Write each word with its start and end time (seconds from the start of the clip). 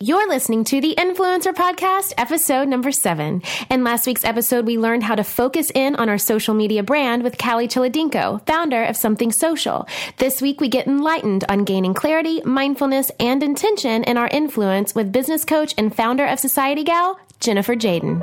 You're 0.00 0.28
listening 0.28 0.62
to 0.66 0.80
the 0.80 0.94
Influencer 0.96 1.52
Podcast, 1.52 2.12
episode 2.16 2.68
number 2.68 2.92
seven. 2.92 3.42
In 3.68 3.82
last 3.82 4.06
week's 4.06 4.24
episode, 4.24 4.64
we 4.64 4.78
learned 4.78 5.02
how 5.02 5.16
to 5.16 5.24
focus 5.24 5.72
in 5.74 5.96
on 5.96 6.08
our 6.08 6.18
social 6.18 6.54
media 6.54 6.84
brand 6.84 7.24
with 7.24 7.36
Calli 7.36 7.66
Cholodenko, 7.66 8.46
founder 8.46 8.84
of 8.84 8.96
Something 8.96 9.32
Social. 9.32 9.88
This 10.18 10.40
week, 10.40 10.60
we 10.60 10.68
get 10.68 10.86
enlightened 10.86 11.44
on 11.48 11.64
gaining 11.64 11.94
clarity, 11.94 12.40
mindfulness, 12.44 13.10
and 13.18 13.42
intention 13.42 14.04
in 14.04 14.16
our 14.16 14.28
influence 14.28 14.94
with 14.94 15.10
business 15.10 15.44
coach 15.44 15.74
and 15.76 15.92
founder 15.92 16.26
of 16.26 16.38
Society 16.38 16.84
Gal, 16.84 17.18
Jennifer 17.40 17.74
Jaden. 17.74 18.22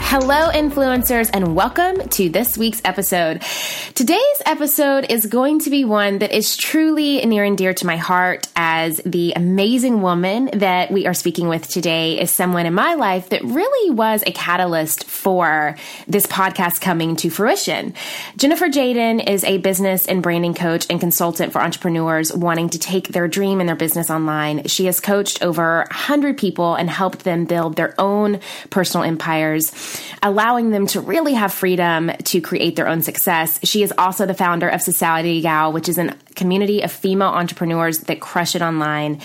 Hello, 0.00 0.48
influencers, 0.50 1.28
and 1.34 1.54
welcome 1.54 2.08
to 2.08 2.30
this 2.30 2.56
week's 2.56 2.80
episode. 2.84 3.42
Today's 3.94 4.42
episode 4.46 5.10
is 5.10 5.26
going 5.26 5.58
to 5.60 5.70
be 5.70 5.84
one 5.84 6.20
that 6.20 6.32
is 6.32 6.56
truly 6.56 7.24
near 7.26 7.44
and 7.44 7.58
dear 7.58 7.74
to 7.74 7.86
my 7.86 7.96
heart, 7.96 8.48
as 8.56 9.02
the 9.04 9.34
amazing 9.34 10.00
woman 10.00 10.48
that 10.54 10.90
we 10.90 11.06
are 11.06 11.12
speaking 11.12 11.48
with 11.48 11.68
today 11.68 12.18
is 12.20 12.30
someone 12.30 12.64
in 12.64 12.72
my 12.72 12.94
life 12.94 13.28
that 13.30 13.42
really 13.44 13.90
was 13.90 14.22
a 14.26 14.32
catalyst 14.32 15.04
for 15.04 15.76
this 16.06 16.26
podcast 16.26 16.80
coming 16.80 17.16
to 17.16 17.28
fruition. 17.28 17.92
Jennifer 18.36 18.68
Jaden 18.68 19.28
is 19.28 19.44
a 19.44 19.58
business 19.58 20.06
and 20.06 20.22
branding 20.22 20.54
coach 20.54 20.86
and 20.88 21.00
consultant 21.00 21.52
for 21.52 21.60
entrepreneurs 21.60 22.32
wanting 22.32 22.70
to 22.70 22.78
take 22.78 23.08
their 23.08 23.28
dream 23.28 23.60
and 23.60 23.68
their 23.68 23.76
business 23.76 24.08
online. 24.10 24.64
She 24.68 24.86
has 24.86 25.00
coached 25.00 25.42
over 25.42 25.78
100 25.88 26.38
people 26.38 26.76
and 26.76 26.88
helped 26.88 27.24
them 27.24 27.44
build 27.44 27.76
their 27.76 27.94
own 28.00 28.40
personal 28.70 29.04
empires 29.04 29.70
allowing 30.22 30.70
them 30.70 30.86
to 30.88 31.00
really 31.00 31.34
have 31.34 31.52
freedom 31.52 32.10
to 32.24 32.40
create 32.40 32.76
their 32.76 32.88
own 32.88 33.02
success. 33.02 33.58
She 33.62 33.82
is 33.82 33.92
also 33.96 34.26
the 34.26 34.34
founder 34.34 34.68
of 34.68 34.82
Society 34.82 35.40
Gal, 35.40 35.72
which 35.72 35.88
is 35.88 35.98
a 35.98 36.14
community 36.34 36.82
of 36.82 36.92
female 36.92 37.28
entrepreneurs 37.28 37.98
that 38.00 38.20
crush 38.20 38.54
it 38.54 38.62
online. 38.62 39.20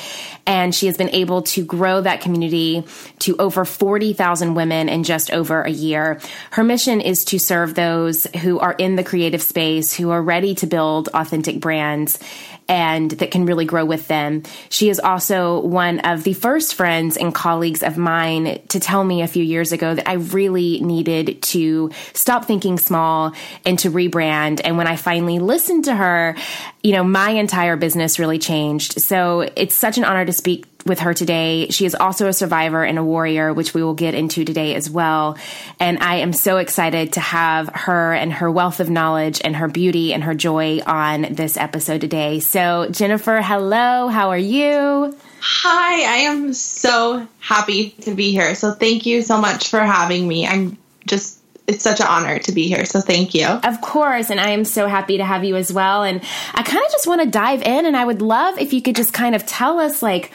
And 0.45 0.73
she 0.73 0.87
has 0.87 0.97
been 0.97 1.09
able 1.09 1.43
to 1.43 1.63
grow 1.63 2.01
that 2.01 2.21
community 2.21 2.83
to 3.19 3.35
over 3.37 3.65
40,000 3.65 4.55
women 4.55 4.89
in 4.89 5.03
just 5.03 5.31
over 5.31 5.61
a 5.61 5.69
year. 5.69 6.19
Her 6.51 6.63
mission 6.63 7.01
is 7.01 7.23
to 7.25 7.39
serve 7.39 7.75
those 7.75 8.25
who 8.41 8.59
are 8.59 8.73
in 8.73 8.95
the 8.95 9.03
creative 9.03 9.41
space, 9.41 9.93
who 9.93 10.09
are 10.09 10.21
ready 10.21 10.55
to 10.55 10.67
build 10.67 11.09
authentic 11.13 11.59
brands 11.59 12.19
and 12.67 13.11
that 13.11 13.31
can 13.31 13.45
really 13.45 13.65
grow 13.65 13.85
with 13.85 14.07
them. 14.07 14.43
She 14.69 14.89
is 14.89 14.99
also 14.99 15.59
one 15.59 15.99
of 15.99 16.23
the 16.23 16.33
first 16.33 16.75
friends 16.75 17.17
and 17.17 17.33
colleagues 17.33 17.83
of 17.83 17.97
mine 17.97 18.61
to 18.69 18.79
tell 18.79 19.03
me 19.03 19.21
a 19.21 19.27
few 19.27 19.43
years 19.43 19.71
ago 19.71 19.93
that 19.93 20.07
I 20.07 20.13
really 20.13 20.79
needed 20.81 21.41
to 21.43 21.91
stop 22.13 22.45
thinking 22.45 22.77
small 22.77 23.33
and 23.65 23.77
to 23.79 23.91
rebrand. 23.91 24.61
And 24.63 24.77
when 24.77 24.87
I 24.87 24.95
finally 24.95 25.39
listened 25.39 25.85
to 25.85 25.95
her, 25.95 26.35
you 26.81 26.91
know, 26.93 27.03
my 27.03 27.31
entire 27.31 27.75
business 27.75 28.19
really 28.19 28.39
changed. 28.39 29.01
So 29.01 29.49
it's 29.55 29.75
such 29.75 29.97
an 29.97 30.03
honor 30.03 30.25
to 30.25 30.33
speak 30.33 30.72
with 30.85 30.99
her 30.99 31.13
today. 31.13 31.67
She 31.69 31.85
is 31.85 31.95
also 31.95 32.27
a 32.27 32.33
survivor 32.33 32.83
and 32.83 32.97
a 32.97 33.03
warrior, 33.03 33.53
which 33.53 33.73
we 33.73 33.83
will 33.83 33.93
get 33.93 34.13
into 34.13 34.45
today 34.45 34.75
as 34.75 34.89
well. 34.89 35.37
And 35.79 35.99
I 35.99 36.15
am 36.17 36.33
so 36.33 36.57
excited 36.57 37.13
to 37.13 37.19
have 37.19 37.69
her 37.69 38.13
and 38.13 38.33
her 38.33 38.49
wealth 38.51 38.79
of 38.79 38.89
knowledge 38.89 39.41
and 39.43 39.55
her 39.55 39.67
beauty 39.67 40.13
and 40.13 40.23
her 40.23 40.33
joy 40.33 40.81
on 40.85 41.33
this 41.33 41.57
episode 41.57 42.01
today. 42.01 42.39
So, 42.39 42.87
Jennifer, 42.91 43.41
hello. 43.41 44.07
How 44.07 44.29
are 44.29 44.37
you? 44.37 45.17
Hi, 45.39 46.13
I 46.13 46.17
am 46.29 46.53
so 46.53 47.27
happy 47.39 47.91
to 48.01 48.13
be 48.13 48.31
here. 48.31 48.55
So, 48.55 48.71
thank 48.71 49.05
you 49.05 49.21
so 49.21 49.39
much 49.39 49.69
for 49.69 49.79
having 49.79 50.27
me. 50.27 50.47
I'm 50.47 50.77
just 51.05 51.39
it's 51.67 51.83
such 51.83 52.01
an 52.01 52.07
honor 52.07 52.39
to 52.39 52.51
be 52.51 52.67
here. 52.67 52.85
So 52.85 52.99
thank 52.99 53.33
you. 53.33 53.45
Of 53.45 53.79
course. 53.81 54.29
And 54.29 54.39
I 54.39 54.49
am 54.49 54.65
so 54.65 54.87
happy 54.87 55.17
to 55.17 55.23
have 55.23 55.43
you 55.43 55.55
as 55.55 55.71
well. 55.71 56.03
And 56.03 56.21
I 56.53 56.63
kind 56.63 56.83
of 56.83 56.91
just 56.91 57.07
want 57.07 57.21
to 57.21 57.29
dive 57.29 57.61
in 57.61 57.85
and 57.85 57.95
I 57.95 58.03
would 58.03 58.21
love 58.21 58.57
if 58.59 58.73
you 58.73 58.81
could 58.81 58.95
just 58.95 59.13
kind 59.13 59.33
of 59.33 59.45
tell 59.45 59.79
us 59.79 60.03
like, 60.03 60.31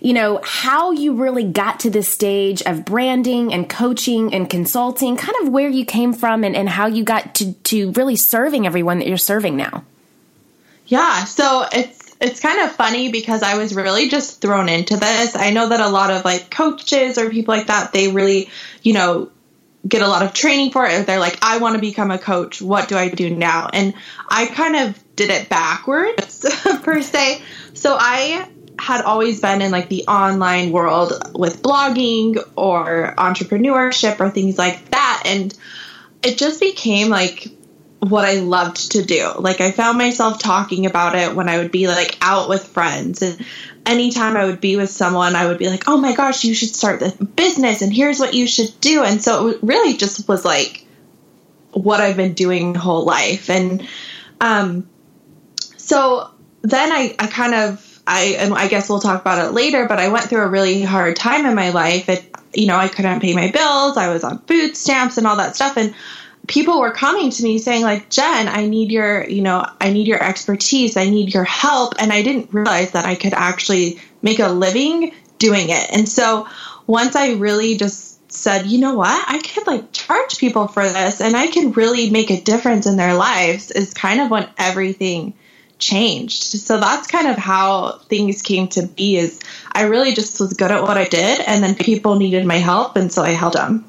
you 0.00 0.12
know, 0.12 0.40
how 0.44 0.90
you 0.90 1.14
really 1.14 1.44
got 1.44 1.80
to 1.80 1.90
this 1.90 2.08
stage 2.08 2.62
of 2.62 2.84
branding 2.84 3.52
and 3.52 3.68
coaching 3.68 4.32
and 4.34 4.48
consulting, 4.48 5.16
kind 5.16 5.34
of 5.42 5.48
where 5.48 5.68
you 5.68 5.84
came 5.84 6.12
from 6.12 6.44
and, 6.44 6.54
and 6.54 6.68
how 6.68 6.86
you 6.86 7.04
got 7.04 7.34
to, 7.36 7.52
to 7.52 7.90
really 7.92 8.16
serving 8.16 8.66
everyone 8.66 8.98
that 8.98 9.08
you're 9.08 9.16
serving 9.16 9.56
now. 9.56 9.84
Yeah. 10.86 11.24
So 11.24 11.66
it's, 11.72 12.16
it's 12.20 12.40
kind 12.40 12.60
of 12.60 12.72
funny 12.72 13.12
because 13.12 13.42
I 13.42 13.58
was 13.58 13.74
really 13.74 14.08
just 14.08 14.40
thrown 14.40 14.68
into 14.68 14.96
this. 14.96 15.36
I 15.36 15.50
know 15.50 15.68
that 15.68 15.80
a 15.80 15.88
lot 15.88 16.10
of 16.10 16.24
like 16.24 16.50
coaches 16.50 17.18
or 17.18 17.30
people 17.30 17.54
like 17.54 17.66
that, 17.66 17.92
they 17.92 18.08
really, 18.08 18.50
you 18.82 18.94
know, 18.94 19.30
get 19.86 20.02
a 20.02 20.08
lot 20.08 20.22
of 20.22 20.32
training 20.32 20.70
for 20.70 20.86
it. 20.86 21.06
They're 21.06 21.20
like, 21.20 21.38
I 21.42 21.58
want 21.58 21.76
to 21.76 21.80
become 21.80 22.10
a 22.10 22.18
coach. 22.18 22.60
What 22.60 22.88
do 22.88 22.96
I 22.96 23.08
do 23.08 23.30
now? 23.30 23.68
And 23.72 23.94
I 24.28 24.46
kind 24.46 24.76
of 24.76 25.16
did 25.16 25.30
it 25.30 25.48
backwards 25.48 26.44
per 26.82 27.02
se. 27.02 27.42
So 27.74 27.96
I 27.98 28.48
had 28.78 29.02
always 29.02 29.40
been 29.40 29.60
in 29.60 29.70
like 29.70 29.88
the 29.88 30.04
online 30.06 30.70
world 30.70 31.12
with 31.34 31.62
blogging 31.62 32.38
or 32.56 33.14
entrepreneurship 33.16 34.20
or 34.20 34.30
things 34.30 34.56
like 34.56 34.90
that. 34.90 35.22
And 35.26 35.56
it 36.22 36.38
just 36.38 36.60
became 36.60 37.08
like 37.08 37.48
what 38.00 38.24
I 38.24 38.34
loved 38.34 38.92
to 38.92 39.04
do. 39.04 39.32
Like 39.38 39.60
I 39.60 39.72
found 39.72 39.98
myself 39.98 40.38
talking 40.38 40.86
about 40.86 41.16
it 41.16 41.34
when 41.34 41.48
I 41.48 41.58
would 41.58 41.72
be 41.72 41.88
like 41.88 42.16
out 42.20 42.48
with 42.48 42.64
friends 42.64 43.22
and 43.22 43.44
anytime 43.84 44.36
I 44.36 44.44
would 44.44 44.60
be 44.60 44.76
with 44.76 44.90
someone, 44.90 45.34
I 45.34 45.46
would 45.46 45.58
be 45.58 45.68
like, 45.68 45.88
"Oh 45.88 45.96
my 45.96 46.14
gosh, 46.14 46.44
you 46.44 46.54
should 46.54 46.74
start 46.74 47.00
this 47.00 47.14
business 47.14 47.82
and 47.82 47.92
here's 47.92 48.20
what 48.20 48.34
you 48.34 48.46
should 48.46 48.72
do." 48.80 49.02
And 49.02 49.20
so 49.20 49.48
it 49.48 49.58
really 49.62 49.96
just 49.96 50.28
was 50.28 50.44
like 50.44 50.86
what 51.72 52.00
I've 52.00 52.16
been 52.16 52.34
doing 52.34 52.74
whole 52.74 53.04
life. 53.04 53.50
And 53.50 53.88
um 54.40 54.88
so 55.76 56.30
then 56.62 56.92
I 56.92 57.16
I 57.18 57.26
kind 57.26 57.54
of 57.54 57.87
I 58.08 58.36
and 58.38 58.54
I 58.54 58.68
guess 58.68 58.88
we'll 58.88 59.00
talk 59.00 59.20
about 59.20 59.46
it 59.46 59.52
later, 59.52 59.86
but 59.86 59.98
I 59.98 60.08
went 60.08 60.24
through 60.24 60.40
a 60.40 60.48
really 60.48 60.82
hard 60.82 61.14
time 61.14 61.44
in 61.44 61.54
my 61.54 61.70
life. 61.70 62.08
It 62.08 62.34
you 62.54 62.66
know, 62.66 62.76
I 62.76 62.88
couldn't 62.88 63.20
pay 63.20 63.34
my 63.34 63.50
bills. 63.50 63.98
I 63.98 64.10
was 64.10 64.24
on 64.24 64.38
food 64.38 64.76
stamps 64.76 65.18
and 65.18 65.26
all 65.26 65.36
that 65.36 65.54
stuff. 65.54 65.76
And 65.76 65.94
people 66.46 66.80
were 66.80 66.90
coming 66.90 67.30
to 67.30 67.42
me 67.42 67.58
saying 67.58 67.82
like 67.82 68.08
jen 68.08 68.48
i 68.48 68.66
need 68.66 68.90
your 68.90 69.28
you 69.28 69.42
know 69.42 69.66
i 69.82 69.90
need 69.90 70.06
your 70.06 70.22
expertise. 70.22 70.96
I 70.96 71.10
need 71.10 71.34
your 71.34 71.44
help. 71.44 71.94
And 71.98 72.10
i 72.10 72.22
didn't 72.22 72.52
realize 72.52 72.92
that 72.92 73.04
i 73.04 73.14
could 73.14 73.34
actually 73.34 74.00
make 74.22 74.38
a 74.38 74.48
living 74.48 75.12
doing 75.38 75.68
it. 75.68 75.90
And 75.92 76.08
so 76.08 76.48
once 76.86 77.14
i 77.14 77.34
really 77.34 77.76
just 77.76 78.32
said 78.32 78.66
you 78.66 78.78
know 78.78 78.94
what? 78.94 79.24
I 79.28 79.38
could 79.38 79.66
like 79.66 79.92
charge 79.92 80.38
people 80.38 80.66
for 80.66 80.84
this 80.84 81.20
and 81.20 81.36
i 81.36 81.48
can 81.48 81.72
really 81.72 82.08
make 82.08 82.30
a 82.30 82.40
difference 82.40 82.86
in 82.86 82.96
their 82.96 83.14
lives 83.14 83.70
is 83.70 83.92
kind 83.92 84.22
of 84.22 84.30
when 84.30 84.48
everything 84.56 85.34
changed 85.78 86.42
so 86.42 86.78
that's 86.78 87.06
kind 87.06 87.28
of 87.28 87.36
how 87.36 87.98
things 88.08 88.42
came 88.42 88.68
to 88.68 88.86
be 88.86 89.16
is 89.16 89.40
i 89.72 89.82
really 89.82 90.12
just 90.12 90.40
was 90.40 90.54
good 90.54 90.70
at 90.70 90.82
what 90.82 90.98
i 90.98 91.04
did 91.04 91.40
and 91.40 91.62
then 91.62 91.74
people 91.74 92.16
needed 92.16 92.44
my 92.44 92.56
help 92.56 92.96
and 92.96 93.12
so 93.12 93.22
i 93.22 93.30
helped 93.30 93.56
them 93.56 93.84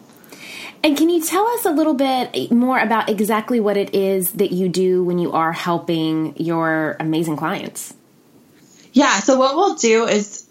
and 0.84 0.96
can 0.96 1.10
you 1.10 1.22
tell 1.22 1.46
us 1.48 1.66
a 1.66 1.72
little 1.72 1.94
bit 1.94 2.52
more 2.52 2.80
about 2.80 3.10
exactly 3.10 3.60
what 3.60 3.76
it 3.76 3.94
is 3.94 4.32
that 4.34 4.52
you 4.52 4.70
do 4.70 5.04
when 5.04 5.20
you 5.20 5.34
are 5.34 5.52
helping 5.52 6.34
your 6.38 6.96
amazing 7.00 7.36
clients? 7.36 7.94
Yeah, 8.94 9.20
so 9.20 9.38
what 9.38 9.56
we'll 9.56 9.76
do 9.76 10.06
is 10.06 10.48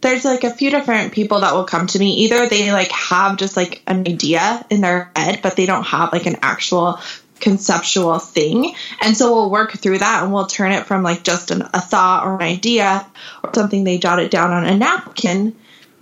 there's 0.00 0.24
like 0.24 0.44
a 0.44 0.50
few 0.50 0.70
different 0.70 1.12
people 1.12 1.40
that 1.40 1.54
will 1.54 1.64
come 1.64 1.86
to 1.86 1.98
me. 1.98 2.14
Either 2.24 2.48
they 2.48 2.72
like 2.72 2.90
have 2.90 3.36
just 3.36 3.56
like 3.56 3.80
an 3.86 4.00
idea 4.00 4.66
in 4.70 4.80
their 4.80 5.10
head, 5.14 5.40
but 5.40 5.56
they 5.56 5.66
don't 5.66 5.84
have 5.84 6.12
like 6.12 6.26
an 6.26 6.36
actual 6.42 6.98
conceptual 7.40 8.18
thing. 8.18 8.74
And 9.02 9.16
so 9.16 9.32
we'll 9.32 9.50
work 9.50 9.72
through 9.72 9.98
that 9.98 10.22
and 10.22 10.32
we'll 10.32 10.46
turn 10.46 10.72
it 10.72 10.86
from 10.86 11.02
like 11.02 11.22
just 11.22 11.50
an, 11.50 11.62
a 11.74 11.80
thought 11.80 12.26
or 12.26 12.36
an 12.36 12.42
idea 12.42 13.06
or 13.42 13.52
something 13.54 13.84
they 13.84 13.98
jotted 13.98 14.30
down 14.30 14.52
on 14.52 14.64
a 14.64 14.76
napkin 14.76 15.54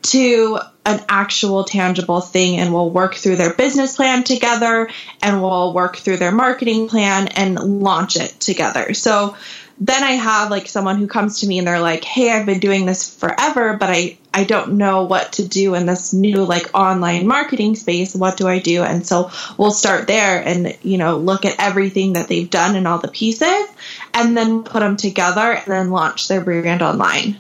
to 0.02 0.58
an 0.84 1.00
actual 1.08 1.64
tangible 1.64 2.20
thing 2.20 2.58
and 2.58 2.75
we'll 2.75 2.90
work 2.90 3.14
through 3.14 3.37
their 3.37 3.55
business 3.55 3.96
plan 3.96 4.25
together 4.25 4.90
and 5.23 5.40
we'll 5.40 5.73
work 5.73 5.96
through 5.96 6.17
their 6.17 6.32
marketing 6.32 6.88
plan 6.88 7.29
and 7.29 7.55
launch 7.55 8.17
it 8.17 8.38
together. 8.40 8.93
So 8.94 9.37
then 9.80 10.02
I 10.02 10.12
have 10.12 10.50
like 10.50 10.69
someone 10.69 10.98
who 10.98 11.06
comes 11.06 11.40
to 11.40 11.46
me 11.46 11.58
and 11.58 11.66
they're 11.66 11.80
like, 11.80 12.04
"Hey, 12.04 12.30
I've 12.30 12.46
been 12.46 12.60
doing 12.60 12.86
this 12.86 13.14
forever, 13.14 13.76
but 13.76 13.90
I 13.90 14.19
I 14.34 14.44
don't 14.44 14.74
know 14.74 15.04
what 15.04 15.32
to 15.34 15.46
do 15.46 15.74
in 15.74 15.86
this 15.86 16.12
new 16.12 16.44
like 16.44 16.70
online 16.74 17.26
marketing 17.26 17.76
space. 17.76 18.14
What 18.14 18.36
do 18.36 18.48
I 18.48 18.58
do?" 18.58 18.82
And 18.82 19.06
so 19.06 19.30
we'll 19.56 19.70
start 19.70 20.06
there 20.06 20.42
and 20.42 20.76
you 20.82 20.98
know, 20.98 21.19
look 21.19 21.44
at 21.44 21.56
everything 21.58 22.14
that 22.14 22.28
they've 22.28 22.48
done 22.48 22.76
and 22.76 22.86
all 22.86 22.98
the 22.98 23.08
pieces 23.08 23.66
and 24.14 24.36
then 24.36 24.62
put 24.62 24.80
them 24.80 24.96
together 24.96 25.52
and 25.52 25.66
then 25.66 25.90
launch 25.90 26.28
their 26.28 26.40
brand 26.40 26.82
online. 26.82 27.38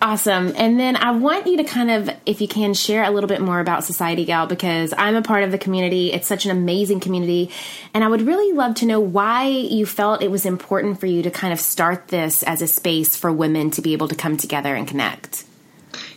Awesome. 0.00 0.52
And 0.56 0.78
then 0.78 0.94
I 0.94 1.12
want 1.12 1.46
you 1.46 1.56
to 1.56 1.64
kind 1.64 1.90
of, 1.90 2.10
if 2.26 2.42
you 2.42 2.48
can, 2.48 2.74
share 2.74 3.02
a 3.04 3.10
little 3.10 3.28
bit 3.28 3.40
more 3.40 3.60
about 3.60 3.82
Society 3.82 4.26
Gal 4.26 4.46
because 4.46 4.92
I'm 4.96 5.16
a 5.16 5.22
part 5.22 5.42
of 5.42 5.52
the 5.52 5.58
community. 5.58 6.12
It's 6.12 6.26
such 6.26 6.44
an 6.44 6.50
amazing 6.50 7.00
community. 7.00 7.50
And 7.94 8.04
I 8.04 8.08
would 8.08 8.20
really 8.20 8.52
love 8.52 8.74
to 8.76 8.86
know 8.86 9.00
why 9.00 9.48
you 9.48 9.86
felt 9.86 10.22
it 10.22 10.30
was 10.30 10.44
important 10.44 11.00
for 11.00 11.06
you 11.06 11.22
to 11.22 11.30
kind 11.30 11.52
of 11.52 11.60
start 11.60 12.08
this 12.08 12.42
as 12.42 12.60
a 12.60 12.66
space 12.66 13.16
for 13.16 13.32
women 13.32 13.70
to 13.72 13.80
be 13.80 13.94
able 13.94 14.08
to 14.08 14.14
come 14.14 14.36
together 14.36 14.74
and 14.74 14.86
connect. 14.86 15.44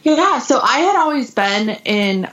Yeah, 0.04 0.40
so 0.40 0.60
I 0.62 0.80
had 0.80 0.98
always 0.98 1.34
been 1.34 1.70
in 1.86 2.30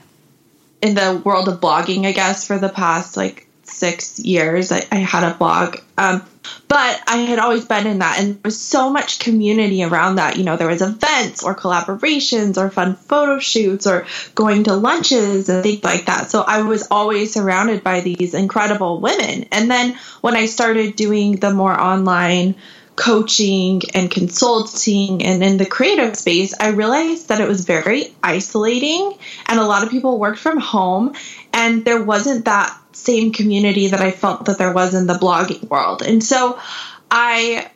in 0.81 0.95
the 0.95 1.21
world 1.23 1.47
of 1.47 1.59
blogging, 1.59 2.05
I 2.05 2.11
guess, 2.11 2.45
for 2.45 2.59
the 2.59 2.69
past 2.69 3.17
like 3.17 3.46
six 3.69 4.19
years. 4.19 4.71
I, 4.71 4.85
I 4.91 4.95
had 4.95 5.23
a 5.23 5.35
blog. 5.35 5.77
Um, 5.97 6.23
but 6.67 7.01
I 7.07 7.17
had 7.17 7.39
always 7.39 7.65
been 7.65 7.87
in 7.87 7.99
that, 7.99 8.19
and 8.19 8.35
there 8.35 8.41
was 8.45 8.59
so 8.59 8.89
much 8.89 9.19
community 9.19 9.83
around 9.83 10.15
that. 10.15 10.37
You 10.37 10.43
know, 10.43 10.57
there 10.57 10.67
was 10.67 10.81
events 10.81 11.43
or 11.43 11.55
collaborations 11.55 12.57
or 12.57 12.69
fun 12.69 12.95
photo 12.95 13.39
shoots 13.39 13.87
or 13.87 14.05
going 14.35 14.65
to 14.65 14.75
lunches 14.75 15.49
and 15.49 15.63
things 15.63 15.83
like 15.83 16.05
that. 16.05 16.29
So 16.29 16.41
I 16.41 16.61
was 16.61 16.87
always 16.89 17.33
surrounded 17.33 17.83
by 17.83 18.01
these 18.01 18.33
incredible 18.33 18.99
women. 18.99 19.45
And 19.51 19.69
then 19.69 19.97
when 20.21 20.35
I 20.35 20.45
started 20.45 20.95
doing 20.95 21.37
the 21.37 21.51
more 21.51 21.77
online 21.77 22.55
coaching 22.97 23.79
and 23.93 24.09
consulting 24.09 25.23
and 25.23 25.43
in 25.43 25.57
the 25.57 25.65
creative 25.65 26.15
space, 26.15 26.53
I 26.59 26.69
realized 26.69 27.29
that 27.29 27.39
it 27.39 27.47
was 27.47 27.63
very 27.63 28.15
isolating 28.23 29.17
and 29.45 29.59
a 29.59 29.65
lot 29.65 29.83
of 29.83 29.91
people 29.91 30.17
worked 30.17 30.39
from 30.39 30.59
home 30.59 31.13
and 31.53 31.85
there 31.85 32.01
wasn't 32.03 32.45
that 32.45 32.75
same 32.97 33.31
community 33.31 33.87
that 33.89 34.01
I 34.01 34.11
felt 34.11 34.45
that 34.45 34.57
there 34.57 34.73
was 34.73 34.93
in 34.93 35.07
the 35.07 35.13
blogging 35.13 35.67
world. 35.69 36.01
And 36.01 36.23
so 36.23 36.59
I 37.09 37.69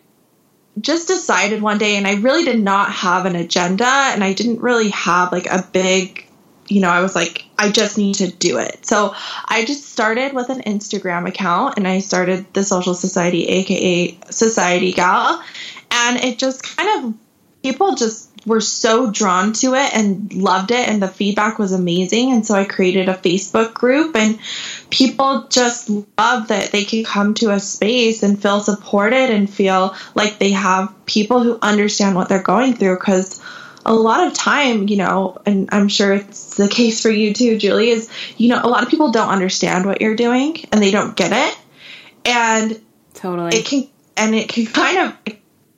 just 0.80 1.08
decided 1.08 1.62
one 1.62 1.78
day 1.78 1.98
and 1.98 2.08
I 2.08 2.16
really 2.16 2.46
did 2.46 2.60
not 2.60 2.92
have 2.92 3.26
an 3.26 3.36
agenda 3.36 3.86
and 3.86 4.24
I 4.24 4.34
didn't 4.34 4.62
really 4.62 4.90
have 4.90 5.32
like 5.32 5.48
a 5.48 5.68
big 5.72 6.28
you 6.72 6.80
know, 6.80 6.90
I 6.90 7.02
was 7.02 7.16
like, 7.16 7.44
I 7.60 7.70
just 7.70 7.98
need 7.98 8.16
to 8.16 8.32
do 8.32 8.58
it. 8.58 8.86
So 8.86 9.14
I 9.46 9.66
just 9.66 9.90
started 9.90 10.32
with 10.32 10.50
an 10.50 10.62
Instagram 10.62 11.28
account 11.28 11.76
and 11.76 11.86
I 11.86 12.00
started 12.00 12.46
the 12.54 12.64
Social 12.64 12.94
Society, 12.94 13.46
aka 13.46 14.18
Society 14.30 14.94
Gal. 14.94 15.44
And 15.92 16.18
it 16.24 16.40
just 16.40 16.64
kind 16.64 17.06
of, 17.06 17.14
people 17.62 17.96
just 17.96 18.31
were 18.46 18.62
so 18.62 19.12
drawn 19.12 19.54
to 19.54 19.76
it 19.76 19.96
and 19.96 20.34
loved 20.34 20.72
it, 20.72 20.88
and 20.88 21.02
the 21.02 21.08
feedback 21.08 21.60
was 21.60 21.72
amazing. 21.72 22.32
And 22.32 22.46
so 22.46 22.56
I 22.56 22.66
created 22.66 23.10
a 23.10 23.14
Facebook 23.14 23.74
group, 23.74 24.16
and 24.16 24.40
people 24.90 25.48
just 25.50 25.90
love 25.90 26.48
that 26.48 26.72
they 26.72 26.84
can 26.84 27.04
come 27.04 27.34
to 27.36 27.52
a 27.52 27.60
space 27.60 28.24
and 28.24 28.42
feel 28.42 28.60
supported 28.60 29.30
and 29.30 29.50
feel 29.50 29.96
like 30.16 30.40
they 30.40 30.52
have 30.52 30.94
people 31.06 31.44
who 31.44 31.60
understand 31.62 32.16
what 32.16 32.30
they're 32.30 32.42
going 32.42 32.74
through 32.74 32.98
because 32.98 33.42
a 33.86 33.94
lot 33.94 34.28
of 34.28 34.34
time, 34.34 34.88
you 34.88 34.98
know, 34.98 35.42
and 35.46 35.70
I'm 35.72 35.88
sure 35.88 36.14
it's 36.14 36.56
the 36.56 36.68
case 36.68 37.02
for 37.02 37.10
you 37.10 37.34
too, 37.34 37.58
Julie, 37.58 37.90
is, 37.90 38.10
you 38.38 38.50
know, 38.50 38.62
a 38.64 38.70
lot 38.70 38.84
of 38.84 38.90
people 38.90 39.12
don't 39.12 39.30
understand 39.30 39.86
what 39.86 40.02
you're 40.02 40.16
doing 40.16 40.58
and 40.72 40.82
they 40.82 40.92
don't 40.92 41.16
get 41.16 41.32
it. 41.34 41.58
And 42.24 42.80
totally 43.16 43.58
it 43.58 43.66
can, 43.66 43.88
and 44.18 44.36
it 44.36 44.50
can 44.50 44.68
kind 44.68 44.98
of 45.00 45.36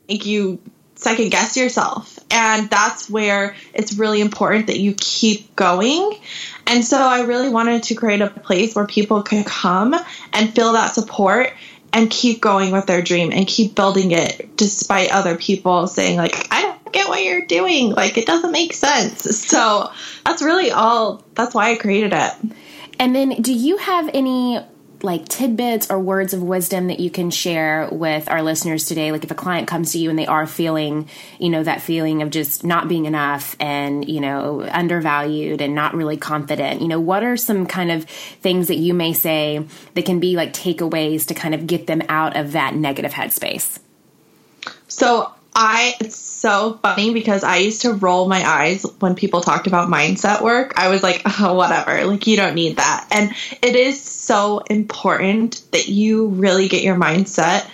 make 0.09 0.25
you 0.25 0.59
second 1.03 1.29
guess 1.29 1.57
yourself. 1.57 2.19
And 2.31 2.69
that's 2.69 3.09
where 3.09 3.55
it's 3.73 3.93
really 3.93 4.21
important 4.21 4.67
that 4.67 4.79
you 4.79 4.95
keep 4.97 5.55
going. 5.55 6.17
And 6.65 6.83
so 6.83 6.97
I 6.97 7.21
really 7.21 7.49
wanted 7.49 7.83
to 7.83 7.95
create 7.95 8.21
a 8.21 8.29
place 8.29 8.75
where 8.75 8.87
people 8.87 9.21
could 9.21 9.45
come 9.45 9.95
and 10.31 10.55
feel 10.55 10.73
that 10.73 10.93
support 10.93 11.53
and 11.91 12.09
keep 12.09 12.41
going 12.41 12.71
with 12.71 12.87
their 12.87 13.01
dream 13.01 13.31
and 13.31 13.47
keep 13.47 13.75
building 13.75 14.11
it 14.11 14.57
despite 14.57 15.11
other 15.11 15.37
people 15.37 15.85
saying 15.85 16.17
like 16.17 16.47
I 16.51 16.63
don't 16.63 16.91
get 16.91 17.07
what 17.07 17.23
you're 17.23 17.45
doing 17.45 17.91
like 17.91 18.17
it 18.17 18.25
doesn't 18.25 18.51
make 18.51 18.73
sense. 18.73 19.23
So 19.53 19.91
that's 20.25 20.41
really 20.41 20.71
all 20.71 21.23
that's 21.35 21.53
why 21.53 21.71
I 21.71 21.75
created 21.75 22.13
it. 22.13 22.33
And 22.97 23.15
then 23.15 23.41
do 23.41 23.53
you 23.53 23.77
have 23.77 24.09
any 24.13 24.59
like 25.03 25.27
tidbits 25.27 25.91
or 25.91 25.99
words 25.99 26.33
of 26.33 26.41
wisdom 26.41 26.87
that 26.87 26.99
you 26.99 27.11
can 27.11 27.29
share 27.29 27.89
with 27.91 28.29
our 28.31 28.41
listeners 28.41 28.85
today. 28.85 29.11
Like 29.11 29.25
if 29.25 29.31
a 29.31 29.35
client 29.35 29.67
comes 29.67 29.91
to 29.91 29.99
you 29.99 30.09
and 30.09 30.17
they 30.17 30.25
are 30.25 30.47
feeling 30.47 31.09
you 31.39 31.49
know 31.49 31.61
that 31.61 31.81
feeling 31.81 32.21
of 32.21 32.29
just 32.29 32.63
not 32.63 32.87
being 32.87 33.05
enough 33.05 33.55
and 33.59 34.07
you 34.07 34.21
know 34.21 34.67
undervalued 34.71 35.61
and 35.61 35.75
not 35.75 35.93
really 35.93 36.17
confident 36.17 36.81
you 36.81 36.87
know 36.87 36.99
what 36.99 37.23
are 37.23 37.35
some 37.35 37.65
kind 37.65 37.91
of 37.91 38.05
things 38.05 38.69
that 38.69 38.77
you 38.77 38.93
may 38.93 39.13
say 39.13 39.65
that 39.93 40.05
can 40.05 40.19
be 40.19 40.35
like 40.35 40.53
takeaways 40.53 41.27
to 41.27 41.33
kind 41.33 41.53
of 41.53 41.67
get 41.67 41.85
them 41.85 42.01
out 42.07 42.37
of 42.37 42.53
that 42.53 42.73
negative 42.73 43.11
headspace? 43.11 43.79
So 44.87 45.33
I 45.55 45.95
it's 45.99 46.15
so 46.15 46.79
funny 46.81 47.13
because 47.13 47.43
I 47.43 47.57
used 47.57 47.83
to 47.83 47.93
roll 47.93 48.27
my 48.27 48.43
eyes 48.43 48.85
when 48.99 49.15
people 49.15 49.41
talked 49.41 49.67
about 49.67 49.89
mindset 49.89 50.41
work. 50.41 50.73
I 50.77 50.89
was 50.89 51.03
like, 51.03 51.21
oh, 51.39 51.53
whatever, 51.53 52.05
like 52.05 52.27
you 52.27 52.35
don't 52.35 52.55
need 52.55 52.77
that. 52.77 53.07
And 53.11 53.31
it 53.61 53.75
is 53.75 54.01
so 54.01 54.59
important 54.59 55.61
that 55.71 55.87
you 55.87 56.27
really 56.27 56.67
get 56.67 56.83
your 56.83 56.95
mindset 56.95 57.67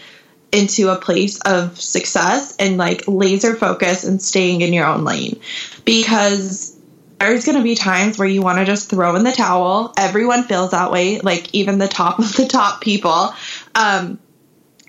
into 0.52 0.90
a 0.90 0.96
place 0.96 1.40
of 1.42 1.80
success 1.80 2.56
and 2.58 2.78
like 2.78 3.08
laser 3.08 3.56
focus 3.56 4.04
and 4.04 4.22
staying 4.22 4.62
in 4.62 4.74
your 4.74 4.86
own 4.86 5.04
lane 5.04 5.40
because 5.86 6.76
there's 7.20 7.46
going 7.46 7.58
to 7.58 7.64
be 7.64 7.76
times 7.76 8.18
where 8.18 8.28
you 8.28 8.42
want 8.42 8.58
to 8.60 8.66
just 8.66 8.90
throw 8.90 9.16
in 9.16 9.24
the 9.24 9.32
towel. 9.32 9.94
Everyone 9.98 10.44
feels 10.44 10.72
that 10.72 10.92
way, 10.92 11.20
like 11.20 11.54
even 11.54 11.78
the 11.78 11.88
top 11.88 12.20
of 12.20 12.36
the 12.36 12.48
top 12.48 12.82
people. 12.82 13.34
Um, 13.76 14.20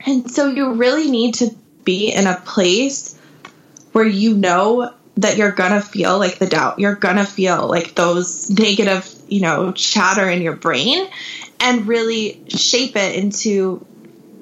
and 0.07 0.31
so 0.31 0.49
you 0.49 0.75
really 0.75 1.11
need 1.11 1.35
to 1.35 1.55
be 1.85 2.13
in 2.13 2.27
a 2.27 2.41
place 2.45 3.19
where 3.93 4.07
you 4.07 4.37
know 4.37 4.93
that 5.17 5.37
you're 5.37 5.53
gonna 5.53 5.83
feel 5.83 6.19
like 6.19 6.39
the 6.39 6.47
doubt 6.47 6.79
you're 6.79 6.95
gonna 6.95 7.27
feel 7.27 7.67
like 7.67 7.95
those 7.95 8.51
negative 8.51 9.13
you 9.29 9.41
know 9.41 9.73
chatter 9.73 10.29
in 10.29 10.41
your 10.43 10.57
brain 10.57 11.09
and 11.61 11.87
really 11.87 12.43
shape 12.49 12.97
it 12.97 13.17
into 13.17 13.85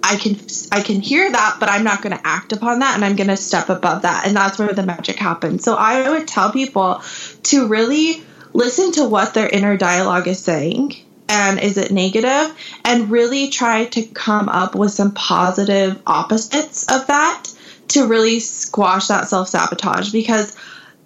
I 0.02 0.16
can 0.16 0.36
I 0.70 0.80
can 0.80 1.00
hear 1.00 1.30
that, 1.30 1.56
but 1.58 1.68
I'm 1.68 1.84
not 1.84 2.02
going 2.02 2.16
to 2.16 2.26
act 2.26 2.52
upon 2.52 2.78
that, 2.78 2.94
and 2.94 3.04
I'm 3.04 3.16
going 3.16 3.28
to 3.28 3.36
step 3.36 3.68
above 3.68 4.02
that, 4.02 4.26
and 4.26 4.36
that's 4.36 4.58
where 4.58 4.72
the 4.72 4.84
magic 4.84 5.16
happens. 5.16 5.64
So 5.64 5.74
I 5.74 6.08
would 6.08 6.28
tell 6.28 6.52
people 6.52 7.02
to 7.44 7.66
really 7.66 8.22
listen 8.52 8.92
to 8.92 9.04
what 9.04 9.34
their 9.34 9.48
inner 9.48 9.76
dialogue 9.76 10.28
is 10.28 10.38
saying, 10.38 10.96
and 11.28 11.60
is 11.60 11.76
it 11.76 11.90
negative? 11.90 12.54
and 12.84 13.10
really 13.10 13.50
try 13.50 13.84
to 13.84 14.02
come 14.02 14.48
up 14.48 14.74
with 14.74 14.90
some 14.90 15.12
positive 15.12 16.00
opposites 16.06 16.90
of 16.90 17.06
that 17.06 17.44
to 17.88 18.06
really 18.06 18.40
squash 18.40 19.08
that 19.08 19.28
self 19.28 19.48
sabotage. 19.48 20.10
Because 20.10 20.56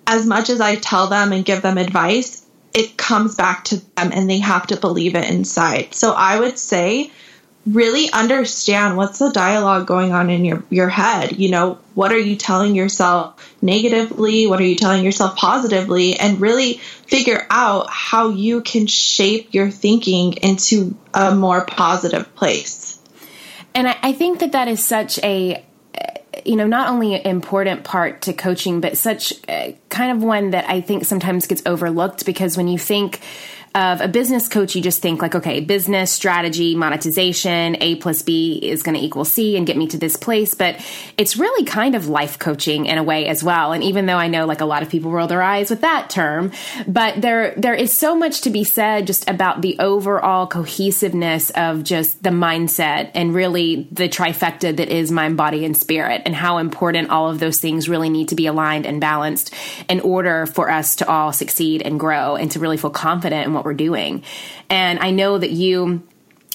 as 0.07 0.27
much 0.27 0.49
as 0.49 0.61
I 0.61 0.77
tell 0.77 1.09
them 1.09 1.33
and 1.33 1.45
give 1.45 1.63
them 1.63 1.77
advice, 1.77 2.47
it 2.73 2.97
comes 2.97 3.35
back 3.35 3.65
to 3.65 3.77
them 3.97 4.13
and 4.13 4.31
they 4.31 4.39
have 4.39 4.67
to 4.69 4.77
believe 4.77 5.15
it 5.15 5.29
inside. 5.29 5.95
So 5.95 6.13
I 6.13 6.39
would 6.39 6.59
say 6.59 7.11
really 7.67 8.11
understand 8.13 8.97
what's 8.97 9.19
the 9.19 9.31
dialogue 9.31 9.87
going 9.87 10.13
on 10.13 10.31
in 10.31 10.45
your 10.45 10.65
your 10.69 10.89
head 10.89 11.39
you 11.39 11.51
know? 11.51 11.79
What 11.95 12.11
are 12.13 12.19
you 12.19 12.37
telling 12.37 12.75
yourself 12.75 13.55
negatively? 13.61 14.47
What 14.47 14.61
are 14.61 14.65
you 14.65 14.77
telling 14.77 15.05
yourself 15.05 15.37
positively? 15.37 16.19
And 16.19 16.41
really 16.41 16.75
figure 17.07 17.47
out 17.51 17.91
how 17.91 18.31
you 18.31 18.63
can 18.63 18.87
shape 18.87 19.53
your 19.53 19.71
thinking 19.71 20.35
into 20.35 20.97
a 21.13 21.35
more 21.35 21.65
positive 21.65 22.35
place. 22.35 22.99
And 23.75 23.89
I, 23.89 23.99
I 24.03 24.13
think 24.13 24.41
that 24.41 24.53
that 24.53 24.69
is 24.69 24.85
such 24.85 25.19
a 25.23 25.65
you 26.45 26.57
know, 26.57 26.67
not 26.67 26.89
only 26.89 27.15
an 27.15 27.23
important 27.23 27.85
part 27.85 28.23
to 28.23 28.33
coaching, 28.33 28.81
but 28.81 28.97
such 28.97 29.33
uh, 29.49 29.73
kind 29.89 30.13
of 30.17 30.23
one 30.23 30.51
that 30.51 30.69
I 30.69 30.81
think 30.81 31.05
sometimes 31.05 31.47
gets 31.47 31.63
overlooked 31.67 32.25
because 32.27 32.57
when 32.57 32.69
you 32.69 32.79
think 32.79 33.21
of 33.75 34.01
a 34.01 34.09
business 34.09 34.49
coach, 34.49 34.75
you 34.75 34.83
just 34.83 35.01
think 35.01 35.23
like, 35.23 35.35
okay, 35.35 35.61
business 35.61 36.13
strategy, 36.13 36.75
monetization, 36.75 37.77
A 37.81 37.97
plus 37.97 38.23
B 38.23 38.59
is 38.63 38.83
going 38.83 38.97
to 38.97 39.01
equal 39.01 39.25
C 39.25 39.57
and 39.57 39.67
get 39.67 39.77
me 39.77 39.87
to 39.89 39.99
this 39.99 40.17
place. 40.17 40.55
But 40.55 40.85
it's 41.17 41.37
really 41.37 41.65
kind 41.65 41.95
of 41.95 42.09
life 42.09 42.39
coaching 42.39 42.87
in 42.87 42.99
a 42.99 43.03
way 43.03 43.27
as 43.27 43.43
well. 43.43 43.73
And 43.73 43.83
even 43.83 44.07
though 44.07 44.19
I 44.19 44.29
know 44.29 44.47
like 44.47 44.61
a 44.61 44.67
lot 44.67 44.83
of 44.83 44.91
people 44.91 45.11
roll 45.11 45.27
their 45.27 45.43
eyes 45.43 45.71
with 45.71 45.81
that 45.81 46.11
term, 46.11 46.53
but 46.87 47.21
there, 47.21 47.55
there 47.57 47.75
is 47.75 47.97
so 47.97 48.15
much 48.15 48.43
to 48.43 48.51
be 48.51 48.65
said 48.65 49.07
just 49.07 49.29
about 49.29 49.63
the 49.63 49.79
overall 49.79 50.47
cohesiveness 50.47 51.51
of 51.51 51.85
just 51.85 52.23
the 52.23 52.31
mindset 52.31 53.11
and 53.15 53.35
really 53.35 53.89
the 53.91 54.09
trifecta 54.09 54.77
that 54.77 54.89
is 54.89 55.11
mind, 55.11 55.37
body, 55.37 55.65
and 55.65 55.77
spirit 55.77 56.23
and 56.27 56.35
how 56.35 56.59
important 56.59 57.11
all 57.11 57.31
of 57.31 57.41
those 57.41 57.61
things 57.61 57.89
really 57.89 58.11
need 58.11 58.29
to 58.29 58.35
be 58.35 58.47
aligned 58.47 58.87
and 58.87 59.01
balanced 59.01 59.55
in 59.89 60.01
order 60.01 60.47
for 60.47 60.71
us 60.71 60.97
to 60.97 61.09
all 61.09 61.33
succeed 61.33 61.83
and 61.83 61.99
grow 61.99 62.37
and 62.37 62.51
to 62.51 62.59
really 62.59 62.77
feel 62.77 62.91
confident 62.91 63.47
in 63.47 63.55
what 63.55 63.62
what 63.63 63.67
we're 63.67 63.75
doing. 63.75 64.25
And 64.69 64.99
I 64.99 65.11
know 65.11 65.39
that 65.39 65.51
you 65.51 66.03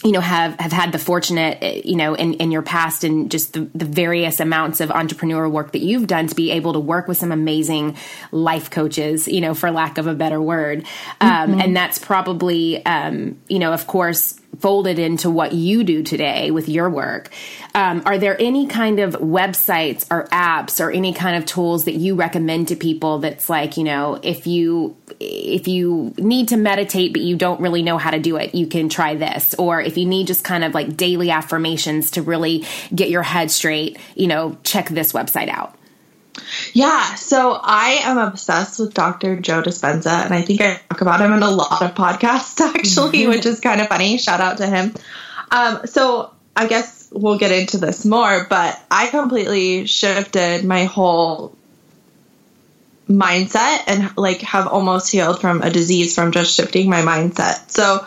you 0.04 0.12
know 0.12 0.20
have 0.20 0.60
have 0.60 0.72
had 0.72 0.92
the 0.92 1.00
fortunate 1.00 1.84
you 1.84 1.96
know 1.96 2.14
in 2.14 2.36
in 2.36 2.52
your 2.52 2.62
past 2.62 3.04
and 3.04 3.32
just 3.32 3.54
the, 3.54 3.62
the 3.74 3.86
various 3.86 4.40
amounts 4.40 4.80
of 4.80 4.92
entrepreneur 4.92 5.50
work 5.50 5.72
that 5.72 5.82
you've 5.82 6.06
done 6.06 6.28
to 6.28 6.36
be 6.36 6.52
able 6.52 6.74
to 6.74 6.80
work 6.80 7.08
with 7.08 7.18
some 7.18 7.32
amazing 7.32 7.98
life 8.32 8.70
coaches 8.70 9.28
you 9.28 9.42
know 9.42 9.56
for 9.56 9.72
lack 9.72 9.98
of 9.98 10.06
a 10.06 10.14
better 10.14 10.40
word 10.40 10.86
um, 11.20 11.50
mm-hmm. 11.50 11.62
and 11.62 11.76
that's 11.76 11.98
probably 11.98 12.86
um, 12.86 13.40
you 13.48 13.58
know 13.58 13.74
of 13.74 13.88
course 13.88 14.40
folded 14.60 14.98
into 14.98 15.30
what 15.30 15.54
you 15.54 15.84
do 15.84 16.04
today 16.04 16.52
with 16.52 16.68
your 16.68 16.90
work. 16.90 17.30
Um, 17.76 18.02
are 18.06 18.18
there 18.18 18.36
any 18.42 18.68
kind 18.68 19.00
of 19.00 19.14
websites 19.14 20.06
or 20.10 20.28
apps 20.28 20.84
or 20.84 20.90
any 20.90 21.14
kind 21.14 21.38
of 21.38 21.46
tools 21.46 21.86
that 21.86 21.94
you 21.94 22.16
recommend 22.16 22.70
to 22.70 22.76
people 22.76 23.20
that's 23.20 23.50
like, 23.50 23.78
you 23.78 23.84
know, 23.84 24.20
if 24.24 24.48
you 24.48 24.98
if 25.20 25.68
you 25.68 26.14
need 26.18 26.50
to 26.50 26.58
meditate 26.58 27.14
but 27.14 27.22
you 27.22 27.36
don't 27.36 27.60
really 27.60 27.82
know 27.82 27.98
how 27.98 28.12
to 28.12 28.20
do 28.20 28.36
it, 28.38 28.56
you 28.56 28.68
can 28.68 28.90
try 28.90 29.16
this. 29.16 29.54
Or 29.56 29.80
if 29.82 29.98
you 29.98 30.06
need 30.06 30.28
just 30.28 30.44
kind 30.44 30.64
of 30.64 30.74
like 30.74 30.98
daily 30.98 31.30
affirmations 31.30 32.12
to 32.12 32.22
really 32.22 32.66
get 32.94 33.10
your 33.10 33.24
head 33.24 33.52
straight, 33.52 34.00
you 34.16 34.28
know, 34.28 34.58
check 34.64 34.90
this 34.90 35.14
website 35.14 35.50
out. 35.50 35.78
Yeah, 36.74 37.16
so 37.16 37.60
I 37.62 38.00
am 38.04 38.18
obsessed 38.18 38.80
with 38.80 38.94
Dr. 38.94 39.40
Joe 39.40 39.62
Dispenza, 39.62 40.26
and 40.26 40.34
I 40.34 40.42
think 40.42 40.62
I 40.62 40.80
talk 40.90 41.02
about 41.02 41.22
him 41.22 41.34
in 41.34 41.44
a 41.44 41.50
lot 41.50 41.82
of 41.82 41.96
podcasts 41.96 42.60
actually, 42.76 43.28
which 43.28 43.46
is 43.46 43.60
kind 43.60 43.82
of 43.82 43.88
funny. 43.88 44.18
Shout 44.18 44.42
out 44.42 44.58
to 44.58 44.68
him. 44.68 44.94
Um, 45.52 45.86
so 45.86 46.32
I 46.56 46.68
guess 46.68 47.10
we'll 47.12 47.38
get 47.38 47.52
into 47.52 47.78
this 47.78 48.06
more, 48.06 48.48
but 48.50 48.82
I 48.92 49.08
completely 49.08 49.86
shifted 49.86 50.64
my 50.66 50.86
whole 50.86 51.56
mindset 53.08 53.84
and 53.88 54.18
like 54.18 54.42
have 54.42 54.68
almost 54.68 55.12
healed 55.12 55.40
from 55.40 55.62
a 55.62 55.70
disease 55.70 56.14
from 56.14 56.32
just 56.32 56.56
shifting 56.56 56.90
my 56.90 57.02
mindset. 57.02 57.70
So 57.72 58.06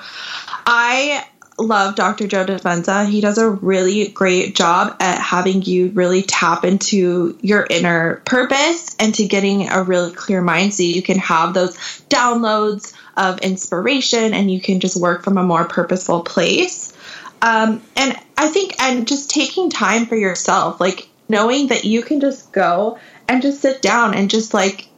I 0.66 1.26
love 1.60 1.94
Dr. 1.94 2.26
Joe 2.26 2.44
Dispenza. 2.44 3.08
He 3.08 3.20
does 3.20 3.38
a 3.38 3.50
really 3.50 4.08
great 4.08 4.54
job 4.54 4.96
at 5.00 5.18
having 5.20 5.62
you 5.62 5.88
really 5.88 6.22
tap 6.22 6.64
into 6.64 7.38
your 7.40 7.66
inner 7.68 8.16
purpose 8.24 8.96
and 8.98 9.14
to 9.14 9.26
getting 9.26 9.68
a 9.68 9.82
really 9.82 10.12
clear 10.12 10.40
mind 10.40 10.74
so 10.74 10.82
you 10.82 11.02
can 11.02 11.18
have 11.18 11.54
those 11.54 11.76
downloads 12.08 12.94
of 13.16 13.38
inspiration 13.40 14.34
and 14.34 14.50
you 14.50 14.60
can 14.60 14.80
just 14.80 15.00
work 15.00 15.22
from 15.22 15.38
a 15.38 15.42
more 15.42 15.64
purposeful 15.64 16.22
place. 16.22 16.92
Um, 17.42 17.82
and 17.96 18.16
I 18.36 18.48
think, 18.48 18.80
and 18.80 19.06
just 19.06 19.30
taking 19.30 19.70
time 19.70 20.06
for 20.06 20.16
yourself, 20.16 20.80
like 20.80 21.08
knowing 21.28 21.68
that 21.68 21.84
you 21.84 22.02
can 22.02 22.20
just 22.20 22.52
go 22.52 22.98
and 23.28 23.42
just 23.42 23.60
sit 23.60 23.80
down 23.80 24.14
and 24.14 24.28
just 24.28 24.52
like 24.52 24.89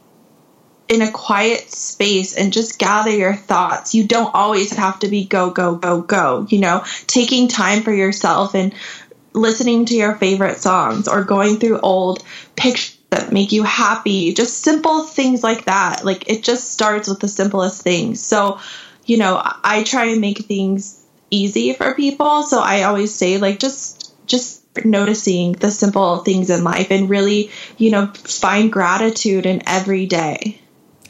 in 0.93 1.01
a 1.01 1.11
quiet 1.11 1.71
space 1.71 2.37
and 2.37 2.53
just 2.53 2.79
gather 2.79 3.11
your 3.11 3.35
thoughts. 3.35 3.95
You 3.95 4.05
don't 4.07 4.33
always 4.33 4.71
have 4.73 4.99
to 4.99 5.07
be 5.07 5.25
go, 5.25 5.49
go, 5.49 5.75
go, 5.75 6.01
go. 6.01 6.45
You 6.49 6.59
know, 6.59 6.83
taking 7.07 7.47
time 7.47 7.81
for 7.83 7.93
yourself 7.93 8.55
and 8.55 8.73
listening 9.33 9.85
to 9.85 9.95
your 9.95 10.15
favorite 10.15 10.59
songs 10.59 11.07
or 11.07 11.23
going 11.23 11.57
through 11.57 11.79
old 11.79 12.23
pictures 12.55 12.97
that 13.09 13.31
make 13.31 13.51
you 13.51 13.63
happy. 13.63 14.33
Just 14.33 14.63
simple 14.63 15.03
things 15.03 15.43
like 15.43 15.65
that. 15.65 16.03
Like 16.03 16.29
it 16.29 16.43
just 16.43 16.71
starts 16.71 17.07
with 17.07 17.19
the 17.19 17.27
simplest 17.27 17.81
things. 17.81 18.19
So, 18.19 18.59
you 19.05 19.17
know, 19.17 19.41
I 19.63 19.83
try 19.83 20.05
and 20.05 20.21
make 20.21 20.39
things 20.39 21.03
easy 21.29 21.73
for 21.73 21.93
people. 21.93 22.43
So 22.43 22.59
I 22.59 22.83
always 22.83 23.13
say, 23.13 23.37
like, 23.37 23.59
just, 23.59 24.13
just 24.27 24.63
noticing 24.85 25.53
the 25.53 25.69
simple 25.71 26.17
things 26.19 26.49
in 26.49 26.63
life 26.63 26.87
and 26.89 27.09
really, 27.09 27.51
you 27.77 27.91
know, 27.91 28.07
find 28.07 28.71
gratitude 28.71 29.45
in 29.45 29.61
every 29.67 30.05
day. 30.05 30.59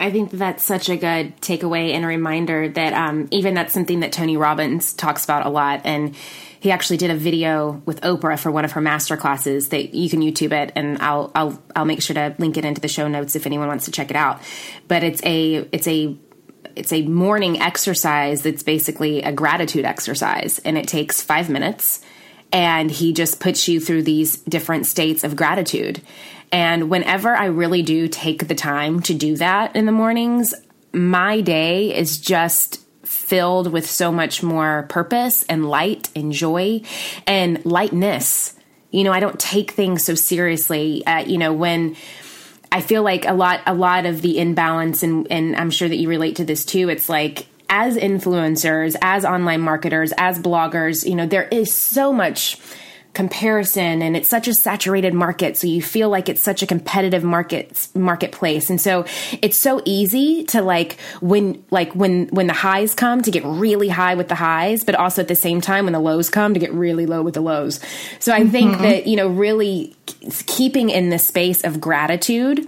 I 0.03 0.12
think 0.12 0.31
that's 0.31 0.65
such 0.65 0.89
a 0.89 0.98
good 0.98 1.39
takeaway 1.39 1.93
and 1.93 2.03
a 2.03 2.07
reminder 2.10 2.67
that 2.67 2.91
um, 2.91 3.29
even 3.31 3.53
that's 3.53 3.74
something 3.74 4.01
that 4.01 4.12
Tony 4.12 4.36
Robbins 4.36 4.91
talks 4.91 5.24
about 5.24 5.45
a 5.45 5.50
lot. 5.50 5.83
And 5.86 6.13
he 6.60 6.72
actually 6.72 6.98
did 6.98 7.10
a 7.10 7.15
video 7.15 7.81
with 7.86 8.01
Oprah 8.01 8.38
for 8.38 8.51
one 8.51 8.65
of 8.65 8.74
her 8.74 8.81
master 8.81 9.15
classes 9.15 9.69
that 9.69 9.93
you 9.93 10.10
can 10.10 10.19
YouTube 10.19 10.51
it, 10.51 10.74
and 10.75 10.98
I'll 11.01 11.31
I'll 11.33 11.63
I'll 11.74 11.86
make 11.86 12.01
sure 12.01 12.15
to 12.15 12.36
link 12.38 12.57
it 12.57 12.65
into 12.65 12.81
the 12.81 12.89
show 12.89 13.07
notes 13.07 13.38
if 13.38 13.45
anyone 13.45 13.69
wants 13.69 13.86
to 13.86 13.91
check 13.91 14.10
it 14.10 14.17
out. 14.17 14.41
But 14.89 15.05
it's 15.05 15.24
a 15.24 15.69
it's 15.72 15.88
a 15.88 16.17
it's 16.75 16.91
a 16.91 17.03
morning 17.03 17.62
exercise 17.62 18.41
that's 18.41 18.63
basically 18.63 19.22
a 19.22 19.31
gratitude 19.31 19.86
exercise, 19.86 20.60
and 20.60 20.77
it 20.77 20.86
takes 20.86 21.22
five 21.22 21.50
minutes. 21.50 22.03
And 22.51 22.91
he 22.91 23.13
just 23.13 23.39
puts 23.39 23.67
you 23.67 23.79
through 23.79 24.03
these 24.03 24.38
different 24.38 24.86
states 24.86 25.24
of 25.24 25.36
gratitude. 25.36 26.03
And 26.53 26.91
whenever 26.91 27.36
I 27.36 27.45
really 27.45 27.81
do 27.81 28.07
take 28.07 28.48
the 28.48 28.53
time 28.53 29.01
to 29.01 29.15
do 29.15 29.36
that 29.38 29.75
in 29.75 29.88
the 29.88 29.91
mornings, 29.91 30.53
my 30.93 31.41
day 31.41 31.93
is 31.98 32.19
just 32.19 32.79
filled 33.03 33.72
with 33.72 33.89
so 33.89 34.12
much 34.12 34.43
more 34.43 34.86
purpose 34.88 35.41
and 35.43 35.67
light 35.67 36.10
and 36.15 36.31
joy 36.31 36.81
and 37.25 37.65
lightness. 37.65 38.53
You 38.91 39.03
know, 39.03 39.12
I 39.12 39.19
don't 39.19 39.39
take 39.39 39.72
things 39.72 40.03
so 40.03 40.13
seriously. 40.13 41.03
Uh, 41.07 41.22
you 41.22 41.39
know, 41.39 41.53
when 41.53 41.95
I 42.72 42.81
feel 42.81 43.01
like 43.01 43.25
a 43.25 43.33
lot, 43.33 43.62
a 43.65 43.74
lot 43.74 44.05
of 44.05 44.22
the 44.22 44.38
imbalance, 44.38 45.01
and 45.01 45.31
and 45.31 45.55
I'm 45.55 45.72
sure 45.72 45.89
that 45.89 45.95
you 45.95 46.07
relate 46.07 46.36
to 46.36 46.45
this 46.45 46.65
too. 46.65 46.89
It's 46.89 47.10
like 47.10 47.48
as 47.67 47.98
influencers, 47.98 48.95
as 49.01 49.25
online 49.25 49.62
marketers, 49.62 50.13
as 50.17 50.38
bloggers, 50.38 51.10
you 51.10 51.15
know, 51.15 51.25
there 51.25 51.48
is 51.48 51.74
so 51.74 52.13
much 52.13 52.60
comparison 53.13 54.01
and 54.01 54.17
it's 54.17 54.27
such 54.27 54.48
a 54.48 54.53
saturated 54.53 55.13
market 55.13 55.55
so 55.55 55.67
you 55.67 55.82
feel 55.82 56.10
like 56.10 56.29
it's 56.29 56.41
such 56.41 56.63
a 56.63 56.67
competitive 56.67 57.24
market 57.24 57.88
marketplace. 57.93 58.70
And 58.70 58.82
so 58.82 59.05
it's 59.41 59.62
so 59.62 59.82
easy 59.86 60.43
to 60.46 60.62
like 60.62 60.98
when 61.22 61.63
like 61.70 61.93
when 61.93 62.27
when 62.29 62.48
the 62.48 62.53
highs 62.53 62.96
come 62.96 63.22
to 63.22 63.32
get 63.32 63.43
really 63.46 63.89
high 63.89 64.15
with 64.15 64.29
the 64.29 64.36
highs 64.36 64.84
but 64.84 64.96
also 64.96 65.22
at 65.22 65.27
the 65.27 65.36
same 65.36 65.62
time 65.62 65.86
when 65.86 65.93
the 65.93 66.00
lows 66.00 66.29
come 66.29 66.53
to 66.53 66.60
get 66.60 66.74
really 66.74 67.05
low 67.05 67.22
with 67.22 67.36
the 67.36 67.41
lows. 67.41 67.79
So 68.20 68.34
i 68.34 68.48
think 68.48 68.74
mm-hmm. 68.74 68.84
that 68.84 69.08
you 69.08 69.15
know 69.15 69.27
really 69.27 69.96
keeping 70.48 70.89
in 70.89 71.10
the 71.10 71.20
space 71.20 71.63
of 71.63 71.79
gratitude 71.79 72.67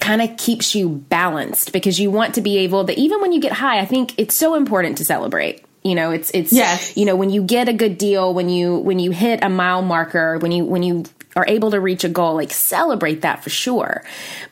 kind 0.00 0.22
of 0.22 0.36
keeps 0.36 0.74
you 0.74 0.88
balanced 0.88 1.72
because 1.72 2.00
you 2.00 2.10
want 2.10 2.34
to 2.34 2.40
be 2.40 2.58
able 2.58 2.84
to 2.86 2.98
even 2.98 3.20
when 3.20 3.32
you 3.32 3.40
get 3.40 3.52
high 3.52 3.78
i 3.80 3.84
think 3.84 4.18
it's 4.18 4.34
so 4.34 4.54
important 4.54 4.98
to 4.98 5.04
celebrate 5.04 5.64
you 5.82 5.94
know 5.94 6.10
it's 6.10 6.30
it's 6.32 6.52
yes. 6.52 6.96
you 6.96 7.04
know 7.04 7.16
when 7.16 7.30
you 7.30 7.42
get 7.42 7.68
a 7.68 7.72
good 7.72 7.98
deal 7.98 8.34
when 8.34 8.48
you 8.48 8.76
when 8.76 8.98
you 8.98 9.10
hit 9.10 9.42
a 9.42 9.48
mile 9.48 9.82
marker 9.82 10.38
when 10.38 10.52
you 10.52 10.64
when 10.64 10.82
you 10.82 11.04
are 11.36 11.46
able 11.46 11.70
to 11.70 11.80
reach 11.80 12.02
a 12.04 12.08
goal 12.08 12.34
like 12.34 12.50
celebrate 12.50 13.22
that 13.22 13.42
for 13.42 13.50
sure 13.50 14.02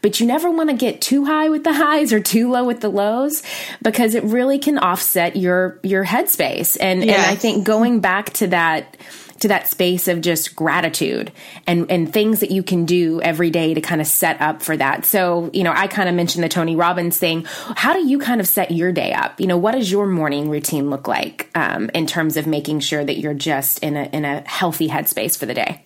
but 0.00 0.20
you 0.20 0.26
never 0.26 0.50
want 0.50 0.70
to 0.70 0.76
get 0.76 1.00
too 1.00 1.24
high 1.24 1.48
with 1.48 1.64
the 1.64 1.72
highs 1.72 2.12
or 2.12 2.20
too 2.20 2.50
low 2.50 2.64
with 2.64 2.80
the 2.80 2.88
lows 2.88 3.42
because 3.82 4.14
it 4.14 4.22
really 4.24 4.58
can 4.58 4.78
offset 4.78 5.36
your 5.36 5.78
your 5.82 6.04
headspace 6.04 6.76
and 6.80 7.04
yes. 7.04 7.18
and 7.18 7.26
i 7.26 7.34
think 7.34 7.64
going 7.64 8.00
back 8.00 8.30
to 8.30 8.46
that 8.46 8.96
to 9.40 9.48
that 9.48 9.68
space 9.68 10.08
of 10.08 10.20
just 10.20 10.56
gratitude 10.56 11.32
and 11.66 11.90
and 11.90 12.12
things 12.12 12.40
that 12.40 12.50
you 12.50 12.62
can 12.62 12.84
do 12.84 13.20
every 13.22 13.50
day 13.50 13.74
to 13.74 13.80
kind 13.80 14.00
of 14.00 14.06
set 14.06 14.40
up 14.40 14.62
for 14.62 14.76
that. 14.76 15.04
So, 15.04 15.50
you 15.52 15.64
know, 15.64 15.72
I 15.74 15.86
kind 15.86 16.08
of 16.08 16.14
mentioned 16.14 16.44
the 16.44 16.48
Tony 16.48 16.76
Robbins 16.76 17.18
thing. 17.18 17.44
How 17.76 17.92
do 17.92 18.06
you 18.06 18.18
kind 18.18 18.40
of 18.40 18.48
set 18.48 18.70
your 18.70 18.92
day 18.92 19.12
up? 19.12 19.40
You 19.40 19.46
know, 19.46 19.58
what 19.58 19.72
does 19.72 19.90
your 19.90 20.06
morning 20.06 20.50
routine 20.50 20.90
look 20.90 21.08
like 21.08 21.50
um, 21.54 21.90
in 21.94 22.06
terms 22.06 22.36
of 22.36 22.46
making 22.46 22.80
sure 22.80 23.04
that 23.04 23.18
you're 23.18 23.34
just 23.34 23.78
in 23.80 23.96
a 23.96 24.04
in 24.04 24.24
a 24.24 24.40
healthy 24.48 24.88
headspace 24.88 25.38
for 25.38 25.46
the 25.46 25.54
day? 25.54 25.84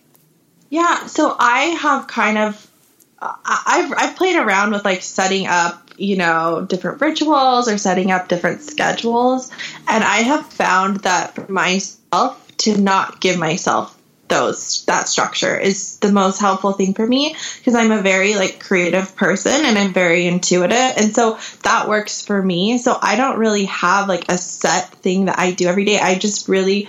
Yeah, 0.69 1.05
so 1.05 1.35
I 1.37 1.59
have 1.81 2.07
kind 2.07 2.37
of 2.37 2.69
I've 3.21 3.93
I've 3.95 4.15
played 4.15 4.35
around 4.35 4.71
with 4.71 4.83
like 4.83 5.01
setting 5.01 5.47
up 5.47 5.91
you 5.97 6.17
know 6.17 6.65
different 6.67 7.01
rituals 7.01 7.67
or 7.67 7.77
setting 7.77 8.11
up 8.11 8.27
different 8.27 8.61
schedules 8.61 9.51
and 9.87 10.03
I 10.03 10.17
have 10.17 10.45
found 10.47 11.01
that 11.01 11.35
for 11.35 11.49
myself 11.51 12.42
to 12.63 12.79
not 12.79 13.21
give 13.21 13.37
myself 13.37 13.97
those 14.29 14.83
that 14.85 15.07
structure 15.07 15.57
is 15.57 15.99
the 15.99 16.11
most 16.11 16.39
helpful 16.39 16.71
thing 16.71 16.93
for 16.93 17.05
me 17.05 17.35
because 17.57 17.75
I'm 17.75 17.91
a 17.91 18.01
very 18.01 18.35
like 18.35 18.59
creative 18.59 19.15
person 19.15 19.65
and 19.65 19.77
I'm 19.77 19.93
very 19.93 20.25
intuitive 20.25 20.93
and 20.97 21.13
so 21.13 21.37
that 21.63 21.87
works 21.87 22.25
for 22.25 22.41
me. 22.41 22.77
So 22.77 22.97
I 22.99 23.15
don't 23.15 23.37
really 23.37 23.65
have 23.65 24.07
like 24.07 24.29
a 24.29 24.37
set 24.37 24.89
thing 24.95 25.25
that 25.25 25.37
I 25.37 25.51
do 25.51 25.67
every 25.67 25.85
day. 25.85 25.99
I 25.99 26.15
just 26.15 26.47
really 26.47 26.87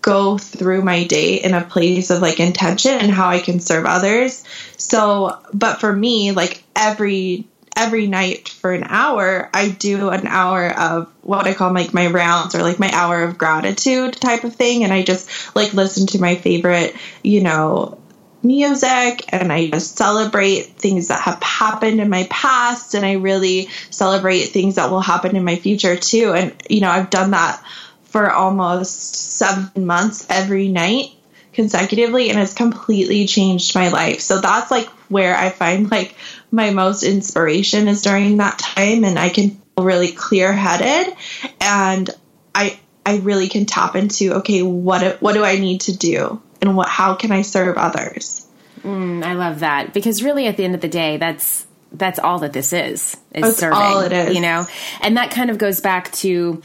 go 0.00 0.38
through 0.38 0.82
my 0.82 1.04
day 1.04 1.34
in 1.34 1.52
a 1.52 1.64
place 1.64 2.10
of 2.10 2.22
like 2.22 2.38
intention 2.38 2.92
and 2.92 3.10
how 3.10 3.28
I 3.28 3.40
can 3.40 3.60
serve 3.60 3.84
others. 3.84 4.44
So 4.78 5.38
but 5.52 5.80
for 5.80 5.92
me 5.92 6.32
like 6.32 6.62
every 6.74 7.46
every 7.76 8.06
night 8.06 8.48
for 8.48 8.72
an 8.72 8.84
hour, 8.84 9.50
I 9.52 9.68
do 9.68 10.08
an 10.08 10.26
hour 10.26 10.70
of 10.70 11.12
what 11.22 11.46
I 11.46 11.54
call 11.54 11.72
like 11.72 11.92
my 11.92 12.06
rounds 12.06 12.54
or 12.54 12.62
like 12.62 12.78
my 12.78 12.90
hour 12.92 13.22
of 13.22 13.36
gratitude 13.36 14.14
type 14.14 14.44
of 14.44 14.54
thing. 14.54 14.82
And 14.82 14.92
I 14.92 15.02
just 15.02 15.54
like 15.54 15.74
listen 15.74 16.06
to 16.08 16.20
my 16.20 16.36
favorite, 16.36 16.96
you 17.22 17.42
know, 17.42 17.98
music 18.42 19.24
and 19.28 19.52
I 19.52 19.68
just 19.68 19.96
celebrate 19.96 20.66
things 20.76 21.08
that 21.08 21.20
have 21.20 21.42
happened 21.42 22.00
in 22.00 22.08
my 22.08 22.26
past 22.30 22.94
and 22.94 23.04
I 23.04 23.14
really 23.14 23.68
celebrate 23.90 24.46
things 24.46 24.76
that 24.76 24.90
will 24.90 25.00
happen 25.00 25.36
in 25.36 25.44
my 25.44 25.56
future 25.56 25.96
too. 25.96 26.32
And, 26.32 26.54
you 26.70 26.80
know, 26.80 26.90
I've 26.90 27.10
done 27.10 27.32
that 27.32 27.62
for 28.04 28.30
almost 28.30 29.16
seven 29.16 29.84
months 29.84 30.26
every 30.30 30.68
night 30.68 31.10
consecutively 31.52 32.30
and 32.30 32.38
it's 32.38 32.54
completely 32.54 33.26
changed 33.26 33.74
my 33.74 33.88
life. 33.88 34.20
So 34.20 34.40
that's 34.40 34.70
like 34.70 34.88
where 35.08 35.34
I 35.34 35.50
find 35.50 35.90
like 35.90 36.14
my 36.56 36.70
most 36.70 37.02
inspiration 37.02 37.86
is 37.86 38.02
during 38.02 38.38
that 38.38 38.58
time 38.58 39.04
and 39.04 39.18
I 39.18 39.28
can 39.28 39.50
feel 39.50 39.84
really 39.84 40.10
clear 40.10 40.52
headed 40.52 41.14
and 41.60 42.10
I 42.54 42.80
I 43.04 43.18
really 43.18 43.48
can 43.48 43.66
tap 43.66 43.94
into 43.94 44.36
okay 44.36 44.62
what 44.62 45.20
what 45.22 45.34
do 45.34 45.44
I 45.44 45.58
need 45.58 45.82
to 45.82 45.96
do? 45.96 46.42
And 46.60 46.76
what 46.76 46.88
how 46.88 47.14
can 47.14 47.30
I 47.30 47.42
serve 47.42 47.76
others. 47.76 48.46
Mm, 48.82 49.22
I 49.22 49.34
love 49.34 49.60
that 49.60 49.92
because 49.92 50.22
really 50.22 50.46
at 50.46 50.56
the 50.56 50.64
end 50.64 50.74
of 50.74 50.80
the 50.80 50.88
day 50.88 51.18
that's 51.18 51.66
that's 51.92 52.18
all 52.18 52.38
that 52.40 52.52
this 52.52 52.72
is 52.72 53.16
is 53.32 53.42
that's 53.42 53.58
serving 53.58 53.78
all 53.78 54.00
it 54.00 54.12
is. 54.12 54.34
you 54.34 54.40
know? 54.40 54.64
And 55.02 55.18
that 55.18 55.30
kind 55.30 55.50
of 55.50 55.58
goes 55.58 55.80
back 55.80 56.10
to 56.14 56.62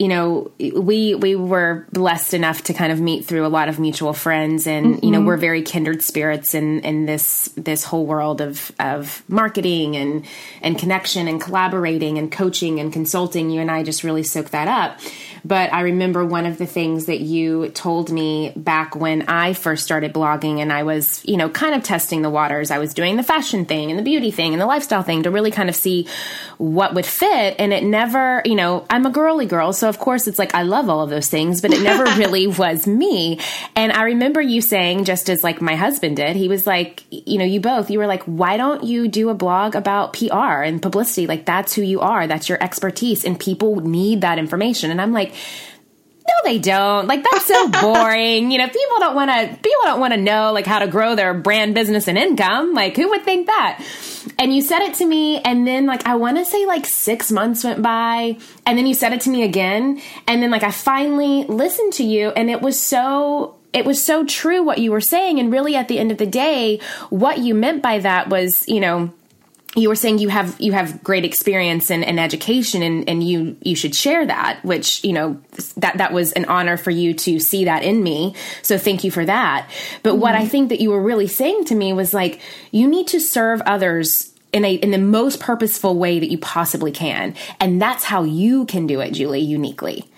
you 0.00 0.08
know, 0.08 0.50
we 0.58 1.14
we 1.14 1.36
were 1.36 1.86
blessed 1.92 2.32
enough 2.32 2.64
to 2.64 2.72
kind 2.72 2.90
of 2.90 3.02
meet 3.02 3.26
through 3.26 3.44
a 3.44 3.48
lot 3.48 3.68
of 3.68 3.78
mutual 3.78 4.14
friends, 4.14 4.66
and 4.66 4.94
mm-hmm. 4.94 5.04
you 5.04 5.10
know, 5.10 5.18
mm-hmm. 5.18 5.26
we're 5.26 5.36
very 5.36 5.60
kindred 5.60 6.02
spirits 6.02 6.54
in 6.54 6.80
in 6.80 7.04
this 7.04 7.50
this 7.54 7.84
whole 7.84 8.06
world 8.06 8.40
of 8.40 8.72
of 8.80 9.22
marketing 9.28 9.96
and 9.96 10.24
and 10.62 10.78
connection 10.78 11.28
and 11.28 11.38
collaborating 11.38 12.16
and 12.16 12.32
coaching 12.32 12.80
and 12.80 12.94
consulting. 12.94 13.50
You 13.50 13.60
and 13.60 13.70
I 13.70 13.82
just 13.82 14.02
really 14.02 14.22
soak 14.22 14.48
that 14.50 14.68
up. 14.68 14.98
But 15.44 15.72
I 15.72 15.82
remember 15.82 16.24
one 16.24 16.46
of 16.46 16.58
the 16.58 16.66
things 16.66 17.06
that 17.06 17.20
you 17.20 17.68
told 17.70 18.10
me 18.10 18.52
back 18.56 18.94
when 18.94 19.22
I 19.22 19.52
first 19.54 19.84
started 19.84 20.12
blogging 20.12 20.58
and 20.58 20.72
I 20.72 20.82
was, 20.82 21.22
you 21.24 21.36
know, 21.36 21.48
kind 21.48 21.74
of 21.74 21.82
testing 21.82 22.22
the 22.22 22.30
waters. 22.30 22.70
I 22.70 22.78
was 22.78 22.94
doing 22.94 23.16
the 23.16 23.22
fashion 23.22 23.64
thing 23.64 23.90
and 23.90 23.98
the 23.98 24.02
beauty 24.02 24.30
thing 24.30 24.52
and 24.52 24.60
the 24.60 24.66
lifestyle 24.66 25.02
thing 25.02 25.22
to 25.22 25.30
really 25.30 25.50
kind 25.50 25.68
of 25.68 25.76
see 25.76 26.08
what 26.58 26.94
would 26.94 27.06
fit. 27.06 27.56
And 27.58 27.72
it 27.72 27.84
never, 27.84 28.42
you 28.44 28.54
know, 28.54 28.84
I'm 28.90 29.06
a 29.06 29.10
girly 29.10 29.46
girl. 29.46 29.72
So 29.72 29.89
of 29.90 29.98
course 29.98 30.26
it's 30.26 30.38
like 30.38 30.54
I 30.54 30.62
love 30.62 30.88
all 30.88 31.02
of 31.02 31.10
those 31.10 31.28
things, 31.28 31.60
but 31.60 31.72
it 31.72 31.82
never 31.82 32.04
really 32.18 32.46
was 32.46 32.86
me. 32.86 33.38
And 33.76 33.92
I 33.92 34.04
remember 34.04 34.40
you 34.40 34.62
saying, 34.62 35.04
just 35.04 35.28
as 35.28 35.44
like 35.44 35.60
my 35.60 35.74
husband 35.74 36.16
did, 36.16 36.36
he 36.36 36.48
was 36.48 36.66
like, 36.66 37.04
you 37.10 37.36
know, 37.36 37.44
you 37.44 37.60
both, 37.60 37.90
you 37.90 37.98
were 37.98 38.06
like, 38.06 38.22
why 38.22 38.56
don't 38.56 38.84
you 38.84 39.08
do 39.08 39.28
a 39.28 39.34
blog 39.34 39.74
about 39.74 40.14
PR 40.14 40.62
and 40.62 40.80
publicity? 40.80 41.26
Like 41.26 41.44
that's 41.44 41.74
who 41.74 41.82
you 41.82 42.00
are. 42.00 42.26
That's 42.26 42.48
your 42.48 42.62
expertise. 42.62 43.24
And 43.24 43.38
people 43.38 43.76
need 43.80 44.22
that 44.22 44.38
information. 44.38 44.90
And 44.90 45.00
I'm 45.00 45.12
like, 45.12 45.34
no, 46.26 46.34
they 46.44 46.58
don't. 46.58 47.06
Like 47.06 47.24
that's 47.24 47.46
so 47.46 47.68
boring. 47.82 48.50
you 48.50 48.58
know, 48.58 48.66
people 48.66 48.96
don't 48.98 49.14
want 49.14 49.30
to. 49.30 49.56
People 49.56 49.80
don't 49.84 50.00
want 50.00 50.12
to 50.12 50.20
know 50.20 50.52
like 50.52 50.66
how 50.66 50.78
to 50.78 50.86
grow 50.86 51.14
their 51.14 51.34
brand 51.34 51.74
business 51.74 52.08
and 52.08 52.16
income. 52.18 52.74
Like 52.74 52.96
who 52.96 53.08
would 53.10 53.24
think 53.24 53.46
that? 53.46 53.84
And 54.38 54.54
you 54.54 54.62
said 54.62 54.80
it 54.80 54.94
to 54.94 55.06
me, 55.06 55.40
and 55.40 55.66
then 55.66 55.86
like 55.86 56.06
I 56.06 56.16
want 56.16 56.36
to 56.36 56.44
say 56.44 56.66
like 56.66 56.86
six 56.86 57.32
months 57.32 57.64
went 57.64 57.82
by, 57.82 58.36
and 58.66 58.78
then 58.78 58.86
you 58.86 58.94
said 58.94 59.12
it 59.12 59.22
to 59.22 59.30
me 59.30 59.42
again, 59.42 60.00
and 60.26 60.42
then 60.42 60.50
like 60.50 60.62
I 60.62 60.70
finally 60.70 61.44
listened 61.44 61.94
to 61.94 62.04
you, 62.04 62.30
and 62.30 62.50
it 62.50 62.60
was 62.60 62.78
so 62.78 63.56
it 63.72 63.84
was 63.84 64.02
so 64.02 64.24
true 64.24 64.62
what 64.62 64.78
you 64.78 64.90
were 64.90 65.00
saying 65.00 65.38
and 65.38 65.52
really 65.52 65.76
at 65.76 65.86
the 65.86 65.98
end 65.98 66.10
of 66.10 66.18
the 66.18 66.26
day 66.26 66.80
what 67.08 67.38
you 67.38 67.54
meant 67.54 67.80
by 67.80 68.00
that 68.00 68.28
was 68.28 68.64
you 68.66 68.80
know 68.80 69.12
you 69.76 69.88
were 69.88 69.94
saying 69.94 70.18
you 70.18 70.28
have 70.28 70.60
you 70.60 70.72
have 70.72 71.02
great 71.02 71.24
experience 71.24 71.90
and, 71.90 72.04
education 72.18 72.82
and, 72.82 73.08
and 73.08 73.22
you 73.22 73.56
you 73.62 73.76
should 73.76 73.94
share 73.94 74.26
that 74.26 74.58
which 74.64 75.02
you 75.04 75.12
know 75.12 75.40
that 75.76 75.98
that 75.98 76.12
was 76.12 76.32
an 76.32 76.44
honor 76.46 76.76
for 76.76 76.90
you 76.90 77.14
to 77.14 77.38
see 77.38 77.64
that 77.64 77.84
in 77.84 78.02
me 78.02 78.34
so 78.62 78.76
thank 78.76 79.04
you 79.04 79.10
for 79.10 79.24
that 79.24 79.70
but 80.02 80.10
mm-hmm. 80.10 80.20
what 80.20 80.34
i 80.34 80.46
think 80.46 80.70
that 80.70 80.80
you 80.80 80.90
were 80.90 81.02
really 81.02 81.28
saying 81.28 81.64
to 81.64 81.74
me 81.74 81.92
was 81.92 82.12
like 82.12 82.40
you 82.72 82.88
need 82.88 83.06
to 83.06 83.20
serve 83.20 83.60
others 83.62 84.32
in 84.52 84.64
a 84.64 84.74
in 84.74 84.90
the 84.90 84.98
most 84.98 85.38
purposeful 85.38 85.96
way 85.96 86.18
that 86.18 86.30
you 86.30 86.38
possibly 86.38 86.90
can 86.90 87.34
and 87.60 87.80
that's 87.80 88.04
how 88.04 88.24
you 88.24 88.64
can 88.66 88.86
do 88.88 89.00
it 89.00 89.12
julie 89.12 89.40
uniquely 89.40 90.10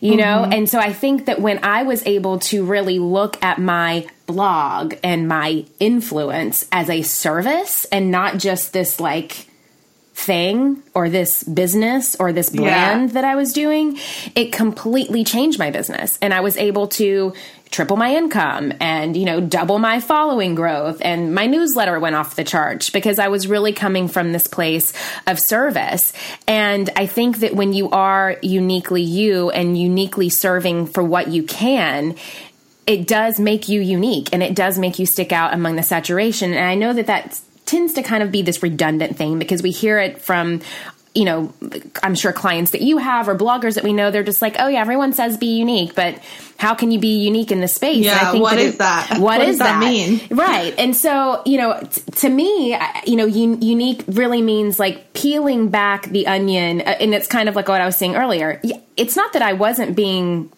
you 0.00 0.16
know? 0.16 0.42
Mm-hmm. 0.42 0.52
And 0.52 0.68
so 0.68 0.78
I 0.78 0.92
think 0.92 1.24
that 1.26 1.40
when 1.40 1.64
I 1.64 1.84
was 1.84 2.04
able 2.06 2.38
to 2.40 2.66
really 2.66 2.98
look 2.98 3.42
at 3.42 3.58
my 3.58 4.06
blog 4.26 4.94
and 5.02 5.28
my 5.28 5.64
influence 5.80 6.66
as 6.72 6.88
a 6.88 7.02
service 7.02 7.84
and 7.86 8.10
not 8.10 8.38
just 8.38 8.72
this 8.72 9.00
like 9.00 9.48
thing 10.14 10.80
or 10.94 11.08
this 11.08 11.42
business 11.42 12.14
or 12.16 12.32
this 12.32 12.48
brand 12.48 13.08
yeah. 13.08 13.14
that 13.14 13.24
I 13.24 13.34
was 13.34 13.52
doing, 13.52 13.98
it 14.34 14.52
completely 14.52 15.24
changed 15.24 15.58
my 15.58 15.70
business. 15.70 16.18
And 16.22 16.32
I 16.32 16.40
was 16.40 16.56
able 16.56 16.86
to 16.88 17.34
triple 17.70 17.96
my 17.96 18.14
income 18.14 18.72
and, 18.78 19.16
you 19.16 19.24
know, 19.24 19.40
double 19.40 19.80
my 19.80 19.98
following 19.98 20.54
growth. 20.54 20.98
And 21.00 21.34
my 21.34 21.46
newsletter 21.46 21.98
went 21.98 22.14
off 22.14 22.36
the 22.36 22.44
charts 22.44 22.90
because 22.90 23.18
I 23.18 23.26
was 23.26 23.48
really 23.48 23.72
coming 23.72 24.06
from 24.06 24.30
this 24.30 24.46
place 24.46 24.92
of 25.26 25.40
service. 25.40 26.12
And 26.46 26.88
I 26.94 27.06
think 27.06 27.38
that 27.38 27.56
when 27.56 27.72
you 27.72 27.90
are 27.90 28.36
uniquely 28.40 29.02
you 29.02 29.50
and 29.50 29.76
uniquely 29.76 30.28
serving 30.28 30.86
for 30.86 31.02
what 31.02 31.28
you 31.28 31.42
can, 31.42 32.14
it 32.86 33.06
does 33.06 33.40
make 33.40 33.68
you 33.68 33.80
unique 33.80 34.28
and 34.32 34.42
it 34.42 34.54
does 34.54 34.78
make 34.78 34.98
you 34.98 35.06
stick 35.06 35.32
out 35.32 35.54
among 35.54 35.76
the 35.76 35.82
saturation. 35.82 36.52
And 36.52 36.64
I 36.64 36.74
know 36.74 36.92
that 36.92 37.06
that 37.06 37.40
tends 37.66 37.94
to 37.94 38.02
kind 38.02 38.22
of 38.22 38.30
be 38.30 38.42
this 38.42 38.62
redundant 38.62 39.16
thing 39.16 39.38
because 39.38 39.62
we 39.62 39.70
hear 39.70 39.98
it 39.98 40.20
from 40.20 40.60
you 41.14 41.24
know, 41.24 41.52
I'm 42.02 42.16
sure 42.16 42.32
clients 42.32 42.72
that 42.72 42.80
you 42.82 42.98
have 42.98 43.28
or 43.28 43.36
bloggers 43.36 43.76
that 43.76 43.84
we 43.84 43.92
know, 43.92 44.10
they're 44.10 44.24
just 44.24 44.42
like, 44.42 44.56
oh 44.58 44.66
yeah, 44.66 44.80
everyone 44.80 45.12
says 45.12 45.36
be 45.36 45.56
unique, 45.56 45.94
but 45.94 46.18
how 46.56 46.74
can 46.74 46.90
you 46.90 46.98
be 46.98 47.22
unique 47.24 47.52
in 47.52 47.60
this 47.60 47.74
space? 47.74 48.04
Yeah, 48.04 48.34
what 48.40 48.58
is 48.58 48.78
that? 48.78 49.10
What, 49.12 49.20
what 49.20 49.38
does 49.38 49.58
that, 49.58 49.78
that, 49.78 49.80
mean? 49.80 50.20
Right. 50.30 50.74
And 50.76 50.96
so, 50.96 51.42
you 51.46 51.58
know, 51.58 51.80
t- 51.80 52.02
to 52.16 52.28
me, 52.28 52.76
you 53.06 53.14
know, 53.14 53.28
un- 53.28 53.62
unique 53.62 54.02
really 54.08 54.42
means 54.42 54.80
like 54.80 55.12
peeling 55.12 55.68
back 55.68 56.06
the 56.06 56.26
onion. 56.26 56.80
Uh, 56.80 56.96
and 56.98 57.14
it's 57.14 57.28
kind 57.28 57.48
of 57.48 57.54
like 57.54 57.68
what 57.68 57.80
I 57.80 57.86
was 57.86 57.96
saying 57.96 58.16
earlier. 58.16 58.60
It's 58.96 59.14
not 59.14 59.34
that 59.34 59.42
I 59.42 59.52
wasn't 59.52 59.94
being 59.94 60.50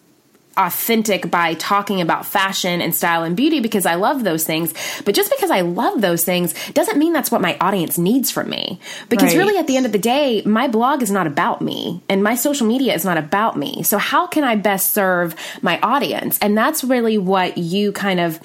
authentic 0.57 1.29
by 1.29 1.53
talking 1.55 2.01
about 2.01 2.25
fashion 2.25 2.81
and 2.81 2.93
style 2.93 3.23
and 3.23 3.35
beauty 3.35 3.59
because 3.59 3.85
I 3.85 3.95
love 3.95 4.23
those 4.23 4.43
things. 4.43 4.73
But 5.05 5.15
just 5.15 5.31
because 5.31 5.51
I 5.51 5.61
love 5.61 6.01
those 6.01 6.23
things 6.23 6.53
doesn't 6.71 6.97
mean 6.97 7.13
that's 7.13 7.31
what 7.31 7.41
my 7.41 7.57
audience 7.59 7.97
needs 7.97 8.31
from 8.31 8.49
me. 8.49 8.79
Because 9.09 9.33
right. 9.33 9.37
really, 9.37 9.57
at 9.57 9.67
the 9.67 9.77
end 9.77 9.85
of 9.85 9.91
the 9.91 9.99
day, 9.99 10.41
my 10.45 10.67
blog 10.67 11.01
is 11.01 11.11
not 11.11 11.27
about 11.27 11.61
me 11.61 12.01
and 12.09 12.23
my 12.23 12.35
social 12.35 12.67
media 12.67 12.93
is 12.93 13.05
not 13.05 13.17
about 13.17 13.57
me. 13.57 13.83
So, 13.83 13.97
how 13.97 14.27
can 14.27 14.43
I 14.43 14.55
best 14.55 14.93
serve 14.93 15.35
my 15.61 15.79
audience? 15.81 16.37
And 16.39 16.57
that's 16.57 16.83
really 16.83 17.17
what 17.17 17.57
you 17.57 17.91
kind 17.91 18.19
of 18.19 18.39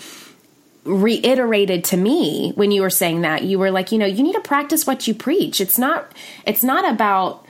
reiterated 0.84 1.84
to 1.84 1.96
me 1.96 2.52
when 2.56 2.72
you 2.72 2.82
were 2.82 2.90
saying 2.90 3.20
that 3.20 3.44
you 3.44 3.56
were 3.56 3.70
like 3.70 3.92
you 3.92 3.98
know 3.98 4.06
you 4.06 4.20
need 4.20 4.32
to 4.32 4.40
practice 4.40 4.84
what 4.84 5.06
you 5.06 5.14
preach 5.14 5.60
it's 5.60 5.78
not 5.78 6.10
it's 6.44 6.64
not 6.64 6.90
about 6.92 7.41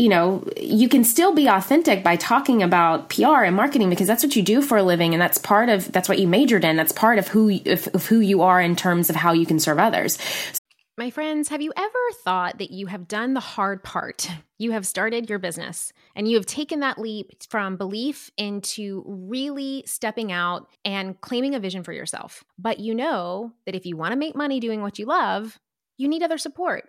you 0.00 0.08
know, 0.08 0.42
you 0.56 0.88
can 0.88 1.04
still 1.04 1.34
be 1.34 1.46
authentic 1.46 2.02
by 2.02 2.16
talking 2.16 2.62
about 2.62 3.10
PR 3.10 3.44
and 3.44 3.54
marketing 3.54 3.90
because 3.90 4.06
that's 4.06 4.24
what 4.24 4.34
you 4.34 4.42
do 4.42 4.62
for 4.62 4.78
a 4.78 4.82
living, 4.82 5.12
and 5.12 5.20
that's 5.20 5.36
part 5.36 5.68
of 5.68 5.92
that's 5.92 6.08
what 6.08 6.18
you 6.18 6.26
majored 6.26 6.64
in. 6.64 6.76
That's 6.76 6.92
part 6.92 7.18
of 7.18 7.28
who 7.28 7.60
of, 7.66 7.86
of 7.88 8.06
who 8.06 8.20
you 8.20 8.40
are 8.40 8.62
in 8.62 8.76
terms 8.76 9.10
of 9.10 9.16
how 9.16 9.32
you 9.32 9.44
can 9.44 9.60
serve 9.60 9.78
others. 9.78 10.16
My 10.96 11.10
friends, 11.10 11.48
have 11.50 11.60
you 11.60 11.72
ever 11.76 11.98
thought 12.24 12.58
that 12.58 12.70
you 12.70 12.86
have 12.86 13.08
done 13.08 13.34
the 13.34 13.40
hard 13.40 13.82
part? 13.82 14.30
You 14.58 14.72
have 14.72 14.86
started 14.86 15.28
your 15.28 15.38
business 15.38 15.92
and 16.14 16.28
you 16.28 16.36
have 16.36 16.46
taken 16.46 16.80
that 16.80 16.98
leap 16.98 17.42
from 17.48 17.76
belief 17.76 18.30
into 18.36 19.02
really 19.06 19.82
stepping 19.86 20.32
out 20.32 20.68
and 20.84 21.18
claiming 21.20 21.54
a 21.54 21.60
vision 21.60 21.84
for 21.84 21.92
yourself. 21.92 22.44
But 22.58 22.80
you 22.80 22.94
know 22.94 23.52
that 23.64 23.74
if 23.74 23.86
you 23.86 23.96
want 23.96 24.12
to 24.12 24.18
make 24.18 24.34
money 24.34 24.60
doing 24.60 24.82
what 24.82 24.98
you 24.98 25.06
love, 25.06 25.58
you 25.96 26.08
need 26.08 26.22
other 26.22 26.38
support. 26.38 26.88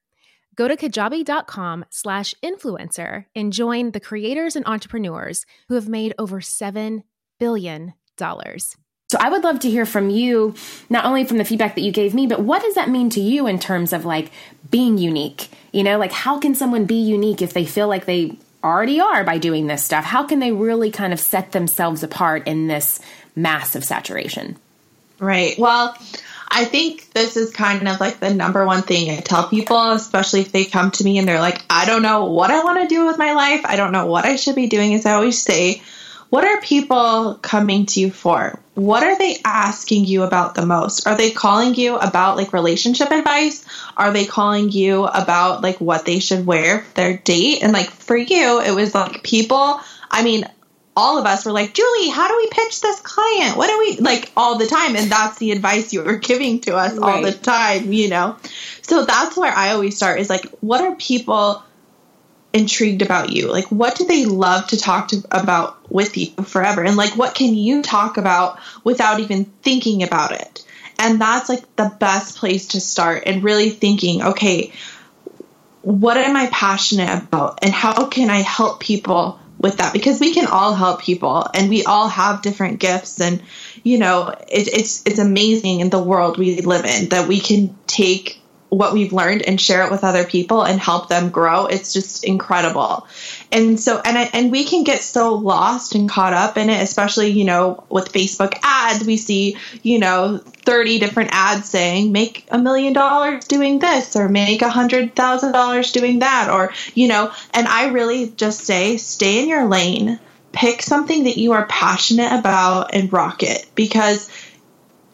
Go 0.55 0.67
to 0.67 0.75
kajabi.com 0.75 1.85
slash 1.89 2.35
influencer 2.43 3.25
and 3.35 3.53
join 3.53 3.91
the 3.91 3.99
creators 3.99 4.55
and 4.55 4.65
entrepreneurs 4.67 5.45
who 5.69 5.75
have 5.75 5.87
made 5.87 6.13
over 6.17 6.39
$7 6.39 7.03
billion. 7.39 7.93
So 8.19 9.17
I 9.19 9.29
would 9.29 9.43
love 9.43 9.59
to 9.61 9.69
hear 9.69 9.85
from 9.85 10.09
you, 10.09 10.53
not 10.89 11.05
only 11.05 11.25
from 11.25 11.37
the 11.37 11.45
feedback 11.45 11.75
that 11.75 11.81
you 11.81 11.91
gave 11.91 12.13
me, 12.13 12.27
but 12.27 12.41
what 12.41 12.61
does 12.61 12.75
that 12.75 12.89
mean 12.89 13.09
to 13.11 13.19
you 13.19 13.47
in 13.47 13.57
terms 13.57 13.93
of 13.93 14.05
like 14.05 14.31
being 14.69 14.99
unique? 14.99 15.49
You 15.71 15.83
know, 15.83 15.97
like 15.97 16.11
how 16.11 16.39
can 16.39 16.53
someone 16.53 16.85
be 16.85 17.01
unique 17.01 17.41
if 17.41 17.53
they 17.53 17.65
feel 17.65 17.87
like 17.87 18.05
they 18.05 18.37
already 18.63 18.99
are 18.99 19.23
by 19.23 19.39
doing 19.39 19.65
this 19.65 19.83
stuff? 19.83 20.05
How 20.05 20.23
can 20.23 20.39
they 20.39 20.51
really 20.51 20.91
kind 20.91 21.13
of 21.13 21.19
set 21.19 21.51
themselves 21.51 22.03
apart 22.03 22.47
in 22.47 22.67
this 22.67 22.99
massive 23.35 23.83
saturation? 23.83 24.57
Right. 25.19 25.57
Well, 25.57 25.97
I 26.53 26.65
think 26.65 27.11
this 27.11 27.37
is 27.37 27.51
kind 27.51 27.87
of 27.87 28.01
like 28.01 28.19
the 28.19 28.33
number 28.33 28.65
one 28.65 28.81
thing 28.81 29.09
I 29.09 29.21
tell 29.21 29.47
people, 29.47 29.91
especially 29.91 30.41
if 30.41 30.51
they 30.51 30.65
come 30.65 30.91
to 30.91 31.03
me 31.03 31.17
and 31.17 31.25
they're 31.25 31.39
like, 31.39 31.63
I 31.69 31.85
don't 31.85 32.01
know 32.01 32.25
what 32.25 32.51
I 32.51 32.61
want 32.63 32.81
to 32.81 32.93
do 32.93 33.05
with 33.05 33.17
my 33.17 33.33
life. 33.33 33.61
I 33.63 33.77
don't 33.77 33.93
know 33.93 34.07
what 34.07 34.25
I 34.25 34.35
should 34.35 34.55
be 34.55 34.67
doing. 34.67 34.91
Is 34.91 35.05
I 35.05 35.13
always 35.13 35.41
say, 35.41 35.81
what 36.29 36.43
are 36.43 36.59
people 36.59 37.39
coming 37.41 37.85
to 37.87 38.01
you 38.01 38.11
for? 38.11 38.59
What 38.73 39.03
are 39.03 39.17
they 39.17 39.37
asking 39.45 40.05
you 40.05 40.23
about 40.23 40.55
the 40.55 40.65
most? 40.65 41.07
Are 41.07 41.15
they 41.15 41.31
calling 41.31 41.73
you 41.75 41.95
about 41.95 42.35
like 42.35 42.51
relationship 42.51 43.11
advice? 43.11 43.65
Are 43.95 44.11
they 44.11 44.25
calling 44.25 44.71
you 44.71 45.05
about 45.05 45.61
like 45.61 45.79
what 45.79 46.05
they 46.05 46.19
should 46.19 46.45
wear 46.45 46.79
for 46.79 46.93
their 46.95 47.17
date? 47.17 47.63
And 47.63 47.71
like 47.71 47.89
for 47.89 48.17
you, 48.17 48.61
it 48.61 48.71
was 48.71 48.93
like 48.93 49.23
people, 49.23 49.79
I 50.09 50.23
mean, 50.23 50.45
all 51.01 51.17
of 51.17 51.25
us 51.25 51.45
were 51.45 51.51
like, 51.51 51.73
Julie, 51.73 52.09
how 52.09 52.27
do 52.27 52.37
we 52.37 52.47
pitch 52.51 52.79
this 52.79 52.99
client? 52.99 53.57
What 53.57 53.67
do 53.67 53.79
we 53.79 53.97
like 53.97 54.31
all 54.37 54.59
the 54.59 54.67
time? 54.67 54.95
And 54.95 55.11
that's 55.11 55.39
the 55.39 55.51
advice 55.51 55.91
you 55.91 56.03
were 56.03 56.17
giving 56.29 56.61
to 56.61 56.75
us 56.75 56.95
right. 56.95 57.15
all 57.15 57.21
the 57.23 57.31
time, 57.31 57.91
you 57.91 58.07
know? 58.07 58.37
So 58.83 59.03
that's 59.03 59.35
where 59.35 59.51
I 59.51 59.71
always 59.71 59.97
start 59.97 60.19
is 60.19 60.29
like, 60.29 60.45
what 60.59 60.81
are 60.81 60.95
people 60.95 61.63
intrigued 62.53 63.01
about 63.01 63.31
you? 63.31 63.51
Like, 63.51 63.65
what 63.71 63.95
do 63.95 64.05
they 64.05 64.25
love 64.25 64.67
to 64.67 64.77
talk 64.77 65.07
to 65.07 65.23
about 65.31 65.91
with 65.91 66.15
you 66.17 66.27
forever? 66.43 66.83
And 66.83 66.95
like, 66.95 67.17
what 67.17 67.33
can 67.33 67.55
you 67.55 67.81
talk 67.81 68.17
about 68.17 68.59
without 68.83 69.19
even 69.19 69.45
thinking 69.63 70.03
about 70.03 70.33
it? 70.33 70.63
And 70.99 71.19
that's 71.19 71.49
like 71.49 71.75
the 71.77 71.91
best 71.99 72.37
place 72.37 72.67
to 72.69 72.79
start 72.79 73.23
and 73.25 73.43
really 73.43 73.71
thinking, 73.71 74.21
okay, 74.21 74.71
what 75.81 76.17
am 76.17 76.35
I 76.35 76.47
passionate 76.51 77.23
about? 77.23 77.59
And 77.63 77.73
how 77.73 78.05
can 78.05 78.29
I 78.29 78.41
help 78.41 78.79
people 78.79 79.39
with 79.61 79.77
that 79.77 79.93
because 79.93 80.19
we 80.19 80.33
can 80.33 80.47
all 80.47 80.73
help 80.73 81.01
people 81.01 81.47
and 81.53 81.69
we 81.69 81.83
all 81.83 82.07
have 82.07 82.41
different 82.41 82.79
gifts 82.79 83.21
and 83.21 83.41
you 83.83 83.97
know 83.99 84.27
it, 84.47 84.67
it's 84.67 85.05
it's 85.05 85.19
amazing 85.19 85.79
in 85.79 85.89
the 85.89 86.01
world 86.01 86.37
we 86.37 86.59
live 86.61 86.85
in 86.85 87.09
that 87.09 87.27
we 87.27 87.39
can 87.39 87.75
take 87.87 88.41
what 88.71 88.93
we've 88.93 89.11
learned 89.11 89.41
and 89.41 89.59
share 89.59 89.85
it 89.85 89.91
with 89.91 90.05
other 90.05 90.23
people 90.23 90.63
and 90.63 90.79
help 90.79 91.09
them 91.09 91.29
grow. 91.29 91.65
It's 91.65 91.91
just 91.91 92.23
incredible 92.23 93.05
and 93.51 93.79
so 93.79 94.01
and 94.03 94.29
and 94.33 94.51
we 94.51 94.63
can 94.63 94.83
get 94.83 95.01
so 95.01 95.35
lost 95.35 95.95
and 95.95 96.09
caught 96.09 96.33
up 96.33 96.57
in 96.57 96.69
it 96.69 96.81
especially 96.81 97.29
you 97.29 97.43
know 97.43 97.83
with 97.89 98.11
facebook 98.11 98.57
ads 98.63 99.05
we 99.05 99.17
see 99.17 99.57
you 99.83 99.99
know 99.99 100.37
30 100.37 100.99
different 100.99 101.29
ads 101.33 101.69
saying 101.69 102.11
make 102.11 102.45
a 102.49 102.57
million 102.57 102.93
dollars 102.93 103.47
doing 103.47 103.79
this 103.79 104.15
or 104.15 104.29
make 104.29 104.61
a 104.61 104.69
hundred 104.69 105.15
thousand 105.15 105.51
dollars 105.51 105.91
doing 105.91 106.19
that 106.19 106.49
or 106.49 106.73
you 106.93 107.07
know 107.07 107.31
and 107.53 107.67
i 107.67 107.89
really 107.89 108.29
just 108.31 108.61
say 108.61 108.97
stay 108.97 109.41
in 109.41 109.49
your 109.49 109.67
lane 109.67 110.19
pick 110.51 110.81
something 110.81 111.23
that 111.23 111.37
you 111.37 111.53
are 111.53 111.65
passionate 111.67 112.31
about 112.37 112.93
and 112.93 113.11
rock 113.13 113.43
it 113.43 113.65
because 113.75 114.29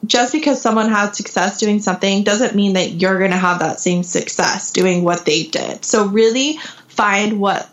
just 0.06 0.32
because 0.32 0.62
someone 0.62 0.90
had 0.90 1.16
success 1.16 1.60
doing 1.60 1.80
something 1.80 2.24
doesn't 2.24 2.56
mean 2.56 2.74
that 2.74 2.94
you're 2.94 3.20
going 3.20 3.32
to 3.32 3.38
have 3.38 3.60
that 3.60 3.80
same 3.80 4.04
success 4.04 4.72
doing 4.72 5.04
what 5.04 5.26
they 5.26 5.44
did. 5.44 5.84
So 5.84 6.08
really 6.08 6.58
find 6.88 7.40
what 7.40 7.68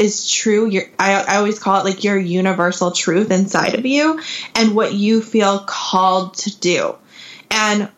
is 0.00 0.28
true. 0.28 0.66
Your, 0.66 0.84
I, 0.98 1.12
I 1.22 1.36
always 1.36 1.58
call 1.58 1.78
it 1.80 1.84
like 1.84 2.02
your 2.02 2.18
universal 2.18 2.90
truth 2.90 3.30
inside 3.30 3.74
of 3.74 3.84
you 3.84 4.20
and 4.54 4.74
what 4.74 4.94
you 4.94 5.22
feel 5.22 5.60
called 5.60 6.34
to 6.38 6.58
do. 6.58 6.96
And 7.50 7.90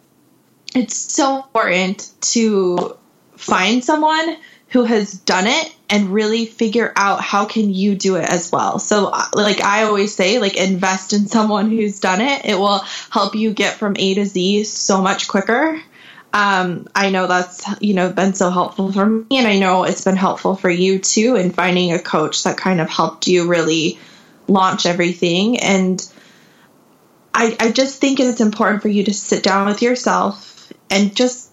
it's 0.74 0.96
so 0.96 1.36
important 1.36 2.10
to 2.32 2.96
find 3.36 3.84
someone 3.84 4.36
who 4.68 4.84
has 4.84 5.12
done 5.12 5.46
it 5.46 5.76
and 5.90 6.12
really 6.12 6.46
figure 6.46 6.92
out 6.96 7.20
how 7.20 7.44
can 7.44 7.72
you 7.72 7.94
do 7.94 8.16
it 8.16 8.28
as 8.28 8.50
well. 8.50 8.78
So 8.78 9.12
like 9.34 9.60
I 9.60 9.82
always 9.84 10.14
say 10.14 10.38
like 10.38 10.56
invest 10.56 11.12
in 11.12 11.26
someone 11.26 11.70
who's 11.70 12.00
done 12.00 12.20
it. 12.20 12.46
It 12.46 12.58
will 12.58 12.78
help 13.10 13.34
you 13.34 13.52
get 13.52 13.74
from 13.74 13.94
A 13.98 14.14
to 14.14 14.24
Z 14.24 14.64
so 14.64 15.02
much 15.02 15.28
quicker. 15.28 15.80
Um, 16.34 16.88
I 16.94 17.10
know 17.10 17.26
that's 17.26 17.64
you 17.82 17.94
know 17.94 18.10
been 18.10 18.34
so 18.34 18.50
helpful 18.50 18.90
for 18.90 19.04
me 19.04 19.26
and 19.32 19.46
I 19.46 19.58
know 19.58 19.84
it's 19.84 20.04
been 20.04 20.16
helpful 20.16 20.56
for 20.56 20.70
you 20.70 20.98
too 20.98 21.36
in 21.36 21.50
finding 21.50 21.92
a 21.92 21.98
coach 21.98 22.44
that 22.44 22.56
kind 22.56 22.80
of 22.80 22.88
helped 22.88 23.26
you 23.26 23.48
really 23.48 23.98
launch 24.48 24.86
everything 24.86 25.60
and 25.60 26.00
I, 27.34 27.56
I 27.58 27.70
just 27.70 28.00
think 28.00 28.20
it's 28.20 28.40
important 28.40 28.82
for 28.82 28.88
you 28.88 29.04
to 29.04 29.14
sit 29.14 29.42
down 29.42 29.66
with 29.66 29.82
yourself 29.82 30.72
and 30.90 31.14
just 31.14 31.50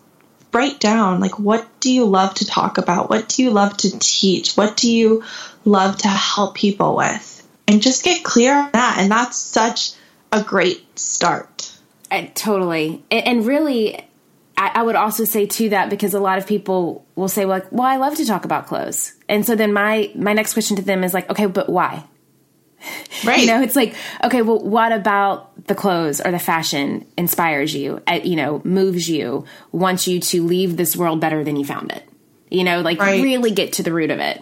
write 0.52 0.80
down 0.80 1.20
like 1.20 1.40
what 1.40 1.68
do 1.80 1.92
you 1.92 2.06
love 2.06 2.34
to 2.36 2.46
talk 2.46 2.78
about? 2.78 3.10
What 3.10 3.30
do 3.30 3.44
you 3.44 3.52
love 3.52 3.78
to 3.78 3.98
teach? 4.00 4.56
What 4.56 4.78
do 4.78 4.92
you 4.92 5.24
love 5.66 5.98
to 6.00 6.08
help 6.08 6.56
people 6.56 6.96
with? 6.96 7.48
And 7.68 7.82
just 7.82 8.04
get 8.04 8.24
clear 8.24 8.54
on 8.54 8.72
that. 8.74 8.98
And 9.00 9.12
that's 9.12 9.38
such 9.38 9.92
a 10.32 10.44
great 10.44 11.00
start. 11.00 11.72
Uh, 12.12 12.26
totally. 12.34 13.04
And, 13.12 13.28
and 13.28 13.46
really, 13.46 14.04
I, 14.60 14.72
I, 14.76 14.84
would 14.84 14.98
also 14.98 15.24
say 15.24 15.46
to 15.46 15.70
that 15.70 15.90
because 15.90 16.14
a 16.14 16.20
lot 16.20 16.38
of 16.38 16.46
people 16.46 17.06
will 17.16 17.30
say, 17.30 17.46
like, 17.46 17.72
well, 17.72 17.88
I 17.88 17.96
love 17.96 18.16
to 18.16 18.26
talk 18.26 18.44
about 18.44 18.68
clothes. 18.68 19.14
And 19.30 19.46
so 19.46 19.56
then 19.56 19.72
my 19.72 20.12
my 20.16 20.34
next 20.34 20.54
question 20.54 20.76
to 20.76 20.82
them 20.82 21.04
is 21.06 21.14
like, 21.14 21.30
okay, 21.30 21.46
but 21.46 21.70
why? 21.70 22.04
Right. 23.26 23.42
you 23.42 23.48
know, 23.48 23.62
it's 23.62 23.76
like, 23.76 23.96
okay, 24.24 24.42
well, 24.42 24.60
what 24.60 24.94
about 24.94 25.66
the 25.68 25.76
clothes 25.76 26.22
or 26.22 26.32
the 26.32 26.40
fashion 26.40 27.06
inspires 27.18 27.76
you, 27.76 28.02
uh, 28.08 28.22
you 28.24 28.38
know, 28.38 28.62
moves 28.64 29.10
you, 29.10 29.44
wants 29.74 30.08
you 30.08 30.22
to 30.22 30.44
leave 30.44 30.78
this 30.78 30.96
world 30.96 31.20
better 31.20 31.44
than 31.44 31.58
you 31.58 31.66
found 31.66 31.92
it? 31.92 32.08
You 32.50 32.64
know, 32.64 32.80
like 32.80 33.00
right. 33.00 33.22
really 33.22 33.52
get 33.52 33.74
to 33.74 33.84
the 33.84 33.92
root 33.92 34.10
of 34.10 34.20
it. 34.20 34.42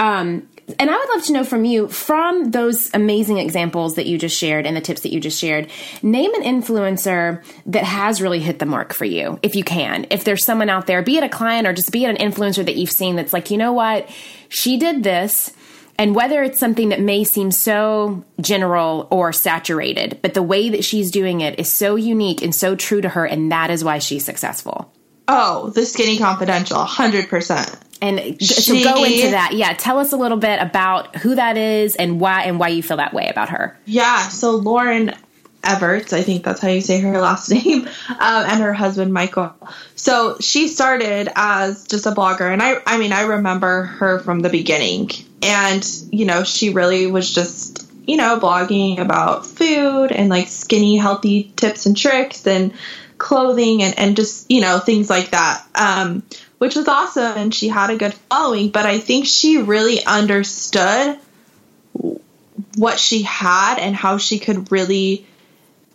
Um, 0.00 0.48
and 0.78 0.90
I 0.90 0.96
would 0.96 1.08
love 1.10 1.24
to 1.24 1.32
know 1.32 1.44
from 1.44 1.64
you, 1.64 1.88
from 1.88 2.50
those 2.50 2.90
amazing 2.92 3.38
examples 3.38 3.94
that 3.94 4.06
you 4.06 4.18
just 4.18 4.36
shared 4.36 4.66
and 4.66 4.76
the 4.76 4.80
tips 4.80 5.02
that 5.02 5.12
you 5.12 5.20
just 5.20 5.38
shared, 5.38 5.70
name 6.02 6.34
an 6.34 6.42
influencer 6.42 7.42
that 7.66 7.84
has 7.84 8.20
really 8.20 8.40
hit 8.40 8.58
the 8.58 8.66
mark 8.66 8.92
for 8.92 9.04
you, 9.04 9.38
if 9.42 9.54
you 9.54 9.62
can. 9.62 10.06
If 10.10 10.24
there's 10.24 10.44
someone 10.44 10.68
out 10.68 10.86
there, 10.86 11.02
be 11.02 11.18
it 11.18 11.24
a 11.24 11.28
client 11.28 11.68
or 11.68 11.72
just 11.72 11.92
be 11.92 12.04
it 12.04 12.10
an 12.10 12.16
influencer 12.16 12.64
that 12.64 12.76
you've 12.76 12.90
seen 12.90 13.14
that's 13.16 13.32
like, 13.32 13.50
you 13.50 13.58
know 13.58 13.72
what, 13.72 14.10
she 14.48 14.76
did 14.76 15.04
this 15.04 15.52
and 15.98 16.14
whether 16.14 16.42
it's 16.42 16.58
something 16.58 16.90
that 16.90 17.00
may 17.00 17.24
seem 17.24 17.50
so 17.50 18.24
general 18.40 19.08
or 19.10 19.32
saturated, 19.32 20.18
but 20.20 20.34
the 20.34 20.42
way 20.42 20.68
that 20.70 20.84
she's 20.84 21.10
doing 21.10 21.40
it 21.40 21.58
is 21.58 21.72
so 21.72 21.96
unique 21.96 22.42
and 22.42 22.54
so 22.54 22.76
true 22.76 23.00
to 23.00 23.08
her, 23.08 23.24
and 23.24 23.50
that 23.52 23.70
is 23.70 23.82
why 23.82 23.98
she's 23.98 24.24
successful. 24.24 24.92
Oh, 25.28 25.70
the 25.70 25.86
Skinny 25.86 26.18
Confidential, 26.18 26.78
100%. 26.78 27.80
And 28.02 28.40
she, 28.40 28.82
so 28.82 28.94
go 28.94 29.04
into 29.04 29.30
that. 29.30 29.52
Yeah, 29.54 29.72
tell 29.72 29.98
us 29.98 30.12
a 30.12 30.16
little 30.16 30.38
bit 30.38 30.60
about 30.60 31.16
who 31.16 31.34
that 31.34 31.56
is 31.56 31.96
and 31.96 32.20
why 32.20 32.42
and 32.42 32.58
why 32.58 32.68
you 32.68 32.82
feel 32.82 32.98
that 32.98 33.14
way 33.14 33.28
about 33.28 33.50
her. 33.50 33.78
Yeah, 33.86 34.28
so 34.28 34.56
Lauren 34.56 35.14
Evarts, 35.66 36.12
I 36.12 36.22
think 36.22 36.44
that's 36.44 36.60
how 36.60 36.68
you 36.68 36.80
say 36.80 37.00
her 37.00 37.18
last 37.20 37.50
name, 37.50 37.86
um, 38.08 38.18
and 38.18 38.62
her 38.62 38.72
husband 38.72 39.12
Michael. 39.12 39.54
So 39.96 40.38
she 40.40 40.68
started 40.68 41.28
as 41.34 41.86
just 41.86 42.06
a 42.06 42.12
blogger, 42.12 42.52
and 42.52 42.62
I, 42.62 42.76
I 42.86 42.98
mean, 42.98 43.12
I 43.12 43.22
remember 43.22 43.82
her 43.82 44.20
from 44.20 44.40
the 44.40 44.48
beginning. 44.48 45.10
And, 45.42 45.86
you 46.10 46.24
know, 46.24 46.44
she 46.44 46.70
really 46.70 47.10
was 47.10 47.32
just, 47.32 47.90
you 48.06 48.16
know, 48.16 48.38
blogging 48.40 48.98
about 48.98 49.46
food 49.46 50.12
and 50.12 50.28
like 50.28 50.48
skinny, 50.48 50.96
healthy 50.96 51.52
tips 51.56 51.86
and 51.86 51.96
tricks 51.96 52.46
and 52.46 52.72
clothing 53.18 53.82
and, 53.82 53.98
and 53.98 54.16
just, 54.16 54.50
you 54.50 54.60
know, 54.60 54.78
things 54.78 55.10
like 55.10 55.30
that. 55.30 55.64
Um, 55.74 56.22
which 56.58 56.74
was 56.74 56.88
awesome 56.88 57.36
and 57.36 57.54
she 57.54 57.68
had 57.68 57.90
a 57.90 57.96
good 57.96 58.14
following, 58.14 58.70
but 58.70 58.86
I 58.86 58.98
think 58.98 59.26
she 59.26 59.58
really 59.58 60.04
understood 60.04 61.18
what 62.76 62.98
she 62.98 63.22
had 63.22 63.78
and 63.78 63.94
how 63.94 64.18
she 64.18 64.38
could 64.38 64.70
really 64.72 65.26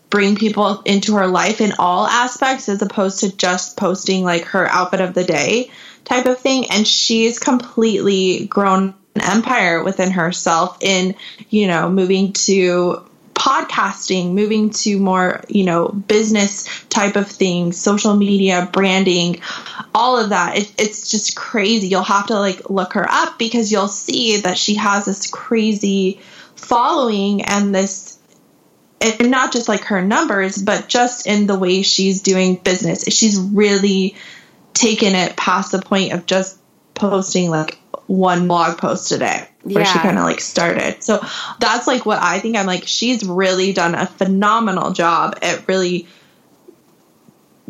bring 0.10 0.36
people 0.36 0.82
into 0.82 1.15
her 1.15 1.28
life 1.28 1.62
in 1.62 1.74
all 1.80 2.06
aspects 2.06 2.69
as 2.69 2.82
opposed 2.82 3.21
to 3.21 3.36
just 3.36 3.78
posting 3.78 4.24
like 4.24 4.43
her 4.45 4.67
outfit 4.67 5.02
of 5.02 5.13
the 5.13 5.24
day 5.24 5.71
type 6.04 6.26
of 6.26 6.38
thing 6.38 6.69
and 6.69 6.88
she's 6.88 7.39
completely 7.39 8.45
grown 8.45 8.93
an 9.15 9.21
empire 9.21 9.84
within 9.84 10.12
herself 10.12 10.78
in 10.82 11.15
you 11.50 11.67
know 11.67 11.89
moving 11.89 12.34
to 12.34 13.04
podcasting 13.41 14.34
moving 14.34 14.69
to 14.69 14.99
more 14.99 15.41
you 15.49 15.63
know 15.63 15.88
business 15.88 16.67
type 16.89 17.15
of 17.15 17.27
things 17.27 17.75
social 17.75 18.15
media 18.15 18.69
branding 18.71 19.41
all 19.93 20.19
of 20.19 20.30
that. 20.30 20.58
It, 20.58 20.73
it's 20.77 21.10
just 21.10 21.36
crazy. 21.36 21.88
You'll 21.88 22.04
have 22.04 22.27
to 22.27 22.39
like 22.39 22.69
look 22.69 22.93
her 22.93 23.10
up 23.10 23.38
because 23.38 23.71
you'll 23.71 23.88
see 23.88 24.38
that 24.41 24.58
she 24.58 24.75
has 24.75 25.06
this 25.06 25.30
crazy 25.30 26.19
following 26.56 27.43
and 27.43 27.73
this 27.73 28.19
and 29.01 29.32
not 29.32 29.51
just 29.51 29.67
like 29.67 29.86
her 29.86 30.01
numbers 30.04 30.62
but 30.62 30.88
just 30.88 31.25
in 31.25 31.47
the 31.47 31.58
way 31.58 31.82
she's 31.82 32.21
doing 32.21 32.56
business. 32.56 33.06
She's 33.08 33.38
really 33.39 34.15
taken 34.73 35.15
it 35.15 35.36
past 35.36 35.71
the 35.71 35.82
point 35.82 36.13
of 36.13 36.25
just 36.25 36.60
posting 36.93 37.49
like 37.49 37.81
one 38.12 38.47
blog 38.47 38.78
post 38.78 39.12
a 39.13 39.17
day 39.17 39.47
where 39.63 39.84
yeah. 39.84 39.93
she 39.93 40.00
kind 40.00 40.17
of 40.17 40.26
like 40.26 40.41
started 40.41 41.02
so 41.02 41.24
that's 41.60 41.88
like 41.88 42.06
what 42.06 42.21
i 42.21 42.39
think 42.39 42.58
i'm 42.58 42.65
like 42.65 42.86
she's 42.86 43.24
really 43.24 43.71
done 43.71 43.95
a 43.95 44.06
phenomenal 44.06 44.91
job 44.91 45.38
at 45.41 45.65
really 45.67 46.08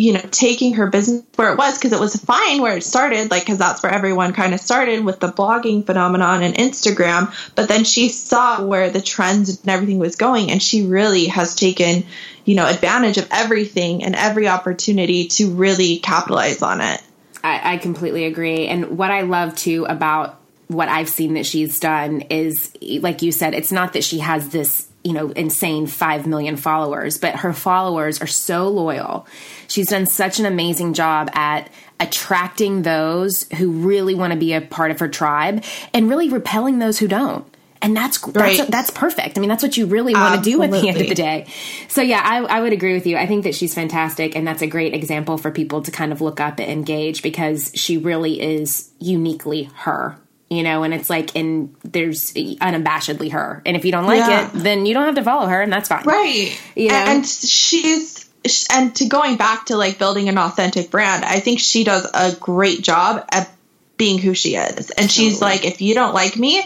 you 0.02 0.14
know, 0.14 0.22
taking 0.32 0.74
her 0.74 0.88
business 0.88 1.24
where 1.36 1.52
it 1.52 1.58
was 1.58 1.78
because 1.78 1.92
it 1.92 2.00
was 2.00 2.16
fine 2.16 2.60
where 2.60 2.76
it 2.76 2.84
started, 2.84 3.30
like, 3.30 3.44
because 3.44 3.60
that's 3.60 3.84
where 3.84 3.92
everyone 3.92 4.34
kind 4.34 4.54
of 4.54 4.60
started 4.60 5.06
with 5.06 5.20
the 5.20 5.28
blogging 5.28 5.86
phenomenon 5.86 6.42
and 6.42 6.56
Instagram. 6.56 7.32
But 7.54 7.68
then 7.68 7.84
she 7.84 8.10
saw 8.10 8.64
where 8.64 8.90
the 8.90 9.02
trends 9.02 9.62
and 9.62 9.70
everything 9.70 10.00
was 10.00 10.16
going, 10.16 10.50
and 10.50 10.62
she 10.62 10.88
really 10.88 11.28
has 11.28 11.56
taken, 11.56 12.06
you 12.46 12.56
know, 12.56 12.66
advantage 12.66 13.18
of 13.18 13.28
everything 13.32 14.04
and 14.04 14.16
every 14.16 14.48
opportunity 14.48 15.28
to 15.28 15.52
really 15.52 16.00
capitalize 16.00 16.64
on 16.64 16.82
it. 16.82 17.02
I, 17.44 17.74
I 17.74 17.78
completely 17.78 18.26
agree. 18.26 18.68
And 18.68 18.98
what 18.98 19.12
I 19.12 19.22
love 19.22 19.56
too 19.56 19.86
about 19.86 20.40
what 20.68 20.90
I've 20.90 21.10
seen 21.10 21.34
that 21.34 21.46
she's 21.46 21.80
done 21.80 22.22
is, 22.30 22.72
like 23.02 23.22
you 23.22 23.32
said, 23.32 23.54
it's 23.54 23.72
not 23.72 23.94
that 23.94 24.04
she 24.04 24.20
has 24.20 24.50
this 24.50 24.88
you 25.04 25.14
know, 25.14 25.30
insane 25.32 25.88
5 25.88 26.28
million 26.28 26.56
followers, 26.56 27.18
but 27.18 27.38
her 27.38 27.54
followers 27.54 28.22
are 28.22 28.28
so 28.28 28.68
loyal. 28.68 29.26
She's 29.68 29.88
done 29.88 30.06
such 30.06 30.40
an 30.40 30.46
amazing 30.46 30.94
job 30.94 31.30
at 31.34 31.72
attracting 32.00 32.84
those 32.84 33.44
who 33.58 33.72
really 33.72 34.16
want 34.16 34.34
to 34.34 34.40
be 34.40 34.54
a 34.54 34.62
part 34.62 34.92
of 34.92 35.00
her 35.00 35.08
tribe 35.08 35.64
and 35.94 36.10
really 36.10 36.30
repelling 36.30 36.80
those 36.80 37.00
who 37.00 37.08
don't. 37.08 37.51
And 37.82 37.98
that's 37.98 38.24
right. 38.28 38.58
that's 38.58 38.70
that's 38.70 38.90
perfect. 38.92 39.38
I 39.38 39.42
mean, 39.42 39.50
that's 39.50 39.64
what 39.64 39.76
you 39.76 39.88
really 39.88 40.14
want 40.14 40.44
to 40.44 40.50
do 40.50 40.62
at 40.62 40.70
the 40.70 40.88
end 40.88 41.02
of 41.02 41.08
the 41.08 41.16
day. 41.16 41.48
So 41.88 42.02
yeah, 42.02 42.22
I, 42.24 42.38
I 42.58 42.62
would 42.62 42.74
agree 42.74 42.94
with 42.94 43.08
you. 43.08 43.18
I 43.18 43.26
think 43.26 43.44
that 43.46 43.56
she's 43.56 43.74
fantastic, 43.74 44.36
and 44.36 44.48
that's 44.48 44.62
a 44.62 44.68
great 44.68 44.94
example 44.94 45.38
for 45.38 45.50
people 45.50 45.82
to 45.82 45.92
kind 45.92 46.12
of 46.12 46.22
look 46.22 46.40
up 46.40 46.60
and 46.60 46.70
engage 46.70 47.24
because 47.24 47.72
she 47.74 47.98
really 47.98 48.40
is 48.40 48.92
uniquely 49.00 49.64
her 49.78 50.18
you 50.52 50.64
know, 50.64 50.84
and 50.84 50.94
it's 50.94 51.10
like, 51.10 51.34
and 51.38 51.74
there's 51.82 52.34
unabashedly 52.34 53.32
her. 53.32 53.62
And 53.66 53.78
if 53.78 53.86
you 53.86 53.94
don't 53.94 54.06
like 54.06 54.18
yeah. 54.18 54.48
it, 54.48 54.52
then 54.54 54.86
you 54.86 54.94
don't 54.94 55.06
have 55.06 55.16
to 55.16 55.24
follow 55.24 55.48
her, 55.48 55.62
and 55.62 55.72
that's 55.72 55.88
fine. 55.88 56.04
Right. 56.04 56.60
You 56.76 56.90
know? 56.90 56.96
And 56.96 57.26
she's, 57.26 58.30
and 58.70 58.94
to 58.98 59.06
going 59.06 59.38
back 59.38 59.68
to 59.68 59.78
like 59.78 59.98
building 59.98 60.28
an 60.28 60.38
authentic 60.38 60.92
brand, 60.92 61.24
I 61.24 61.40
think 61.40 61.62
she 61.62 61.86
does 61.86 62.06
a 62.14 62.36
great 62.36 62.82
job 62.82 63.26
at 63.32 63.50
being 63.96 64.18
who 64.18 64.34
she 64.34 64.56
is. 64.56 64.90
And 64.90 65.10
totally. 65.10 65.30
she's 65.30 65.42
like, 65.42 65.64
if 65.64 65.82
you 65.82 65.94
don't 65.94 66.14
like 66.14 66.36
me, 66.36 66.62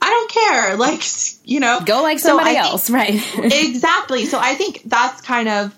I 0.00 0.10
don't 0.10 0.30
care. 0.30 0.76
Like, 0.86 1.02
you 1.44 1.60
know, 1.60 1.80
go 1.84 2.02
like 2.02 2.18
somebody 2.18 2.54
so 2.54 2.60
else. 2.60 2.88
Think, 2.88 3.36
right. 3.38 3.52
exactly. 3.52 4.26
So 4.26 4.38
I 4.38 4.54
think 4.54 4.82
that's 4.84 5.20
kind 5.22 5.48
of, 5.48 5.76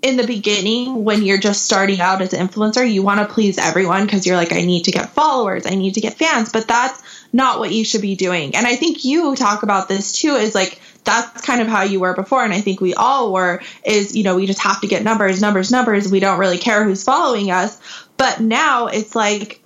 in 0.00 0.16
the 0.16 0.26
beginning 0.26 1.04
when 1.04 1.22
you're 1.22 1.38
just 1.38 1.64
starting 1.64 2.00
out 2.00 2.22
as 2.22 2.32
an 2.32 2.46
influencer 2.46 2.88
you 2.88 3.02
want 3.02 3.18
to 3.18 3.34
please 3.34 3.58
everyone 3.58 4.04
because 4.04 4.26
you're 4.26 4.36
like 4.36 4.52
i 4.52 4.64
need 4.64 4.84
to 4.84 4.92
get 4.92 5.10
followers 5.10 5.66
i 5.66 5.74
need 5.74 5.94
to 5.94 6.00
get 6.00 6.14
fans 6.14 6.52
but 6.52 6.68
that's 6.68 7.02
not 7.32 7.58
what 7.58 7.72
you 7.72 7.84
should 7.84 8.00
be 8.00 8.14
doing 8.14 8.54
and 8.54 8.66
i 8.66 8.76
think 8.76 9.04
you 9.04 9.34
talk 9.34 9.64
about 9.64 9.88
this 9.88 10.12
too 10.12 10.34
is 10.34 10.54
like 10.54 10.80
that's 11.02 11.42
kind 11.42 11.60
of 11.60 11.66
how 11.66 11.82
you 11.82 11.98
were 11.98 12.14
before 12.14 12.44
and 12.44 12.52
i 12.52 12.60
think 12.60 12.80
we 12.80 12.94
all 12.94 13.32
were 13.32 13.60
is 13.84 14.14
you 14.14 14.22
know 14.22 14.36
we 14.36 14.46
just 14.46 14.60
have 14.60 14.80
to 14.80 14.86
get 14.86 15.02
numbers 15.02 15.40
numbers 15.40 15.70
numbers 15.70 16.10
we 16.10 16.20
don't 16.20 16.38
really 16.38 16.58
care 16.58 16.84
who's 16.84 17.02
following 17.02 17.50
us 17.50 17.80
but 18.16 18.40
now 18.40 18.86
it's 18.86 19.16
like 19.16 19.62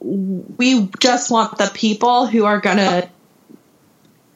we 0.00 0.88
just 0.98 1.30
want 1.30 1.56
the 1.58 1.70
people 1.72 2.26
who 2.26 2.44
are 2.44 2.60
gonna 2.60 3.08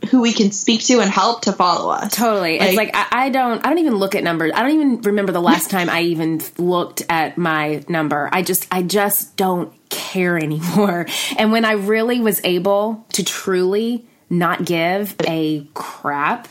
who 0.08 0.20
we 0.20 0.32
can 0.32 0.50
speak 0.52 0.84
to 0.84 1.00
and 1.00 1.10
help 1.10 1.42
to 1.42 1.52
follow 1.52 1.90
us. 1.90 2.14
Totally. 2.14 2.58
Like, 2.58 2.68
it's 2.68 2.76
like 2.76 2.90
I, 2.94 3.06
I, 3.10 3.30
don't 3.30 3.64
I 3.64 3.68
don't 3.68 3.78
even 3.78 3.96
look 3.96 4.14
at 4.14 4.24
numbers. 4.24 4.52
I 4.54 4.62
don't 4.62 4.72
even 4.72 5.00
remember 5.02 5.32
the 5.32 5.40
last 5.40 5.70
time 5.70 5.88
I 5.88 6.02
even 6.02 6.40
looked 6.58 7.02
at 7.08 7.38
my 7.38 7.84
number. 7.88 8.28
I 8.32 8.42
just 8.42 8.66
I 8.70 8.82
just 8.82 9.36
don't 9.36 9.72
care 9.88 10.36
anymore. 10.42 11.06
And 11.38 11.52
when 11.52 11.64
I 11.64 11.72
really 11.72 12.20
was 12.20 12.40
able 12.44 13.06
to 13.12 13.24
truly 13.24 14.06
not 14.30 14.64
give 14.64 15.14
a 15.26 15.66
crap 15.74 16.48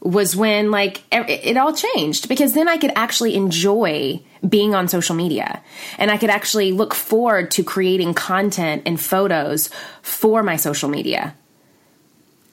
was 0.00 0.36
when 0.36 0.70
like 0.70 1.02
it, 1.10 1.28
it 1.30 1.56
all 1.56 1.74
changed 1.74 2.28
because 2.28 2.52
then 2.52 2.68
I 2.68 2.76
could 2.76 2.92
actually 2.94 3.34
enjoy 3.34 4.22
being 4.46 4.74
on 4.74 4.86
social 4.86 5.14
media 5.14 5.62
and 5.96 6.10
I 6.10 6.18
could 6.18 6.28
actually 6.28 6.72
look 6.72 6.92
forward 6.92 7.50
to 7.52 7.64
creating 7.64 8.12
content 8.12 8.82
and 8.84 9.00
photos 9.00 9.70
for 10.02 10.42
my 10.42 10.56
social 10.56 10.90
media 10.90 11.34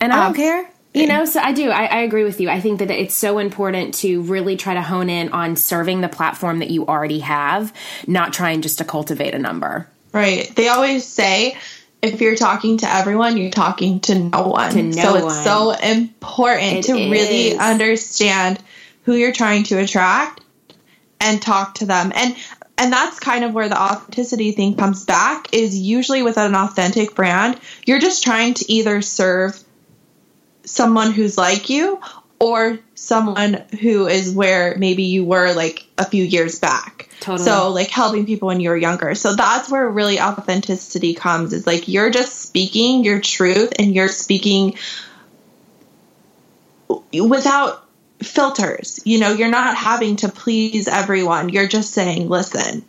and 0.01 0.11
I 0.11 0.17
don't 0.17 0.25
um, 0.27 0.33
care. 0.33 0.69
You 0.93 1.07
know, 1.07 1.23
so 1.23 1.39
I 1.39 1.53
do. 1.53 1.69
I, 1.69 1.85
I, 1.85 1.99
agree 2.01 2.25
with 2.25 2.41
you. 2.41 2.49
I 2.49 2.59
think 2.59 2.79
that 2.79 2.91
it's 2.91 3.15
so 3.15 3.37
important 3.37 3.93
to 3.95 4.23
really 4.23 4.57
try 4.57 4.73
to 4.73 4.81
hone 4.81 5.09
in 5.09 5.29
on 5.29 5.55
serving 5.55 6.01
the 6.01 6.09
platform 6.09 6.59
that 6.59 6.69
you 6.69 6.85
already 6.85 7.19
have, 7.19 7.73
not 8.07 8.33
trying 8.33 8.61
just 8.61 8.79
to 8.79 8.83
cultivate 8.83 9.33
a 9.33 9.39
number. 9.39 9.87
Right. 10.11 10.53
They 10.53 10.67
always 10.67 11.05
say 11.05 11.55
if 12.01 12.19
you're 12.19 12.35
talking 12.35 12.79
to 12.79 12.93
everyone, 12.93 13.37
you're 13.37 13.51
talking 13.51 14.01
to 14.01 14.15
no 14.15 14.47
one. 14.47 14.71
To 14.73 14.83
no 14.83 14.91
so 14.91 15.15
it's 15.15 15.43
so 15.45 15.71
important 15.71 16.79
it 16.79 16.83
to 16.87 16.97
is. 16.97 17.09
really 17.09 17.57
understand 17.57 18.61
who 19.03 19.13
you're 19.13 19.31
trying 19.31 19.63
to 19.63 19.77
attract 19.77 20.41
and 21.21 21.41
talk 21.41 21.75
to 21.75 21.85
them. 21.85 22.11
And 22.13 22.35
and 22.77 22.91
that's 22.91 23.19
kind 23.19 23.45
of 23.45 23.53
where 23.53 23.69
the 23.69 23.79
authenticity 23.79 24.53
thing 24.53 24.75
comes 24.75 25.05
back 25.05 25.53
is 25.53 25.77
usually 25.77 26.23
with 26.23 26.37
an 26.37 26.55
authentic 26.55 27.13
brand, 27.15 27.59
you're 27.85 27.99
just 27.99 28.23
trying 28.23 28.55
to 28.55 28.71
either 28.71 29.01
serve 29.03 29.63
someone 30.63 31.11
who's 31.11 31.37
like 31.37 31.69
you 31.69 31.99
or 32.39 32.79
someone 32.95 33.53
who 33.79 34.07
is 34.07 34.33
where 34.33 34.75
maybe 34.77 35.03
you 35.03 35.23
were 35.23 35.53
like 35.53 35.85
a 35.97 36.05
few 36.05 36.23
years 36.23 36.59
back. 36.59 37.07
Totally. 37.19 37.45
So 37.45 37.69
like 37.69 37.89
helping 37.89 38.25
people 38.25 38.47
when 38.47 38.59
you 38.59 38.69
were 38.69 38.77
younger. 38.77 39.13
So 39.13 39.35
that's 39.35 39.69
where 39.69 39.87
really 39.87 40.19
authenticity 40.19 41.13
comes 41.13 41.53
is 41.53 41.67
like 41.67 41.87
you're 41.87 42.09
just 42.09 42.41
speaking 42.41 43.03
your 43.03 43.19
truth 43.19 43.73
and 43.77 43.93
you're 43.93 44.07
speaking 44.07 44.75
without 47.13 47.87
filters. 48.23 48.99
You 49.05 49.19
know, 49.19 49.33
you're 49.33 49.51
not 49.51 49.75
having 49.75 50.15
to 50.17 50.29
please 50.29 50.87
everyone. 50.87 51.49
You're 51.49 51.67
just 51.67 51.93
saying, 51.93 52.27
"Listen, 52.27 52.83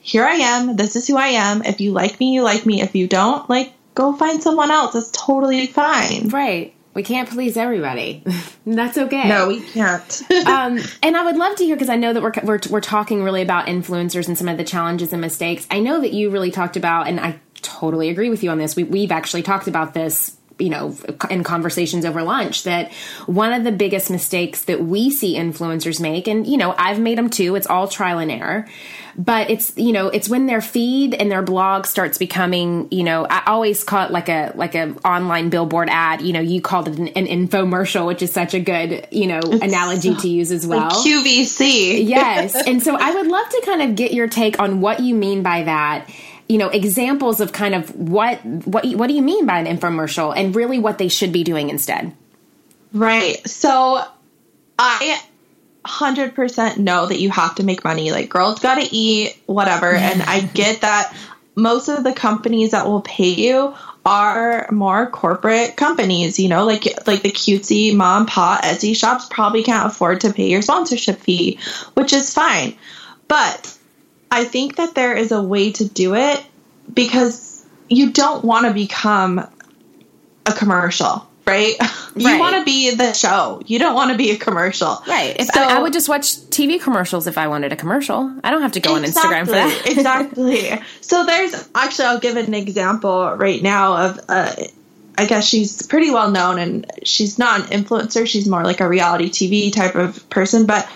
here 0.00 0.24
I 0.24 0.36
am. 0.36 0.76
This 0.76 0.96
is 0.96 1.06
who 1.06 1.18
I 1.18 1.28
am. 1.28 1.62
If 1.62 1.82
you 1.82 1.92
like 1.92 2.18
me, 2.18 2.32
you 2.32 2.42
like 2.42 2.64
me. 2.64 2.80
If 2.80 2.94
you 2.94 3.06
don't, 3.06 3.48
like 3.50 3.74
go 3.94 4.14
find 4.14 4.42
someone 4.42 4.70
else. 4.70 4.94
It's 4.94 5.10
totally 5.10 5.66
fine." 5.66 6.30
Right 6.30 6.75
we 6.96 7.02
can't 7.02 7.28
please 7.28 7.58
everybody. 7.58 8.24
That's 8.66 8.96
okay. 8.96 9.28
No, 9.28 9.48
we 9.48 9.60
can't. 9.60 10.22
um, 10.46 10.80
and 11.02 11.14
I 11.14 11.24
would 11.26 11.36
love 11.36 11.54
to 11.56 11.64
hear 11.64 11.76
because 11.76 11.90
I 11.90 11.96
know 11.96 12.14
that 12.14 12.22
we're, 12.22 12.32
we're 12.42 12.60
we're 12.70 12.80
talking 12.80 13.22
really 13.22 13.42
about 13.42 13.66
influencers 13.66 14.28
and 14.28 14.36
some 14.36 14.48
of 14.48 14.56
the 14.56 14.64
challenges 14.64 15.12
and 15.12 15.20
mistakes. 15.20 15.66
I 15.70 15.80
know 15.80 16.00
that 16.00 16.14
you 16.14 16.30
really 16.30 16.50
talked 16.50 16.76
about, 16.76 17.06
and 17.06 17.20
I 17.20 17.38
totally 17.60 18.08
agree 18.08 18.30
with 18.30 18.42
you 18.42 18.50
on 18.50 18.56
this. 18.56 18.74
We, 18.74 18.84
we've 18.84 19.12
actually 19.12 19.42
talked 19.42 19.68
about 19.68 19.92
this 19.92 20.36
you 20.58 20.70
know, 20.70 20.96
in 21.28 21.44
conversations 21.44 22.06
over 22.06 22.22
lunch 22.22 22.62
that 22.62 22.90
one 23.26 23.52
of 23.52 23.62
the 23.62 23.72
biggest 23.72 24.10
mistakes 24.10 24.64
that 24.64 24.82
we 24.82 25.10
see 25.10 25.36
influencers 25.36 26.00
make, 26.00 26.26
and, 26.26 26.46
you 26.46 26.56
know, 26.56 26.74
I've 26.78 26.98
made 26.98 27.18
them 27.18 27.28
too, 27.28 27.56
it's 27.56 27.66
all 27.66 27.88
trial 27.88 28.18
and 28.18 28.30
error, 28.30 28.66
but 29.18 29.50
it's 29.50 29.76
you 29.76 29.92
know 29.92 30.08
it's 30.08 30.28
when 30.28 30.46
their 30.46 30.60
feed 30.60 31.14
and 31.14 31.30
their 31.30 31.42
blog 31.42 31.86
starts 31.86 32.18
becoming 32.18 32.88
you 32.90 33.02
know 33.02 33.26
i 33.28 33.42
always 33.46 33.82
call 33.82 34.04
it 34.04 34.10
like 34.10 34.28
a 34.28 34.52
like 34.54 34.74
a 34.74 34.94
online 35.04 35.48
billboard 35.48 35.88
ad. 35.90 36.20
You 36.20 36.32
know 36.32 36.40
you 36.40 36.60
called 36.60 36.88
it 36.88 36.98
an, 36.98 37.08
an 37.08 37.26
infomercial 37.26 38.06
which 38.06 38.22
is 38.22 38.32
such 38.32 38.54
a 38.54 38.60
good 38.60 39.08
you 39.10 39.26
know 39.26 39.40
it's 39.42 39.62
analogy 39.62 40.14
to 40.14 40.28
use 40.28 40.52
as 40.52 40.66
well. 40.66 40.88
Like 40.88 40.92
qvc 40.92 42.06
yes. 42.06 42.54
And 42.66 42.82
so 42.82 42.96
i 42.96 43.14
would 43.14 43.26
love 43.26 43.48
to 43.48 43.62
kind 43.64 43.82
of 43.82 43.96
get 43.96 44.12
your 44.12 44.28
take 44.28 44.60
on 44.60 44.80
what 44.80 45.00
you 45.00 45.14
mean 45.14 45.42
by 45.42 45.64
that. 45.64 46.08
You 46.48 46.58
know 46.58 46.68
examples 46.68 47.40
of 47.40 47.52
kind 47.52 47.74
of 47.74 47.94
what 47.96 48.44
what 48.44 48.86
what 48.86 49.06
do 49.08 49.14
you 49.14 49.22
mean 49.22 49.46
by 49.46 49.58
an 49.58 49.66
infomercial 49.66 50.36
and 50.36 50.54
really 50.54 50.78
what 50.78 50.98
they 50.98 51.08
should 51.08 51.32
be 51.32 51.42
doing 51.42 51.70
instead? 51.70 52.14
Right. 52.92 53.46
So 53.48 54.04
i 54.78 55.20
100% 55.86 56.78
know 56.78 57.06
that 57.06 57.20
you 57.20 57.30
have 57.30 57.54
to 57.56 57.62
make 57.64 57.84
money. 57.84 58.10
Like, 58.10 58.28
girls 58.28 58.60
gotta 58.60 58.86
eat, 58.90 59.36
whatever. 59.46 59.92
And 59.92 60.22
I 60.22 60.40
get 60.40 60.82
that 60.82 61.14
most 61.54 61.88
of 61.88 62.04
the 62.04 62.12
companies 62.12 62.72
that 62.72 62.86
will 62.86 63.00
pay 63.00 63.30
you 63.30 63.74
are 64.04 64.68
more 64.70 65.10
corporate 65.10 65.74
companies, 65.74 66.38
you 66.38 66.48
know, 66.48 66.64
like 66.64 66.84
like 67.06 67.22
the 67.22 67.32
cutesy 67.32 67.92
mom 67.94 68.26
pop 68.26 68.62
Etsy 68.62 68.94
shops 68.94 69.26
probably 69.28 69.64
can't 69.64 69.86
afford 69.86 70.20
to 70.20 70.32
pay 70.32 70.48
your 70.48 70.62
sponsorship 70.62 71.18
fee, 71.18 71.58
which 71.94 72.12
is 72.12 72.32
fine. 72.32 72.76
But 73.26 73.76
I 74.30 74.44
think 74.44 74.76
that 74.76 74.94
there 74.94 75.16
is 75.16 75.32
a 75.32 75.42
way 75.42 75.72
to 75.72 75.88
do 75.88 76.14
it 76.14 76.44
because 76.92 77.66
you 77.88 78.12
don't 78.12 78.44
want 78.44 78.66
to 78.66 78.74
become 78.74 79.38
a 80.44 80.52
commercial, 80.52 81.28
right? 81.46 81.74
You 82.16 82.24
Right. 82.28 82.40
want 82.40 82.56
to 82.56 82.64
be 82.64 82.94
the 82.94 83.12
show. 83.12 83.60
You 83.66 83.78
don't 83.78 83.94
want 83.94 84.10
to 84.10 84.16
be 84.16 84.30
a 84.30 84.36
commercial. 84.38 85.02
Right. 85.06 85.36
If 85.38 85.48
So- 85.48 85.60
I, 85.60 85.76
I 85.76 85.82
would 85.82 85.92
just 85.92 86.08
watch 86.08 86.34
TV 86.48 86.80
commercials 86.80 87.26
if 87.26 87.36
I 87.36 87.46
wanted 87.48 87.74
a 87.74 87.76
commercial. 87.76 88.34
I 88.42 88.50
don't 88.50 88.62
have 88.62 88.72
to 88.72 88.80
go 88.80 88.94
on 88.94 89.02
Instagram 89.04 89.44
for 89.44 89.50
that. 89.52 89.82
exactly. 89.86 90.70
So 91.02 91.26
there's 91.26 91.68
actually, 91.74 92.06
I'll 92.06 92.18
give 92.20 92.36
an 92.38 92.54
example 92.54 93.34
right 93.36 93.62
now 93.62 93.96
of, 94.06 94.20
uh, 94.30 94.50
I 95.18 95.26
guess 95.26 95.46
she's 95.46 95.82
pretty 95.86 96.10
well 96.10 96.30
known 96.30 96.58
and 96.58 96.90
she's 97.04 97.38
not 97.38 97.70
an 97.70 97.84
influencer. 97.84 98.26
She's 98.26 98.48
more 98.48 98.64
like 98.64 98.80
a 98.80 98.88
reality 98.88 99.28
TV 99.28 99.70
type 99.70 99.94
of 99.94 100.30
person, 100.30 100.64
but 100.64 100.88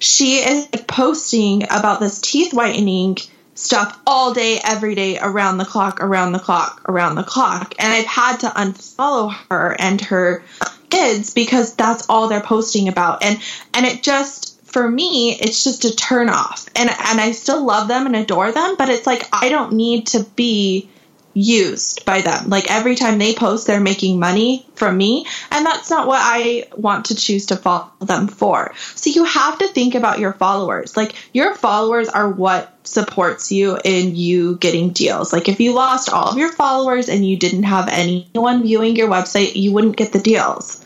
she 0.00 0.38
is 0.38 0.66
posting 0.88 1.62
about 1.70 2.00
this 2.00 2.20
teeth 2.20 2.52
whitening 2.52 3.16
stuff 3.54 3.98
all 4.06 4.34
day, 4.34 4.60
every 4.64 4.94
day, 4.94 5.18
around 5.18 5.58
the 5.58 5.64
clock, 5.64 6.02
around 6.02 6.32
the 6.32 6.38
clock, 6.38 6.82
around 6.88 7.14
the 7.14 7.22
clock. 7.22 7.74
And 7.78 7.92
I've 7.92 8.06
had 8.06 8.40
to 8.40 8.48
unfollow 8.48 9.32
her 9.50 9.76
and 9.78 10.00
her 10.02 10.42
kids 10.90 11.32
because 11.32 11.74
that's 11.74 12.08
all 12.08 12.28
they're 12.28 12.40
posting 12.40 12.88
about. 12.88 13.22
And 13.22 13.40
and 13.72 13.86
it 13.86 14.02
just 14.02 14.60
for 14.64 14.88
me, 14.88 15.32
it's 15.32 15.62
just 15.62 15.84
a 15.84 15.94
turn 15.94 16.28
off. 16.28 16.68
And 16.74 16.90
and 16.90 17.20
I 17.20 17.32
still 17.32 17.64
love 17.64 17.88
them 17.88 18.06
and 18.06 18.16
adore 18.16 18.52
them, 18.52 18.74
but 18.76 18.88
it's 18.88 19.06
like 19.06 19.28
I 19.32 19.48
don't 19.48 19.72
need 19.72 20.08
to 20.08 20.24
be 20.36 20.90
used 21.34 22.04
by 22.04 22.20
them. 22.22 22.48
Like 22.48 22.70
every 22.70 22.94
time 22.94 23.18
they 23.18 23.34
post, 23.34 23.66
they're 23.66 23.80
making 23.80 24.18
money 24.18 24.66
from 24.74 24.96
me, 24.96 25.26
and 25.50 25.66
that's 25.66 25.90
not 25.90 26.06
what 26.06 26.20
I 26.22 26.68
want 26.76 27.06
to 27.06 27.16
choose 27.16 27.46
to 27.46 27.56
follow 27.56 27.90
them 28.00 28.28
for. 28.28 28.72
So 28.94 29.10
you 29.10 29.24
have 29.24 29.58
to 29.58 29.68
think 29.68 29.94
about 29.94 30.20
your 30.20 30.32
followers. 30.32 30.96
Like 30.96 31.14
your 31.32 31.54
followers 31.54 32.08
are 32.08 32.28
what 32.28 32.70
supports 32.84 33.50
you 33.50 33.78
in 33.84 34.14
you 34.14 34.56
getting 34.56 34.90
deals. 34.90 35.32
Like 35.32 35.48
if 35.48 35.60
you 35.60 35.74
lost 35.74 36.08
all 36.08 36.28
of 36.28 36.38
your 36.38 36.52
followers 36.52 37.08
and 37.08 37.26
you 37.26 37.36
didn't 37.36 37.64
have 37.64 37.88
anyone 37.88 38.62
viewing 38.62 38.96
your 38.96 39.08
website, 39.08 39.56
you 39.56 39.72
wouldn't 39.72 39.96
get 39.96 40.12
the 40.12 40.20
deals. 40.20 40.84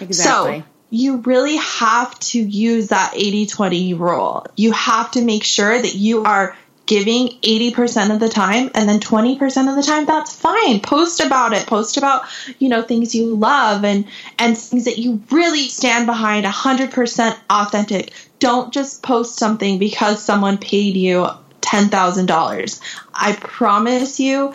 Exactly. 0.00 0.60
So 0.60 0.66
you 0.90 1.16
really 1.18 1.56
have 1.56 2.18
to 2.20 2.40
use 2.40 2.88
that 2.88 3.14
80 3.16 3.46
20 3.46 3.94
rule. 3.94 4.46
You 4.56 4.72
have 4.72 5.10
to 5.12 5.22
make 5.22 5.44
sure 5.44 5.80
that 5.80 5.94
you 5.94 6.24
are 6.24 6.56
giving 6.86 7.28
80% 7.40 8.12
of 8.12 8.20
the 8.20 8.28
time 8.28 8.70
and 8.74 8.88
then 8.88 9.00
20% 9.00 9.68
of 9.68 9.76
the 9.76 9.82
time 9.82 10.04
that's 10.04 10.34
fine. 10.34 10.80
Post 10.80 11.20
about 11.20 11.52
it. 11.52 11.66
Post 11.66 11.96
about 11.96 12.24
you 12.58 12.68
know 12.68 12.82
things 12.82 13.14
you 13.14 13.34
love 13.34 13.84
and 13.84 14.06
and 14.38 14.56
things 14.56 14.84
that 14.84 14.98
you 14.98 15.22
really 15.30 15.68
stand 15.68 16.06
behind. 16.06 16.46
100% 16.46 17.38
authentic. 17.50 18.12
Don't 18.38 18.72
just 18.72 19.02
post 19.02 19.36
something 19.36 19.78
because 19.78 20.22
someone 20.22 20.58
paid 20.58 20.96
you 20.96 21.26
$10,000 21.62 22.80
i 23.14 23.32
promise 23.32 24.20
you 24.20 24.52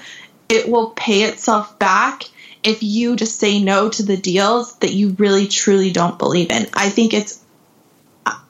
it 0.48 0.70
will 0.70 0.92
pay 0.92 1.24
itself 1.24 1.78
back 1.80 2.24
if 2.64 2.84
you 2.84 3.16
just 3.16 3.40
say 3.40 3.62
no 3.62 3.90
to 3.90 4.04
the 4.04 4.18
deals 4.18 4.76
that 4.78 4.94
you 4.94 5.10
really 5.12 5.48
truly 5.48 5.92
don't 5.92 6.20
believe 6.20 6.52
in. 6.52 6.68
I 6.74 6.90
think 6.90 7.14
it's 7.14 7.42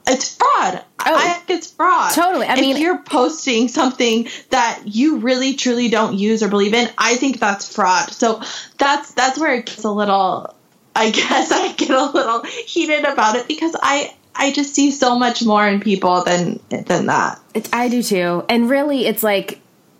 it's 0.10 0.36
fraud. 0.36 0.84
Oh, 1.06 1.15
I 1.15 1.34
think 1.34 1.60
it's 1.60 1.72
fraud. 1.72 2.12
Oh, 2.12 2.15
Totally. 2.15 2.48
I 2.48 2.56
mean 2.56 2.72
if 2.72 2.76
mean- 2.76 2.84
you're 2.84 2.98
posting 3.00 3.67
something 3.67 4.28
that 4.50 4.82
you 4.86 5.17
really 5.17 5.54
truly 5.54 5.88
don't 5.89 6.15
use 6.17 6.43
or 6.43 6.50
believe 6.50 6.74
in, 6.74 6.89
I 6.98 7.15
think 7.15 7.39
that's 7.39 7.74
fraud. 7.74 8.12
So 8.12 8.41
that's 8.78 9.13
that's 9.13 9.39
where 9.39 9.56
it 9.56 9.65
gets 9.65 9.84
a 9.84 9.91
little 9.91 10.54
I 10.95 11.12
guess 11.12 11.52
I 11.54 11.74
get 11.74 11.91
a 11.91 12.06
little 12.12 12.43
heated 12.43 13.06
about 13.06 13.36
it 13.36 13.48
because 13.48 13.76
I 13.82 14.13
I 14.36 14.52
just 14.52 14.74
see 14.74 14.91
so 14.91 15.19
much 15.19 15.43
more 15.43 15.67
in 15.67 15.80
people 15.82 16.24
than 16.24 16.60
than 16.69 17.08
that. 17.08 17.39
It, 17.54 17.69
I 17.74 17.89
do 17.89 18.02
too. 18.02 18.45
And 18.48 18.69
really, 18.69 19.06
it's 19.06 19.22
like, 19.22 19.60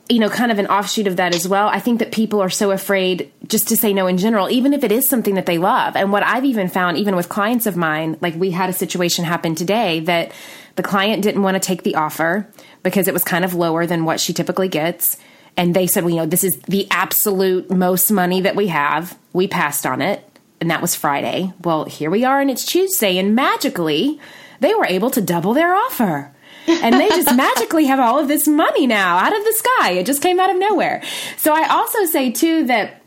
you 0.10 0.18
know, 0.18 0.30
kind 0.30 0.52
of 0.52 0.58
an 0.58 0.66
offshoot 0.66 1.06
of 1.06 1.18
that 1.18 1.36
as 1.36 1.48
well. 1.48 1.68
I 1.68 1.80
think 1.80 2.00
that 2.00 2.12
people 2.12 2.42
are 2.42 2.50
so 2.50 2.72
afraid 2.72 3.32
just 3.48 3.68
to 3.68 3.78
say 3.78 3.94
no 3.94 4.08
in 4.08 4.18
general, 4.18 4.50
even 4.50 4.74
if 4.74 4.84
it 4.84 4.92
is 4.92 5.08
something 5.08 5.36
that 5.36 5.46
they 5.46 5.60
love. 5.60 5.96
And 5.96 6.12
what 6.12 6.24
I've 6.24 6.46
even 6.46 6.68
found, 6.68 6.98
even 6.98 7.16
with 7.16 7.30
clients 7.30 7.68
of 7.68 7.78
mine, 7.78 8.18
like 8.20 8.34
we 8.34 8.50
had 8.50 8.72
a 8.72 8.74
situation 8.74 9.24
happen 9.24 9.54
today 9.54 10.00
that 10.02 10.32
the 10.78 10.84
client 10.84 11.22
didn't 11.22 11.44
want 11.44 11.56
to 11.56 11.60
take 11.60 11.84
the 11.84 11.94
offer 11.94 12.48
because 12.82 13.08
it 13.08 13.14
was 13.14 13.24
kind 13.24 13.46
of 13.46 13.54
lower 13.54 13.86
than 13.86 14.04
what 14.04 14.20
she 14.20 14.34
typically 14.34 14.68
gets. 14.68 15.18
And 15.56 15.76
they 15.76 15.86
said, 15.86 16.04
well, 16.04 16.12
you 16.12 16.18
know, 16.18 16.26
this 16.26 16.44
is 16.44 16.58
the 16.62 16.88
absolute 16.90 17.70
most 17.70 18.10
money 18.10 18.42
that 18.42 18.56
we 18.56 18.68
have. 18.68 19.18
We 19.32 19.48
passed 19.48 19.86
on 19.86 20.02
it. 20.02 20.26
And 20.60 20.72
that 20.72 20.82
was 20.82 20.96
Friday. 20.96 21.54
Well, 21.64 21.86
here 21.86 22.10
we 22.10 22.26
are 22.26 22.42
and 22.42 22.50
it's 22.50 22.66
Tuesday. 22.66 23.18
And 23.20 23.36
magically, 23.36 24.20
they 24.60 24.74
were 24.74 24.86
able 24.86 25.12
to 25.12 25.22
double 25.22 25.54
their 25.54 25.76
offer 25.76 26.34
and 26.68 26.96
they 26.96 27.10
just 27.10 27.36
magically 27.36 27.86
have 27.86 28.00
all 28.00 28.20
of 28.20 28.28
this 28.28 28.48
money 28.48 28.88
now 28.88 29.18
out 29.18 29.36
of 29.36 29.44
the 29.44 29.54
sky. 29.54 29.92
It 29.92 30.06
just 30.06 30.22
came 30.22 30.40
out 30.40 30.50
of 30.50 30.58
nowhere. 30.58 31.02
So 31.38 31.54
I 31.54 31.68
also 31.70 32.06
say 32.06 32.32
too 32.32 32.66
that, 32.66 33.02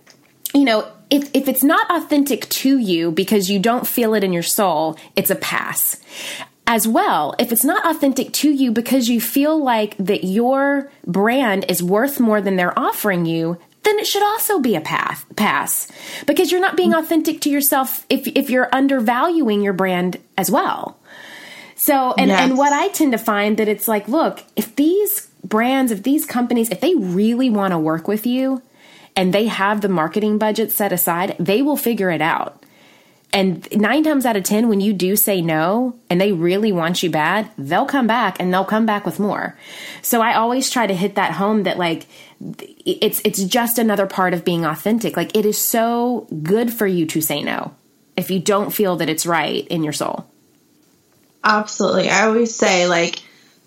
you 0.54 0.64
know, 0.64 0.90
if, 1.10 1.30
if 1.34 1.48
it's 1.48 1.62
not 1.62 1.90
authentic 1.90 2.48
to 2.48 2.78
you 2.78 3.10
because 3.10 3.50
you 3.50 3.58
don't 3.58 3.86
feel 3.86 4.14
it 4.14 4.24
in 4.24 4.32
your 4.32 4.42
soul, 4.42 4.96
it's 5.14 5.30
a 5.30 5.36
pass. 5.36 6.00
As 6.66 6.88
well, 6.88 7.34
if 7.38 7.52
it's 7.52 7.64
not 7.64 7.84
authentic 7.84 8.32
to 8.34 8.50
you 8.50 8.72
because 8.72 9.08
you 9.08 9.20
feel 9.20 9.62
like 9.62 9.96
that 9.98 10.24
your 10.24 10.90
brand 11.06 11.66
is 11.68 11.82
worth 11.82 12.18
more 12.18 12.40
than 12.40 12.56
they're 12.56 12.78
offering 12.78 13.26
you, 13.26 13.58
then 13.82 13.98
it 13.98 14.06
should 14.06 14.22
also 14.22 14.60
be 14.60 14.74
a 14.74 14.80
path 14.80 15.26
pass 15.36 15.90
because 16.26 16.50
you're 16.50 16.60
not 16.60 16.76
being 16.76 16.94
authentic 16.94 17.40
to 17.40 17.50
yourself 17.50 18.06
if 18.08 18.26
if 18.28 18.48
you're 18.48 18.68
undervaluing 18.72 19.60
your 19.60 19.72
brand 19.72 20.18
as 20.38 20.50
well. 20.50 20.98
So, 21.84 22.14
and, 22.16 22.30
and 22.30 22.56
what 22.56 22.72
I 22.72 22.88
tend 22.88 23.10
to 23.10 23.18
find 23.18 23.56
that 23.56 23.66
it's 23.66 23.88
like, 23.88 24.06
look, 24.06 24.44
if 24.54 24.76
these 24.76 25.26
brands, 25.42 25.90
if 25.90 26.04
these 26.04 26.24
companies, 26.24 26.70
if 26.70 26.80
they 26.80 26.94
really 26.94 27.50
want 27.50 27.72
to 27.72 27.78
work 27.78 28.06
with 28.06 28.24
you 28.24 28.62
and 29.16 29.34
they 29.34 29.48
have 29.48 29.80
the 29.80 29.88
marketing 29.88 30.38
budget 30.38 30.70
set 30.70 30.92
aside, 30.92 31.34
they 31.40 31.60
will 31.60 31.76
figure 31.76 32.12
it 32.12 32.22
out. 32.22 32.64
And 33.32 33.66
nine 33.72 34.04
times 34.04 34.24
out 34.24 34.36
of 34.36 34.44
10, 34.44 34.68
when 34.68 34.80
you 34.80 34.92
do 34.92 35.16
say 35.16 35.40
no 35.40 35.98
and 36.08 36.20
they 36.20 36.30
really 36.30 36.70
want 36.70 37.02
you 37.02 37.10
bad, 37.10 37.50
they'll 37.58 37.84
come 37.84 38.06
back 38.06 38.38
and 38.38 38.54
they'll 38.54 38.64
come 38.64 38.86
back 38.86 39.04
with 39.04 39.18
more. 39.18 39.58
So 40.02 40.22
I 40.22 40.34
always 40.34 40.70
try 40.70 40.86
to 40.86 40.94
hit 40.94 41.16
that 41.16 41.32
home 41.32 41.64
that 41.64 41.78
like, 41.78 42.06
it's, 42.86 43.20
it's 43.24 43.42
just 43.42 43.80
another 43.80 44.06
part 44.06 44.34
of 44.34 44.44
being 44.44 44.64
authentic. 44.64 45.16
Like 45.16 45.36
it 45.36 45.44
is 45.44 45.58
so 45.58 46.28
good 46.44 46.72
for 46.72 46.86
you 46.86 47.06
to 47.06 47.20
say 47.20 47.42
no 47.42 47.74
if 48.16 48.30
you 48.30 48.38
don't 48.38 48.70
feel 48.70 48.94
that 48.96 49.08
it's 49.08 49.26
right 49.26 49.66
in 49.66 49.82
your 49.82 49.92
soul. 49.92 50.28
Absolutely. 51.44 52.08
I 52.08 52.26
always 52.26 52.54
say 52.54 52.86
like 52.86 53.20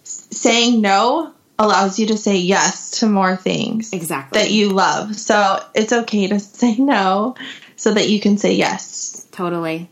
saying 0.04 0.82
no 0.82 1.34
allows 1.58 2.00
you 2.00 2.08
to 2.08 2.18
say 2.18 2.38
yes 2.38 3.00
to 3.00 3.08
more 3.08 3.36
things 3.36 3.94
Exactly. 3.94 4.40
that 4.40 4.52
you 4.52 4.70
love. 4.70 5.16
So 5.16 5.64
it's 5.74 5.94
okay 5.94 6.28
to 6.28 6.40
say 6.40 6.76
no 6.78 7.36
so 7.76 7.94
that 7.94 8.10
you 8.10 8.20
can 8.20 8.38
say 8.38 8.54
yes. 8.54 9.28
Totally. 9.32 9.90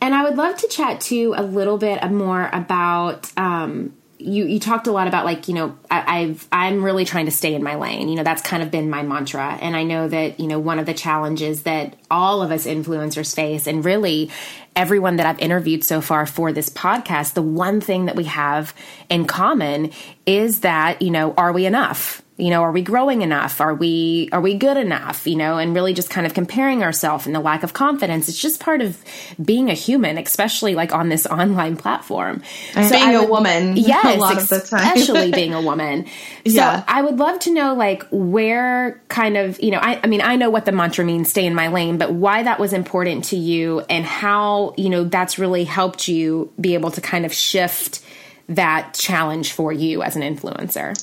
And 0.00 0.14
I 0.14 0.22
would 0.24 0.36
love 0.36 0.56
to 0.58 0.68
chat 0.68 1.00
too 1.00 1.34
a 1.36 1.42
little 1.42 1.76
bit 1.76 2.08
more 2.10 2.48
about 2.52 3.32
um, 3.36 3.94
you. 4.18 4.44
You 4.44 4.60
talked 4.60 4.86
a 4.86 4.92
lot 4.92 5.06
about 5.06 5.24
like 5.24 5.48
you 5.48 5.54
know 5.54 5.78
I, 5.90 6.20
I've 6.20 6.48
I'm 6.52 6.84
really 6.84 7.04
trying 7.04 7.26
to 7.26 7.30
stay 7.30 7.54
in 7.54 7.62
my 7.62 7.76
lane. 7.76 8.08
You 8.08 8.16
know 8.16 8.22
that's 8.22 8.42
kind 8.42 8.62
of 8.62 8.70
been 8.70 8.90
my 8.90 9.02
mantra, 9.02 9.58
and 9.60 9.76
I 9.76 9.84
know 9.84 10.08
that 10.08 10.40
you 10.40 10.46
know 10.46 10.58
one 10.58 10.78
of 10.78 10.86
the 10.86 10.94
challenges 10.94 11.62
that 11.62 11.96
all 12.10 12.42
of 12.42 12.50
us 12.50 12.66
influencers 12.66 13.34
face, 13.34 13.66
and 13.66 13.84
really 13.84 14.30
everyone 14.76 15.16
that 15.16 15.26
I've 15.26 15.38
interviewed 15.40 15.84
so 15.84 16.00
far 16.00 16.26
for 16.26 16.52
this 16.52 16.68
podcast, 16.68 17.34
the 17.34 17.42
one 17.42 17.80
thing 17.80 18.06
that 18.06 18.16
we 18.16 18.24
have 18.24 18.74
in 19.08 19.26
common 19.26 19.92
is 20.26 20.60
that 20.60 21.02
you 21.02 21.10
know 21.10 21.34
are 21.34 21.52
we 21.52 21.66
enough? 21.66 22.22
You 22.38 22.50
know 22.50 22.62
are 22.62 22.72
we 22.72 22.80
growing 22.82 23.20
enough? 23.22 23.60
Are 23.60 23.74
we 23.74 24.30
are 24.32 24.40
we 24.40 24.54
good 24.54 24.76
enough? 24.78 25.26
You 25.26 25.36
know 25.36 25.58
and 25.58 25.74
really 25.74 25.92
just 25.92 26.08
kind 26.08 26.26
of 26.26 26.32
comparing 26.34 26.82
ourselves 26.82 27.26
and 27.26 27.34
the 27.34 27.40
lack 27.40 27.62
of 27.64 27.72
confidence. 27.74 28.28
It's 28.28 28.40
just 28.40 28.60
part 28.60 28.80
of 28.80 28.96
being 29.44 29.68
a 29.70 29.74
human 29.74 30.16
especially 30.18 30.74
like 30.74 30.92
on 30.94 31.08
this 31.10 31.26
online 31.26 31.76
platform. 31.76 32.42
And 32.74 32.90
being 32.90 33.02
I 33.02 33.12
a 33.12 33.20
would- 33.20 33.28
woman 33.30 33.76
yes 33.76 34.16
a 34.16 34.18
lot 34.20 34.38
of 34.40 34.48
the 34.48 34.60
time. 34.60 34.80
especially 34.96 35.30
being 35.32 35.52
a 35.52 35.60
woman. 35.60 36.06
So 36.48 36.54
Yeah. 36.54 36.82
i 36.88 37.02
would 37.02 37.18
love 37.18 37.40
to 37.40 37.52
know 37.52 37.74
like 37.74 38.04
where 38.10 39.02
kind 39.08 39.36
of 39.36 39.60
you 39.60 39.70
know 39.70 39.78
I, 39.78 40.00
I 40.02 40.06
mean 40.06 40.22
i 40.22 40.36
know 40.36 40.48
what 40.48 40.64
the 40.64 40.72
mantra 40.72 41.04
means 41.04 41.28
stay 41.28 41.44
in 41.44 41.54
my 41.54 41.68
lane 41.68 41.98
but 41.98 42.12
why 42.12 42.42
that 42.44 42.58
was 42.58 42.72
important 42.72 43.24
to 43.26 43.36
you 43.36 43.80
and 43.90 44.04
how 44.06 44.72
you 44.78 44.88
know 44.88 45.04
that's 45.04 45.38
really 45.38 45.64
helped 45.64 46.08
you 46.08 46.50
be 46.58 46.72
able 46.74 46.90
to 46.92 47.00
kind 47.02 47.26
of 47.26 47.34
shift 47.34 48.00
that 48.48 48.94
challenge 48.94 49.52
for 49.52 49.72
you 49.72 50.02
as 50.02 50.16
an 50.16 50.22
influencer 50.22 50.94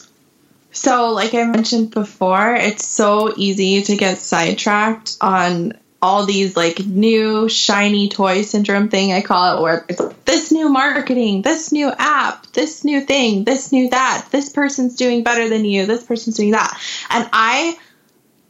So, 0.76 1.11
like 1.11 1.34
I 1.34 1.45
mentioned 1.45 1.91
before, 1.91 2.53
it's 2.53 2.86
so 2.86 3.34
easy 3.38 3.82
to 3.84 3.95
get 3.95 4.17
sidetracked 4.17 5.17
on 5.21 5.73
all 6.01 6.26
these 6.26 6.55
like 6.55 6.80
new 6.80 7.47
shiny 7.47 8.09
toy 8.09 8.41
syndrome 8.41 8.89
thing 8.89 9.11
I 9.11 9.21
call 9.21 9.57
it 9.57 9.61
where 9.61 9.86
it's 9.88 10.01
this 10.26 10.51
new 10.51 10.69
marketing, 10.69 11.41
this 11.41 11.71
new 11.71 11.91
app, 11.97 12.45
this 12.47 12.84
new 12.84 13.01
thing, 13.01 13.45
this 13.45 13.71
new 13.71 13.89
that, 13.89 14.28
this 14.32 14.49
person's 14.49 14.97
doing 14.97 15.23
better 15.23 15.47
than 15.49 15.63
you, 15.63 15.86
this 15.86 16.03
person's 16.03 16.36
doing 16.36 16.51
that. 16.51 16.78
And 17.09 17.28
I 17.32 17.80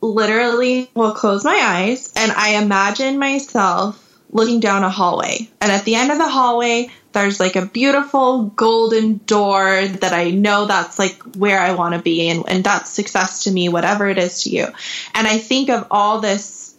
literally 0.02 0.90
will 0.96 1.14
close 1.14 1.46
my 1.46 1.60
eyes 1.62 2.12
and 2.16 2.32
I 2.32 2.62
imagine 2.62 3.20
myself 3.20 4.02
looking 4.32 4.60
down 4.60 4.84
a 4.84 4.90
hallway. 4.90 5.50
And 5.62 5.72
at 5.72 5.86
the 5.86 5.96
end 5.96 6.12
of 6.12 6.18
the 6.18 6.28
hallway, 6.28 6.90
there's 7.16 7.40
like 7.40 7.56
a 7.56 7.66
beautiful 7.66 8.44
golden 8.44 9.18
door 9.26 9.88
that 9.88 10.14
I 10.14 10.30
know 10.32 10.66
that's 10.66 11.00
like 11.00 11.20
where 11.36 11.60
I 11.60 11.74
want 11.74 11.96
to 11.96 12.02
be 12.02 12.30
and, 12.30 12.44
and 12.48 12.64
that's 12.64 12.92
success 12.92 13.46
to 13.46 13.52
me, 13.52 13.70
whatever 13.70 14.08
it 14.08 14.20
is 14.20 14.44
to 14.44 14.50
you. 14.52 14.68
And 15.14 15.28
I 15.28 15.40
think 15.40 15.70
of 15.70 15.88
all 15.90 16.20
this 16.20 16.76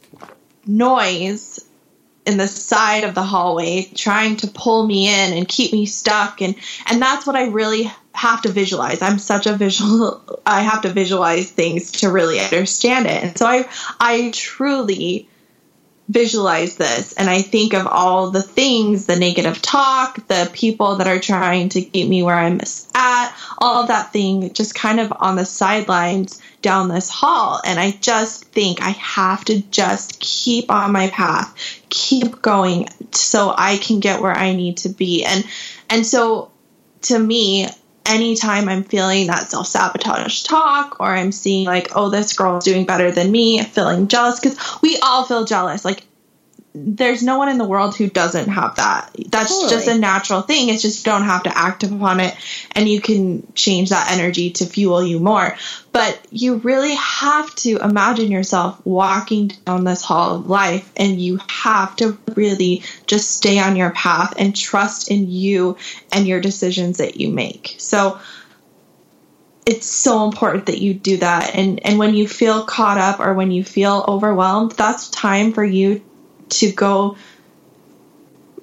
noise 0.67 1.65
in 2.27 2.37
the 2.37 2.49
side 2.49 3.05
of 3.05 3.15
the 3.15 3.23
hallway 3.23 3.89
trying 3.95 4.37
to 4.37 4.49
pull 4.49 4.87
me 4.87 5.09
in 5.09 5.33
and 5.33 5.49
keep 5.49 5.73
me 5.73 5.87
stuck 5.87 6.43
and 6.43 6.57
and 6.87 7.01
that's 7.01 7.25
what 7.25 7.37
I 7.37 7.47
really 7.47 7.91
have 8.13 8.43
to 8.43 8.49
visualize. 8.49 9.01
I'm 9.01 9.19
such 9.19 9.47
a 9.47 9.55
visual 9.55 10.41
I 10.45 10.63
have 10.63 10.83
to 10.83 10.89
visualize 10.89 11.51
things 11.51 11.93
to 11.93 12.11
really 12.11 12.41
understand 12.41 13.07
it. 13.07 13.23
And 13.23 13.39
so 13.39 13.47
I 13.47 13.69
I 14.01 14.31
truly 14.35 15.29
visualize 16.09 16.77
this 16.77 17.13
and 17.15 17.29
I 17.29 17.43
think 17.43 17.75
of 17.75 17.87
all 17.87 18.31
the 18.31 18.43
things, 18.43 19.07
the 19.07 19.17
negative 19.17 19.61
talk, 19.61 20.27
the 20.29 20.49
people 20.53 20.97
that 20.97 21.07
are 21.07 21.19
trying 21.19 21.69
to 21.71 21.83
keep 21.83 22.09
me 22.09 22.23
where 22.23 22.37
I'm 22.37 22.61
at, 22.95 23.37
all 23.59 23.83
of 23.83 23.89
that 23.89 24.13
thing 24.13 24.53
just 24.53 24.75
kind 24.75 25.01
of 25.01 25.13
on 25.17 25.37
the 25.37 25.45
sidelines 25.45 26.41
down 26.63 26.89
this 26.89 27.11
hall. 27.11 27.61
And 27.65 27.79
I 27.79 27.93
just 27.93 28.45
think 28.47 28.83
I 28.83 28.91
have 28.91 29.45
to 29.47 29.61
just 29.71 30.21
keep 30.21 30.71
on 30.71 30.93
my 30.93 31.09
path, 31.11 31.55
keep 31.89 32.41
going 32.41 32.89
so 33.13 33.53
I 33.57 33.79
can 33.79 34.01
get 34.01 34.21
where 34.21 34.33
I 34.33 34.53
need 34.53 34.79
to 34.79 34.89
be. 34.89 35.25
And 35.25 35.45
and 35.91 36.07
so 36.07 36.51
to 37.03 37.19
me, 37.19 37.69
anytime 38.09 38.69
I'm 38.69 38.85
feeling 38.85 39.27
that 39.27 39.51
self 39.51 39.67
sabotage 39.67 40.43
talk 40.43 40.99
or 41.01 41.09
I'm 41.09 41.33
seeing 41.33 41.67
like, 41.67 41.91
oh, 41.95 42.11
this 42.11 42.33
girl's 42.33 42.65
doing 42.65 42.87
better 42.87 43.11
than 43.11 43.31
me, 43.31 43.63
feeling 43.63 44.09
jealous, 44.09 44.41
because 44.41 44.59
we 44.83 44.99
all 45.03 45.25
feel 45.25 45.45
jealous. 45.45 45.85
Like, 45.85 46.06
there's 46.79 47.23
no 47.23 47.39
one 47.39 47.49
in 47.49 47.57
the 47.57 47.65
world 47.65 47.97
who 47.97 48.09
doesn't 48.09 48.49
have 48.49 48.77
that. 48.77 49.11
That's 49.29 49.51
totally. 49.51 49.71
just 49.71 49.89
a 49.89 49.99
natural 49.99 50.43
thing. 50.43 50.69
It's 50.69 50.83
just 50.83 51.07
you 51.07 51.11
don't 51.11 51.25
have 51.25 51.45
to 51.45 51.57
act 51.57 51.83
upon 51.85 52.21
it 52.21 52.37
and 52.73 52.87
you 52.87 53.01
can 53.01 53.51
change 53.55 53.91
that 53.91 54.13
energy 54.13 54.51
to 54.51 54.67
fuel 54.67 55.03
you 55.03 55.19
more. 55.19 55.57
But 55.93 56.21
you 56.31 56.57
really 56.57 56.95
have 56.95 57.55
to 57.57 57.79
imagine 57.79 58.31
yourself 58.31 58.85
walking 58.85 59.53
down 59.65 59.85
this 59.85 60.03
hall 60.03 60.37
of 60.37 60.51
life 60.51 60.93
and 60.97 61.19
you 61.19 61.41
have 61.49 61.97
to 61.97 62.19
really 62.35 62.83
just 63.07 63.31
stay 63.31 63.59
on 63.59 63.77
your 63.77 63.91
path 63.91 64.35
and 64.37 64.55
trust 64.55 65.11
in 65.11 65.31
you 65.31 65.79
and 66.13 66.27
your 66.27 66.41
decisions 66.41 66.99
that 66.99 67.19
you 67.19 67.31
make. 67.31 67.77
So 67.79 68.21
it's 69.65 69.87
so 69.87 70.25
important 70.25 70.67
that 70.67 70.79
you 70.79 70.95
do 70.95 71.17
that 71.17 71.55
and 71.57 71.85
and 71.85 71.99
when 71.99 72.15
you 72.15 72.29
feel 72.29 72.63
caught 72.65 72.99
up 72.99 73.19
or 73.19 73.35
when 73.35 73.51
you 73.51 73.65
feel 73.65 74.05
overwhelmed 74.07 74.71
that's 74.73 75.11
time 75.11 75.53
for 75.53 75.65
you 75.65 76.01
to 76.49 76.73
go 76.73 77.17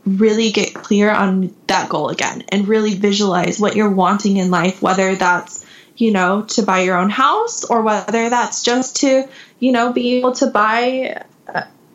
really 0.05 0.51
get 0.51 0.73
clear 0.73 1.09
on 1.09 1.55
that 1.67 1.89
goal 1.89 2.09
again 2.09 2.43
and 2.49 2.67
really 2.67 2.93
visualize 2.95 3.59
what 3.59 3.75
you're 3.75 3.89
wanting 3.89 4.37
in 4.37 4.51
life, 4.51 4.81
whether 4.81 5.15
that's, 5.15 5.65
you 5.95 6.11
know, 6.11 6.41
to 6.41 6.63
buy 6.63 6.81
your 6.81 6.97
own 6.97 7.09
house 7.09 7.63
or 7.63 7.81
whether 7.81 8.29
that's 8.29 8.63
just 8.63 8.97
to, 8.97 9.27
you 9.59 9.71
know, 9.71 9.93
be 9.93 10.15
able 10.15 10.33
to 10.33 10.47
buy 10.47 11.23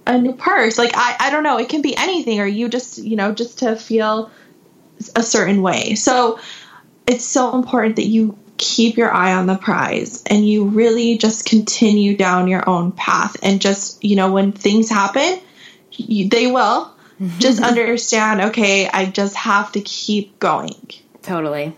a, 0.06 0.18
new 0.18 0.32
purse. 0.32 0.78
Like, 0.78 0.92
I, 0.94 1.16
I 1.20 1.30
don't 1.30 1.42
know, 1.42 1.58
it 1.58 1.68
can 1.68 1.82
be 1.82 1.94
anything 1.94 2.40
or 2.40 2.46
you 2.46 2.70
just, 2.70 2.96
you 2.96 3.16
know, 3.16 3.32
just 3.32 3.58
to 3.58 3.76
feel 3.76 4.30
a 5.14 5.22
certain 5.22 5.60
way. 5.60 5.94
So 5.94 6.40
it's 7.06 7.26
so 7.26 7.54
important 7.54 7.96
that 7.96 8.06
you 8.06 8.38
keep 8.56 8.96
your 8.96 9.12
eye 9.12 9.34
on 9.34 9.46
the 9.46 9.56
prize 9.56 10.22
and 10.26 10.46
you 10.46 10.64
really 10.64 11.18
just 11.18 11.44
continue 11.44 12.16
down 12.16 12.48
your 12.48 12.68
own 12.68 12.92
path 12.92 13.36
and 13.42 13.60
just, 13.60 14.02
you 14.02 14.16
know, 14.16 14.32
when 14.32 14.52
things 14.52 14.88
happen, 14.88 15.40
they 15.98 16.46
will. 16.46 16.94
Mm-hmm. 17.20 17.40
just 17.40 17.60
understand, 17.60 18.40
okay, 18.40 18.88
I 18.88 19.06
just 19.06 19.34
have 19.34 19.72
to 19.72 19.80
keep 19.80 20.38
going. 20.38 20.90
Totally. 21.22 21.74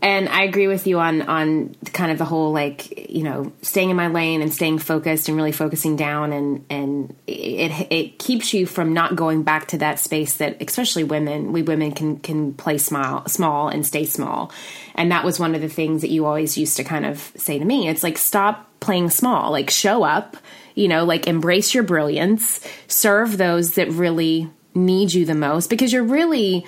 And 0.00 0.28
I 0.28 0.42
agree 0.42 0.68
with 0.68 0.86
you 0.86 0.98
on 0.98 1.22
on 1.22 1.76
kind 1.94 2.12
of 2.12 2.18
the 2.18 2.26
whole 2.26 2.52
like 2.52 3.10
you 3.10 3.22
know 3.22 3.52
staying 3.62 3.88
in 3.88 3.96
my 3.96 4.08
lane 4.08 4.42
and 4.42 4.52
staying 4.52 4.78
focused 4.78 5.28
and 5.28 5.36
really 5.36 5.52
focusing 5.52 5.96
down 5.96 6.30
and 6.34 6.62
and 6.68 7.16
it 7.26 7.86
it 7.90 8.18
keeps 8.18 8.52
you 8.52 8.66
from 8.66 8.92
not 8.92 9.16
going 9.16 9.44
back 9.44 9.68
to 9.68 9.78
that 9.78 9.98
space 9.98 10.36
that 10.36 10.60
especially 10.60 11.04
women 11.04 11.54
we 11.54 11.62
women 11.62 11.92
can 11.92 12.18
can 12.18 12.52
play 12.52 12.76
small 12.76 13.26
small 13.28 13.68
and 13.68 13.86
stay 13.86 14.04
small 14.04 14.52
and 14.94 15.10
that 15.10 15.24
was 15.24 15.40
one 15.40 15.54
of 15.54 15.62
the 15.62 15.70
things 15.70 16.02
that 16.02 16.10
you 16.10 16.26
always 16.26 16.58
used 16.58 16.76
to 16.76 16.84
kind 16.84 17.06
of 17.06 17.32
say 17.36 17.58
to 17.58 17.64
me 17.64 17.88
it's 17.88 18.02
like 18.02 18.18
stop 18.18 18.68
playing 18.80 19.08
small 19.08 19.52
like 19.52 19.70
show 19.70 20.02
up 20.02 20.36
you 20.74 20.88
know, 20.88 21.04
like 21.04 21.26
embrace 21.26 21.74
your 21.74 21.84
brilliance, 21.84 22.66
serve 22.88 23.38
those 23.38 23.74
that 23.74 23.90
really 23.90 24.50
need 24.74 25.12
you 25.12 25.24
the 25.24 25.34
most 25.34 25.70
because 25.70 25.92
you're 25.92 26.02
really 26.02 26.66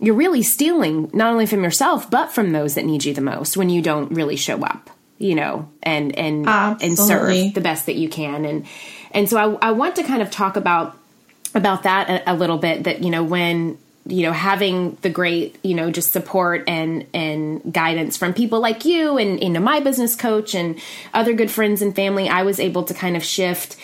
you're 0.00 0.14
really 0.14 0.42
stealing 0.42 1.08
not 1.12 1.32
only 1.32 1.46
from 1.46 1.62
yourself 1.62 2.10
but 2.10 2.32
from 2.32 2.50
those 2.50 2.74
that 2.74 2.84
need 2.84 3.04
you 3.04 3.14
the 3.14 3.20
most 3.20 3.56
when 3.56 3.70
you 3.70 3.80
don't 3.80 4.10
really 4.12 4.34
show 4.34 4.60
up 4.62 4.90
you 5.18 5.36
know 5.36 5.68
and 5.82 6.18
and 6.18 6.48
Absolutely. 6.48 6.88
and 6.88 6.98
serve 6.98 7.54
the 7.54 7.60
best 7.60 7.86
that 7.86 7.94
you 7.94 8.08
can 8.08 8.44
and 8.44 8.66
and 9.12 9.30
so 9.30 9.58
I, 9.62 9.68
I 9.68 9.70
want 9.70 9.94
to 9.96 10.02
kind 10.02 10.20
of 10.20 10.32
talk 10.32 10.56
about 10.56 10.98
about 11.54 11.84
that 11.84 12.10
a, 12.10 12.32
a 12.32 12.34
little 12.34 12.58
bit 12.58 12.84
that 12.84 13.04
you 13.04 13.10
know 13.10 13.22
when 13.22 13.78
you 14.06 14.22
know 14.22 14.32
having 14.32 14.96
the 15.02 15.10
great 15.10 15.56
you 15.62 15.74
know 15.74 15.90
just 15.90 16.12
support 16.12 16.64
and 16.68 17.06
and 17.14 17.72
guidance 17.72 18.16
from 18.16 18.34
people 18.34 18.60
like 18.60 18.84
you 18.84 19.16
and 19.16 19.42
you 19.42 19.48
know 19.48 19.60
my 19.60 19.80
business 19.80 20.14
coach 20.14 20.54
and 20.54 20.78
other 21.14 21.32
good 21.32 21.50
friends 21.50 21.80
and 21.80 21.96
family 21.96 22.28
i 22.28 22.42
was 22.42 22.60
able 22.60 22.84
to 22.84 22.92
kind 22.92 23.16
of 23.16 23.24
shift 23.24 23.76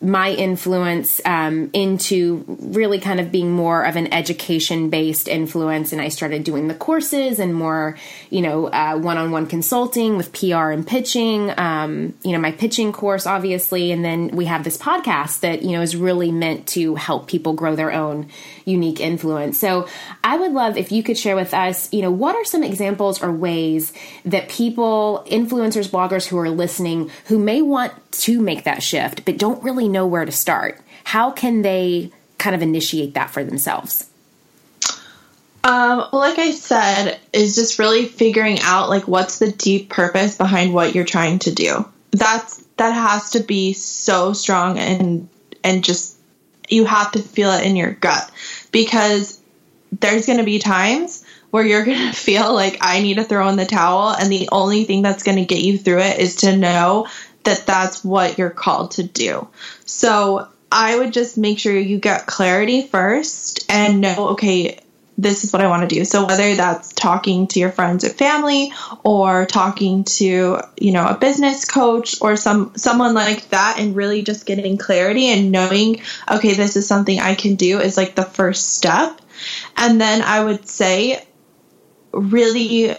my 0.00 0.30
influence 0.30 1.20
um, 1.24 1.70
into 1.72 2.44
really 2.46 3.00
kind 3.00 3.18
of 3.18 3.32
being 3.32 3.50
more 3.50 3.82
of 3.82 3.96
an 3.96 4.12
education 4.14 4.90
based 4.90 5.26
influence. 5.26 5.92
And 5.92 6.00
i 6.00 6.08
started 6.08 6.44
doing 6.44 6.68
the 6.68 6.74
courses 6.74 7.38
and 7.38 7.54
more 7.54 7.98
you 8.30 8.40
know 8.40 8.66
uh, 8.68 8.96
one-on-one 8.96 9.46
consulting 9.46 10.16
with 10.16 10.32
pr 10.32 10.70
and 10.70 10.86
pitching 10.86 11.52
um, 11.58 12.14
you 12.22 12.32
know 12.32 12.38
my 12.38 12.52
pitching 12.52 12.92
course 12.92 13.26
obviously. 13.26 13.90
And 13.90 14.04
then 14.04 14.28
we 14.28 14.44
have 14.44 14.62
this 14.62 14.76
podcast 14.76 15.40
that 15.40 15.62
you 15.62 15.72
know 15.72 15.82
is 15.82 15.96
really 15.96 16.30
meant 16.30 16.68
to 16.68 16.94
help 16.94 17.26
people 17.26 17.54
grow 17.54 17.74
their 17.74 17.92
own 17.92 18.28
unique 18.68 19.00
influence 19.00 19.58
so 19.58 19.88
i 20.22 20.36
would 20.36 20.52
love 20.52 20.76
if 20.76 20.92
you 20.92 21.02
could 21.02 21.16
share 21.16 21.36
with 21.36 21.54
us 21.54 21.92
you 21.92 22.02
know 22.02 22.10
what 22.10 22.36
are 22.36 22.44
some 22.44 22.62
examples 22.62 23.22
or 23.22 23.32
ways 23.32 23.92
that 24.24 24.48
people 24.48 25.24
influencers 25.28 25.88
bloggers 25.88 26.26
who 26.26 26.38
are 26.38 26.50
listening 26.50 27.10
who 27.26 27.38
may 27.38 27.62
want 27.62 27.92
to 28.12 28.40
make 28.40 28.64
that 28.64 28.82
shift 28.82 29.24
but 29.24 29.38
don't 29.38 29.62
really 29.62 29.88
know 29.88 30.06
where 30.06 30.24
to 30.24 30.32
start, 30.32 30.80
how 31.04 31.30
can 31.30 31.62
they 31.62 32.10
kind 32.38 32.54
of 32.54 32.62
initiate 32.62 33.14
that 33.14 33.30
for 33.30 33.44
themselves? 33.44 34.08
Um, 35.64 35.98
well, 36.12 36.20
like 36.20 36.38
I 36.38 36.52
said, 36.52 37.18
is 37.32 37.56
just 37.56 37.78
really 37.78 38.06
figuring 38.06 38.58
out 38.62 38.88
like 38.88 39.08
what's 39.08 39.38
the 39.38 39.50
deep 39.52 39.90
purpose 39.90 40.36
behind 40.36 40.72
what 40.72 40.94
you're 40.94 41.04
trying 41.04 41.40
to 41.40 41.54
do. 41.54 41.86
That's 42.10 42.62
that 42.76 42.92
has 42.92 43.30
to 43.32 43.40
be 43.40 43.72
so 43.72 44.32
strong 44.32 44.78
and 44.78 45.28
and 45.64 45.84
just 45.84 46.16
you 46.68 46.84
have 46.84 47.12
to 47.12 47.18
feel 47.18 47.50
it 47.52 47.66
in 47.66 47.76
your 47.76 47.92
gut 47.92 48.30
because 48.78 49.40
there's 49.90 50.26
going 50.26 50.38
to 50.38 50.44
be 50.44 50.60
times 50.60 51.24
where 51.50 51.64
you're 51.64 51.84
going 51.84 51.98
to 52.10 52.12
feel 52.12 52.54
like 52.54 52.78
I 52.80 53.00
need 53.00 53.14
to 53.14 53.24
throw 53.24 53.48
in 53.48 53.56
the 53.56 53.66
towel 53.66 54.10
and 54.10 54.30
the 54.30 54.48
only 54.52 54.84
thing 54.84 55.02
that's 55.02 55.24
going 55.24 55.38
to 55.38 55.44
get 55.44 55.60
you 55.60 55.76
through 55.76 56.00
it 56.00 56.20
is 56.20 56.36
to 56.36 56.56
know 56.56 57.08
that 57.42 57.66
that's 57.66 58.04
what 58.04 58.38
you're 58.38 58.50
called 58.50 58.92
to 58.92 59.02
do. 59.02 59.48
So 59.84 60.46
I 60.70 60.96
would 60.96 61.12
just 61.12 61.36
make 61.38 61.58
sure 61.58 61.76
you 61.76 61.98
get 61.98 62.26
clarity 62.26 62.86
first 62.86 63.66
and 63.68 64.00
know, 64.00 64.28
okay, 64.30 64.78
this 65.18 65.42
is 65.42 65.52
what 65.52 65.60
I 65.60 65.66
want 65.66 65.88
to 65.88 65.94
do. 65.94 66.04
So 66.04 66.24
whether 66.24 66.54
that's 66.54 66.92
talking 66.92 67.48
to 67.48 67.58
your 67.58 67.72
friends 67.72 68.04
or 68.04 68.10
family 68.10 68.72
or 69.02 69.46
talking 69.46 70.04
to, 70.04 70.60
you 70.80 70.92
know, 70.92 71.06
a 71.06 71.18
business 71.18 71.64
coach 71.64 72.22
or 72.22 72.36
some 72.36 72.72
someone 72.76 73.14
like 73.14 73.48
that 73.50 73.80
and 73.80 73.96
really 73.96 74.22
just 74.22 74.46
getting 74.46 74.78
clarity 74.78 75.26
and 75.26 75.50
knowing, 75.50 76.02
okay, 76.30 76.54
this 76.54 76.76
is 76.76 76.86
something 76.86 77.18
I 77.18 77.34
can 77.34 77.56
do 77.56 77.80
is 77.80 77.96
like 77.96 78.14
the 78.14 78.22
first 78.22 78.74
step. 78.74 79.20
And 79.76 80.00
then 80.00 80.22
I 80.22 80.44
would 80.44 80.68
say 80.68 81.26
really 82.12 82.96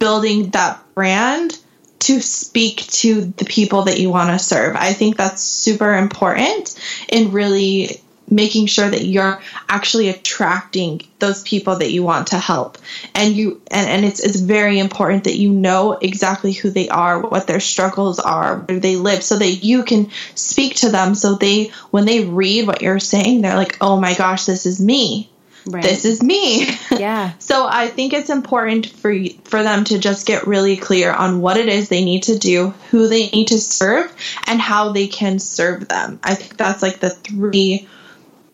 building 0.00 0.50
that 0.50 0.82
brand 0.94 1.58
to 2.00 2.20
speak 2.20 2.78
to 2.88 3.24
the 3.24 3.44
people 3.44 3.82
that 3.82 4.00
you 4.00 4.10
want 4.10 4.30
to 4.30 4.44
serve. 4.44 4.76
I 4.76 4.92
think 4.92 5.16
that's 5.16 5.42
super 5.42 5.94
important 5.94 6.78
in 7.08 7.32
really 7.32 8.00
making 8.30 8.66
sure 8.66 8.88
that 8.88 9.04
you're 9.04 9.40
actually 9.68 10.08
attracting 10.08 11.00
those 11.18 11.42
people 11.42 11.76
that 11.76 11.90
you 11.90 12.02
want 12.02 12.28
to 12.28 12.38
help 12.38 12.78
and 13.14 13.34
you 13.34 13.60
and, 13.70 13.88
and 13.88 14.04
it's, 14.04 14.20
it's 14.20 14.40
very 14.40 14.78
important 14.78 15.24
that 15.24 15.36
you 15.36 15.50
know 15.50 15.92
exactly 15.92 16.52
who 16.52 16.70
they 16.70 16.88
are 16.88 17.20
what 17.20 17.46
their 17.46 17.60
struggles 17.60 18.18
are 18.18 18.58
where 18.58 18.80
they 18.80 18.96
live 18.96 19.22
so 19.22 19.36
that 19.36 19.50
you 19.50 19.82
can 19.82 20.10
speak 20.34 20.76
to 20.76 20.90
them 20.90 21.14
so 21.14 21.34
they 21.34 21.72
when 21.90 22.04
they 22.04 22.24
read 22.24 22.66
what 22.66 22.82
you're 22.82 23.00
saying 23.00 23.40
they're 23.40 23.56
like 23.56 23.76
oh 23.80 23.98
my 23.98 24.14
gosh 24.14 24.44
this 24.44 24.66
is 24.66 24.80
me 24.80 25.30
Right. 25.66 25.82
this 25.82 26.04
is 26.04 26.22
me. 26.22 26.66
Yeah. 26.90 27.32
so 27.38 27.66
I 27.68 27.88
think 27.88 28.12
it's 28.12 28.30
important 28.30 28.86
for 28.86 29.14
for 29.44 29.62
them 29.62 29.84
to 29.84 29.98
just 29.98 30.26
get 30.26 30.46
really 30.46 30.76
clear 30.76 31.12
on 31.12 31.40
what 31.40 31.56
it 31.56 31.68
is 31.68 31.88
they 31.88 32.04
need 32.04 32.24
to 32.24 32.38
do, 32.38 32.70
who 32.90 33.06
they 33.06 33.28
need 33.28 33.48
to 33.48 33.60
serve, 33.60 34.12
and 34.46 34.60
how 34.60 34.92
they 34.92 35.06
can 35.06 35.38
serve 35.38 35.86
them. 35.86 36.18
I 36.24 36.34
think 36.34 36.56
that's 36.56 36.82
like 36.82 37.00
the 37.00 37.10
three 37.10 37.86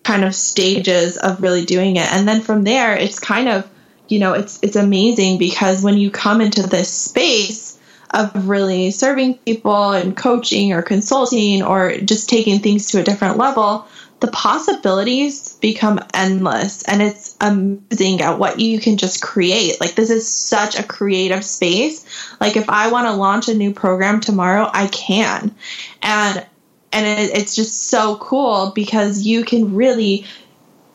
kind 0.05 0.25
of 0.25 0.35
stages 0.35 1.17
of 1.17 1.43
really 1.43 1.65
doing 1.65 1.97
it. 1.97 2.07
And 2.13 2.29
then 2.29 2.43
from 2.43 2.63
there, 2.63 2.97
it's 2.97 3.19
kind 3.19 3.49
of, 3.49 3.69
you 4.09 4.19
know, 4.19 4.35
it's 4.35 4.61
it's 4.63 4.77
amazing 4.77 5.39
because 5.39 5.83
when 5.83 5.97
you 5.97 6.11
come 6.11 6.41
into 6.41 6.63
this 6.63 6.91
space 6.91 7.79
of 8.11 8.49
really 8.49 8.91
serving 8.93 9.35
people 9.39 9.91
and 9.91 10.17
coaching 10.17 10.73
or 10.73 10.83
consulting 10.83 11.63
or 11.63 11.97
just 11.97 12.29
taking 12.29 12.61
things 12.61 12.91
to 12.91 13.01
a 13.01 13.03
different 13.03 13.39
level, 13.39 13.89
the 14.21 14.31
possibilities 14.31 15.55
become 15.57 15.99
endless 16.15 16.83
and 16.85 17.03
it's 17.03 17.37
amazing 17.41 18.21
at 18.21 18.39
what 18.39 18.61
you 18.61 18.79
can 18.79 18.97
just 18.97 19.21
create. 19.21 19.81
Like 19.81 19.95
this 19.95 20.11
is 20.11 20.29
such 20.29 20.79
a 20.79 20.85
creative 20.85 21.45
space. 21.45 22.05
Like 22.41 22.57
if 22.57 22.71
I 22.71 22.93
want 22.93 23.07
to 23.07 23.15
launch 23.15 23.49
a 23.49 23.55
new 23.55 23.73
program 23.73 24.21
tomorrow, 24.21 24.71
I 24.73 24.87
can. 24.87 25.55
And 26.03 26.47
and 26.95 27.07
it, 27.07 27.37
it's 27.37 27.55
just 27.55 27.89
so 27.89 28.17
cool 28.17 28.73
because 28.75 29.27
you 29.27 29.45
can 29.45 29.75
really 29.75 30.25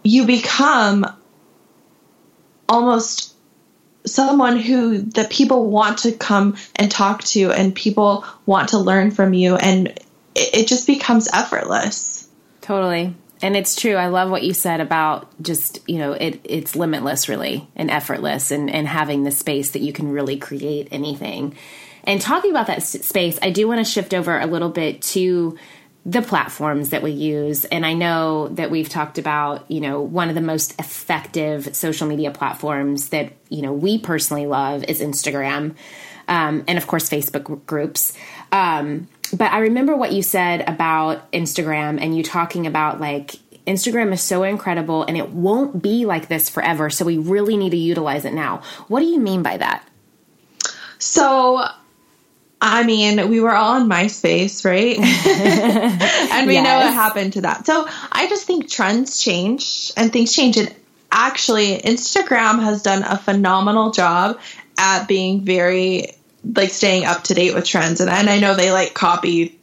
you 0.04 0.26
become 0.26 1.06
almost 2.68 3.36
someone 4.06 4.58
who 4.58 5.00
the 5.00 5.28
people 5.30 5.70
want 5.70 6.00
to 6.00 6.12
come 6.12 6.56
and 6.76 6.90
talk 6.90 7.24
to 7.24 7.52
and 7.52 7.76
people 7.76 8.26
want 8.46 8.70
to 8.70 8.78
learn 8.78 9.12
from 9.12 9.34
you 9.34 9.56
and 9.56 9.90
it, 10.36 10.56
it 10.56 10.68
just 10.68 10.88
becomes 10.88 11.28
effortless 11.34 12.20
Totally. 12.70 13.16
And 13.42 13.58
it's 13.58 13.76
true. 13.76 13.96
I 13.96 14.10
love 14.10 14.30
what 14.30 14.44
you 14.44 14.54
said 14.54 14.80
about 14.80 15.28
just, 15.42 15.80
you 15.90 15.98
know, 15.98 16.12
it, 16.12 16.40
it's 16.44 16.76
limitless 16.76 17.28
really 17.28 17.68
and 17.76 17.90
effortless 17.90 18.52
and, 18.52 18.70
and 18.70 18.88
having 18.88 19.24
the 19.24 19.32
space 19.32 19.72
that 19.72 19.82
you 19.82 19.92
can 19.92 20.12
really 20.12 20.38
create 20.38 20.88
anything. 20.92 21.56
And 22.04 22.22
talking 22.22 22.52
about 22.52 22.68
that 22.68 22.84
space, 22.84 23.40
I 23.42 23.50
do 23.50 23.68
want 23.68 23.84
to 23.84 23.92
shift 23.92 24.14
over 24.14 24.40
a 24.40 24.46
little 24.46 24.70
bit 24.70 25.02
to 25.02 25.58
the 26.10 26.22
platforms 26.24 26.90
that 26.90 27.04
we 27.04 27.12
use. 27.12 27.66
And 27.66 27.86
I 27.86 27.94
know 27.94 28.48
that 28.50 28.72
we've 28.72 28.90
talked 28.90 29.20
about, 29.20 29.70
you 29.70 29.80
know, 29.80 30.02
one 30.02 30.30
of 30.30 30.36
the 30.36 30.42
most 30.42 30.80
effective 30.80 31.76
social 31.76 32.08
media 32.08 32.32
platforms 32.32 33.10
that, 33.10 33.34
you 33.50 33.62
know, 33.62 33.74
we 33.74 34.00
personally 34.00 34.48
love 34.48 34.84
is 34.86 35.02
Instagram. 35.02 35.76
Um, 36.28 36.64
and 36.68 36.78
of 36.80 36.88
course, 36.88 37.10
Facebook 37.10 37.64
groups. 37.68 38.14
Um, 38.52 39.08
but 39.34 39.52
I 39.52 39.60
remember 39.60 39.96
what 39.96 40.12
you 40.12 40.24
said 40.24 40.68
about 40.68 41.32
Instagram 41.32 42.02
and 42.02 42.18
you 42.18 42.24
talking 42.24 42.66
about 42.66 43.00
like 43.00 43.36
Instagram 43.68 44.12
is 44.12 44.22
so 44.22 44.42
incredible 44.42 45.04
and 45.04 45.16
it 45.16 45.30
won't 45.30 45.84
be 45.84 46.06
like 46.06 46.28
this 46.28 46.50
forever. 46.50 46.90
So 46.90 47.06
we 47.06 47.20
really 47.20 47.56
need 47.56 47.72
to 47.72 47.78
utilize 47.78 48.26
it 48.26 48.34
now. 48.34 48.64
What 48.88 49.02
do 49.02 49.06
you 49.06 49.20
mean 49.20 49.44
by 49.44 49.58
that? 49.58 49.88
So, 50.98 51.64
I 52.62 52.84
mean, 52.84 53.30
we 53.30 53.40
were 53.40 53.56
all 53.56 53.76
on 53.76 53.90
MySpace, 53.90 54.66
right? 54.66 54.98
and 56.32 56.48
we 56.48 56.54
yes. 56.54 56.64
know 56.66 56.78
what 56.78 56.94
happened 56.94 57.34
to 57.34 57.42
that. 57.42 57.66
So 57.66 57.88
I 58.12 58.28
just 58.28 58.46
think 58.46 58.70
trends 58.70 59.22
change 59.22 59.92
and 59.96 60.12
things 60.12 60.34
change. 60.34 60.58
And 60.58 60.74
actually, 61.12 61.78
Instagram 61.78 62.62
has 62.62 62.82
done 62.82 63.04
a 63.04 63.18
phenomenal 63.18 63.92
job 63.92 64.40
at 64.78 65.08
being 65.08 65.42
very 65.42 66.16
like 66.56 66.70
staying 66.70 67.06
up 67.06 67.24
to 67.26 67.34
date 67.34 67.54
with 67.54 67.66
trends 67.66 68.00
and, 68.00 68.10
and 68.10 68.30
I 68.30 68.40
know 68.40 68.56
they 68.56 68.72
like 68.72 68.94
copy 68.94 69.60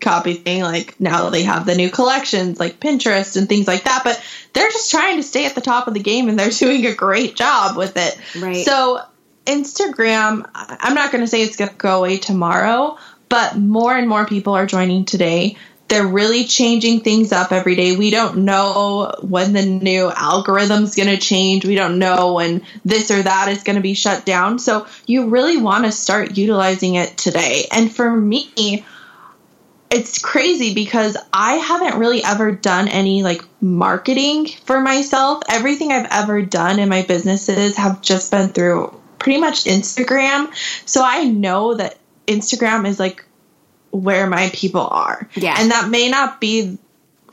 copy 0.00 0.34
thing 0.34 0.62
like 0.62 1.00
now 1.00 1.30
they 1.30 1.42
have 1.42 1.66
the 1.66 1.74
new 1.74 1.90
collections 1.90 2.60
like 2.60 2.78
Pinterest 2.78 3.36
and 3.36 3.48
things 3.48 3.66
like 3.66 3.82
that 3.84 4.02
but 4.04 4.22
they're 4.52 4.70
just 4.70 4.90
trying 4.90 5.16
to 5.16 5.22
stay 5.22 5.44
at 5.46 5.54
the 5.54 5.60
top 5.60 5.88
of 5.88 5.94
the 5.94 6.00
game 6.00 6.28
and 6.28 6.38
they're 6.38 6.50
doing 6.50 6.86
a 6.86 6.94
great 6.94 7.36
job 7.36 7.76
with 7.76 7.96
it. 7.96 8.16
Right. 8.40 8.64
So 8.64 9.02
Instagram 9.44 10.48
I'm 10.54 10.94
not 10.94 11.12
going 11.12 11.22
to 11.22 11.28
say 11.28 11.42
it's 11.42 11.56
going 11.56 11.70
to 11.70 11.76
go 11.76 11.98
away 11.98 12.18
tomorrow 12.18 12.98
but 13.28 13.56
more 13.56 13.96
and 13.96 14.08
more 14.08 14.26
people 14.26 14.54
are 14.54 14.66
joining 14.66 15.04
today 15.04 15.56
they're 15.88 16.06
really 16.06 16.44
changing 16.44 17.00
things 17.00 17.30
up 17.32 17.52
every 17.52 17.76
day. 17.76 17.96
We 17.96 18.10
don't 18.10 18.38
know 18.38 19.14
when 19.20 19.52
the 19.52 19.64
new 19.64 20.10
algorithm's 20.10 20.94
going 20.94 21.10
to 21.10 21.18
change. 21.18 21.64
We 21.64 21.74
don't 21.74 21.98
know 21.98 22.34
when 22.34 22.62
this 22.84 23.10
or 23.10 23.22
that 23.22 23.48
is 23.48 23.62
going 23.62 23.76
to 23.76 23.82
be 23.82 23.94
shut 23.94 24.24
down. 24.24 24.58
So 24.58 24.86
you 25.06 25.28
really 25.28 25.58
want 25.58 25.84
to 25.84 25.92
start 25.92 26.36
utilizing 26.36 26.94
it 26.94 27.16
today. 27.16 27.66
And 27.70 27.94
for 27.94 28.10
me, 28.10 28.84
it's 29.90 30.18
crazy 30.20 30.74
because 30.74 31.16
I 31.32 31.54
haven't 31.54 31.98
really 31.98 32.24
ever 32.24 32.50
done 32.50 32.88
any 32.88 33.22
like 33.22 33.44
marketing 33.60 34.46
for 34.64 34.80
myself. 34.80 35.42
Everything 35.48 35.92
I've 35.92 36.08
ever 36.10 36.40
done 36.42 36.78
in 36.78 36.88
my 36.88 37.02
businesses 37.02 37.76
have 37.76 38.00
just 38.00 38.30
been 38.30 38.48
through 38.48 38.98
pretty 39.18 39.40
much 39.40 39.64
Instagram. 39.64 40.52
So 40.86 41.02
I 41.04 41.24
know 41.24 41.74
that 41.74 41.98
Instagram 42.26 42.86
is 42.86 42.98
like 42.98 43.24
where 43.90 44.26
my 44.28 44.50
people 44.52 44.86
are. 44.86 45.28
Yeah. 45.34 45.54
And 45.58 45.70
that 45.70 45.88
may 45.88 46.08
not 46.08 46.40
be, 46.40 46.78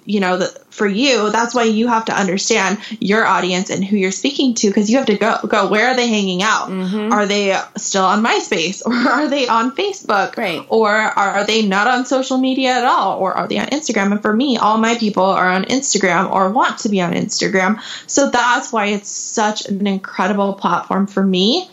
you 0.05 0.19
know, 0.19 0.37
the, 0.37 0.47
for 0.69 0.87
you. 0.87 1.29
That's 1.29 1.53
why 1.53 1.63
you 1.63 1.87
have 1.87 2.05
to 2.05 2.13
understand 2.13 2.79
your 2.99 3.25
audience 3.25 3.69
and 3.69 3.83
who 3.83 3.97
you're 3.97 4.11
speaking 4.11 4.55
to 4.55 4.67
because 4.67 4.89
you 4.89 4.97
have 4.97 5.05
to 5.07 5.17
go, 5.17 5.37
go, 5.47 5.69
where 5.69 5.89
are 5.89 5.95
they 5.95 6.07
hanging 6.07 6.41
out? 6.41 6.69
Mm-hmm. 6.69 7.11
Are 7.13 7.25
they 7.25 7.59
still 7.77 8.05
on 8.05 8.23
MySpace 8.23 8.81
or 8.85 8.93
are 8.93 9.27
they 9.27 9.47
on 9.47 9.75
Facebook? 9.75 10.37
Right. 10.37 10.65
Or 10.69 10.89
are 10.89 11.45
they 11.45 11.67
not 11.67 11.87
on 11.87 12.05
social 12.05 12.37
media 12.37 12.71
at 12.71 12.85
all? 12.85 13.19
Or 13.19 13.33
are 13.33 13.47
they 13.47 13.59
on 13.59 13.67
Instagram? 13.67 14.11
And 14.11 14.21
for 14.21 14.33
me, 14.33 14.57
all 14.57 14.77
my 14.77 14.95
people 14.95 15.23
are 15.23 15.49
on 15.49 15.65
Instagram 15.65 16.31
or 16.31 16.49
want 16.49 16.79
to 16.79 16.89
be 16.89 17.01
on 17.01 17.13
Instagram. 17.13 17.79
So 18.07 18.29
that's 18.29 18.71
why 18.71 18.87
it's 18.87 19.09
such 19.09 19.65
an 19.67 19.85
incredible 19.85 20.53
platform 20.53 21.07
for 21.07 21.23
me. 21.23 21.69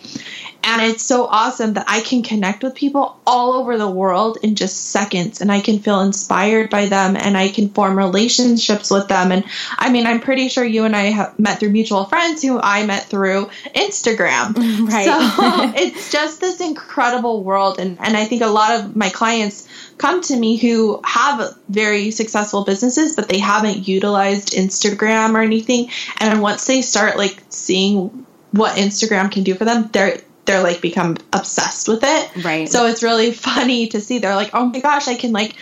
And 0.63 0.83
it's 0.83 1.05
so 1.05 1.25
awesome 1.25 1.75
that 1.75 1.87
I 1.89 2.01
can 2.01 2.23
connect 2.23 2.63
with 2.63 2.75
people 2.75 3.19
all 3.27 3.53
over 3.55 3.79
the 3.79 3.89
world 3.89 4.39
in 4.43 4.55
just 4.55 4.91
seconds 4.91 5.41
and 5.41 5.51
I 5.51 5.61
can 5.61 5.79
feel 5.79 6.01
inspired 6.01 6.69
by 6.69 6.87
them 6.87 7.17
and 7.17 7.37
I 7.37 7.49
can 7.49 7.71
form 7.71 7.97
relationships 7.97 8.91
with 8.91 9.09
them. 9.09 9.33
And 9.33 9.45
I 9.79 9.91
mean, 9.91 10.07
I'm 10.07 10.21
pretty 10.21 10.49
sure 10.49 10.65
you 10.65 10.85
and 10.85 10.95
I 10.95 11.05
have 11.05 11.39
met 11.39 11.61
through 11.61 11.71
mutual 11.71 12.05
friends 12.05 12.43
who 12.43 12.61
I 12.61 12.85
met 12.87 13.05
through 13.05 13.51
Instagram. 13.75 14.57
Right. 14.89 15.07
So 15.07 15.73
it's 15.77 16.11
just 16.13 16.41
this 16.41 16.61
incredible 16.61 17.43
world. 17.43 17.79
And, 17.79 17.99
and 18.01 18.17
I 18.17 18.25
think 18.25 18.43
a 18.43 18.47
lot 18.47 18.79
of 18.79 18.97
my 18.97 19.11
clients 19.11 19.69
come 19.99 20.23
to 20.23 20.37
me 20.37 20.57
who 20.57 21.01
have 21.05 21.55
very 21.69 22.11
successful 22.11 22.65
businesses, 22.65 23.17
but 23.17 23.29
they 23.29 23.39
haven't 23.39 23.89
utilized 23.89 24.53
Instagram 24.53 25.35
or 25.35 25.41
anything. 25.41 25.91
And 26.19 26.41
once 26.41 26.67
they 26.67 26.83
start 26.83 27.17
like 27.17 27.43
seeing 27.49 28.27
what 28.53 28.77
Instagram 28.77 29.31
can 29.31 29.43
do 29.43 29.55
for 29.55 29.65
them, 29.65 29.91
they're 29.93 30.21
they're 30.49 30.63
like 30.63 30.81
become 30.81 31.19
obsessed 31.33 31.89
with 31.89 32.01
it. 32.03 32.45
Right. 32.45 32.69
So 32.69 32.87
it's 32.87 33.03
really 33.03 33.33
funny 33.33 33.89
to 33.89 34.01
see. 34.01 34.19
They're 34.19 34.35
like, 34.35 34.51
oh 34.55 34.67
my 34.67 34.81
gosh, 34.81 35.07
I 35.07 35.15
can 35.15 35.33
like 35.33 35.55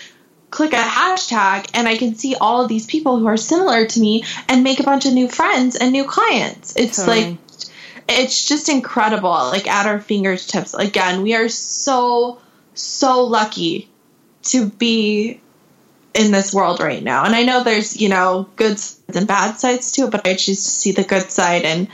click 0.51 0.72
a 0.72 0.76
hashtag 0.76 1.68
and 1.74 1.89
I 1.89 1.97
can 1.97 2.14
see 2.14 2.37
all 2.41 2.62
of 2.62 2.68
these 2.68 2.87
people 2.87 3.18
who 3.18 3.26
are 3.26 3.37
similar 3.37 3.87
to 3.87 4.01
me 4.01 4.24
and 4.49 4.62
make 4.62 4.78
a 4.78 4.84
bunch 4.84 5.05
of 5.05 5.12
new 5.12 5.28
friends 5.28 5.74
and 5.74 5.93
new 5.93 6.05
clients. 6.05 6.76
It's 6.76 6.97
totally. 6.97 7.30
like 7.30 7.39
it's 8.09 8.47
just 8.47 8.68
incredible. 8.68 9.30
Like 9.30 9.66
at 9.66 9.87
our 9.87 9.99
fingertips. 9.99 10.72
Again, 10.74 11.22
we 11.22 11.34
are 11.34 11.49
so 11.49 12.41
so 12.74 13.24
lucky 13.24 13.89
to 14.45 14.66
be 14.66 15.41
in 16.14 16.30
this 16.30 16.55
world 16.55 16.78
right 16.78 17.03
now. 17.03 17.24
And 17.24 17.34
I 17.34 17.43
know 17.43 17.64
there's, 17.64 18.01
you 18.01 18.09
know, 18.09 18.49
good 18.55 18.78
sides 18.78 19.16
and 19.16 19.26
bad 19.26 19.59
sides 19.59 19.91
to 19.93 20.03
it, 20.03 20.12
but 20.12 20.26
I 20.26 20.34
choose 20.34 20.62
to 20.62 20.70
see 20.70 20.93
the 20.93 21.03
good 21.03 21.32
side 21.32 21.64
and 21.64 21.89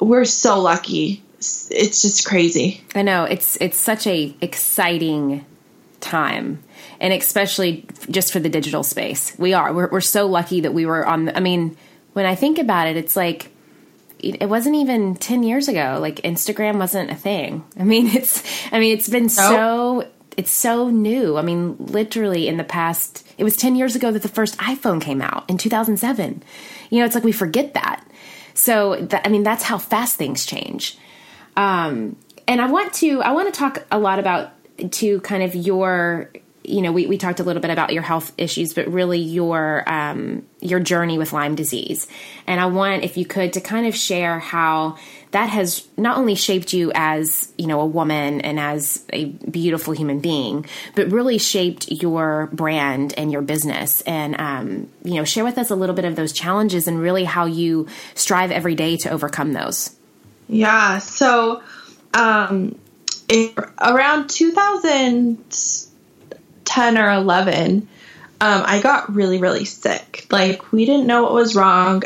we're 0.00 0.24
so 0.24 0.60
lucky 0.60 1.22
it's 1.70 2.02
just 2.02 2.26
crazy. 2.26 2.82
I 2.94 3.02
know 3.02 3.24
it's 3.24 3.56
it's 3.60 3.78
such 3.78 4.06
a 4.06 4.34
exciting 4.40 5.44
time 6.00 6.62
and 7.00 7.12
especially 7.12 7.86
just 8.10 8.32
for 8.32 8.40
the 8.40 8.48
digital 8.48 8.82
space. 8.82 9.36
We 9.38 9.54
are 9.54 9.72
we're, 9.72 9.88
we're 9.88 10.00
so 10.00 10.26
lucky 10.26 10.60
that 10.60 10.74
we 10.74 10.86
were 10.86 11.06
on 11.06 11.26
the, 11.26 11.36
I 11.36 11.40
mean, 11.40 11.76
when 12.12 12.26
I 12.26 12.34
think 12.34 12.58
about 12.58 12.88
it, 12.88 12.96
it's 12.96 13.16
like 13.16 13.50
it, 14.18 14.42
it 14.42 14.48
wasn't 14.48 14.76
even 14.76 15.14
10 15.14 15.42
years 15.42 15.68
ago 15.68 15.98
like 16.00 16.16
Instagram 16.22 16.78
wasn't 16.78 17.10
a 17.10 17.14
thing. 17.14 17.64
I 17.78 17.84
mean, 17.84 18.06
it's 18.14 18.42
I 18.72 18.80
mean, 18.80 18.96
it's 18.96 19.08
been 19.08 19.24
nope. 19.24 19.30
so 19.30 20.08
it's 20.36 20.54
so 20.54 20.88
new. 20.88 21.36
I 21.36 21.42
mean, 21.42 21.76
literally 21.78 22.48
in 22.48 22.56
the 22.56 22.64
past 22.64 23.26
it 23.38 23.44
was 23.44 23.56
10 23.56 23.76
years 23.76 23.94
ago 23.94 24.10
that 24.10 24.22
the 24.22 24.28
first 24.28 24.58
iPhone 24.58 25.00
came 25.00 25.22
out 25.22 25.48
in 25.48 25.58
2007. 25.58 26.42
You 26.90 26.98
know, 26.98 27.06
it's 27.06 27.14
like 27.14 27.24
we 27.24 27.32
forget 27.32 27.74
that. 27.74 28.04
So, 28.54 28.96
that, 28.96 29.24
I 29.24 29.28
mean, 29.28 29.44
that's 29.44 29.62
how 29.62 29.78
fast 29.78 30.16
things 30.16 30.44
change. 30.44 30.98
Um, 31.58 32.16
and 32.46 32.62
I 32.62 32.70
want 32.70 32.94
to 32.94 33.20
I 33.20 33.32
want 33.32 33.52
to 33.52 33.58
talk 33.58 33.84
a 33.90 33.98
lot 33.98 34.18
about 34.18 34.52
to 34.92 35.20
kind 35.20 35.42
of 35.42 35.54
your 35.54 36.30
you 36.68 36.82
know, 36.82 36.92
we, 36.92 37.06
we 37.06 37.16
talked 37.16 37.40
a 37.40 37.42
little 37.42 37.62
bit 37.62 37.70
about 37.70 37.94
your 37.94 38.02
health 38.02 38.32
issues, 38.36 38.74
but 38.74 38.86
really 38.88 39.18
your 39.18 39.88
um, 39.90 40.44
your 40.60 40.80
journey 40.80 41.16
with 41.16 41.32
Lyme 41.32 41.54
disease. 41.54 42.06
And 42.46 42.60
I 42.60 42.66
want, 42.66 43.04
if 43.04 43.16
you 43.16 43.24
could, 43.24 43.54
to 43.54 43.60
kind 43.60 43.86
of 43.86 43.96
share 43.96 44.38
how 44.38 44.98
that 45.30 45.48
has 45.48 45.86
not 45.96 46.18
only 46.18 46.34
shaped 46.34 46.72
you 46.72 46.92
as 46.94 47.52
you 47.56 47.66
know 47.66 47.80
a 47.80 47.86
woman 47.86 48.42
and 48.42 48.60
as 48.60 49.04
a 49.12 49.26
beautiful 49.26 49.94
human 49.94 50.20
being, 50.20 50.66
but 50.94 51.10
really 51.10 51.38
shaped 51.38 51.90
your 51.90 52.50
brand 52.52 53.14
and 53.16 53.32
your 53.32 53.42
business. 53.42 54.02
And 54.02 54.38
um, 54.38 54.90
you 55.04 55.14
know, 55.14 55.24
share 55.24 55.44
with 55.44 55.58
us 55.58 55.70
a 55.70 55.76
little 55.76 55.94
bit 55.94 56.04
of 56.04 56.16
those 56.16 56.32
challenges 56.32 56.86
and 56.86 57.00
really 57.00 57.24
how 57.24 57.46
you 57.46 57.86
strive 58.14 58.50
every 58.50 58.74
day 58.74 58.96
to 58.98 59.10
overcome 59.10 59.54
those. 59.54 59.97
Yeah. 60.48 60.98
So. 60.98 61.62
Um, 62.14 62.74
around 63.80 64.30
2010 64.30 66.98
or 66.98 67.10
11, 67.10 67.88
um, 68.40 68.62
I 68.64 68.80
got 68.80 69.12
really, 69.14 69.38
really 69.38 69.64
sick. 69.64 70.26
Like, 70.30 70.72
we 70.72 70.86
didn't 70.86 71.06
know 71.06 71.24
what 71.24 71.32
was 71.32 71.56
wrong. 71.56 72.02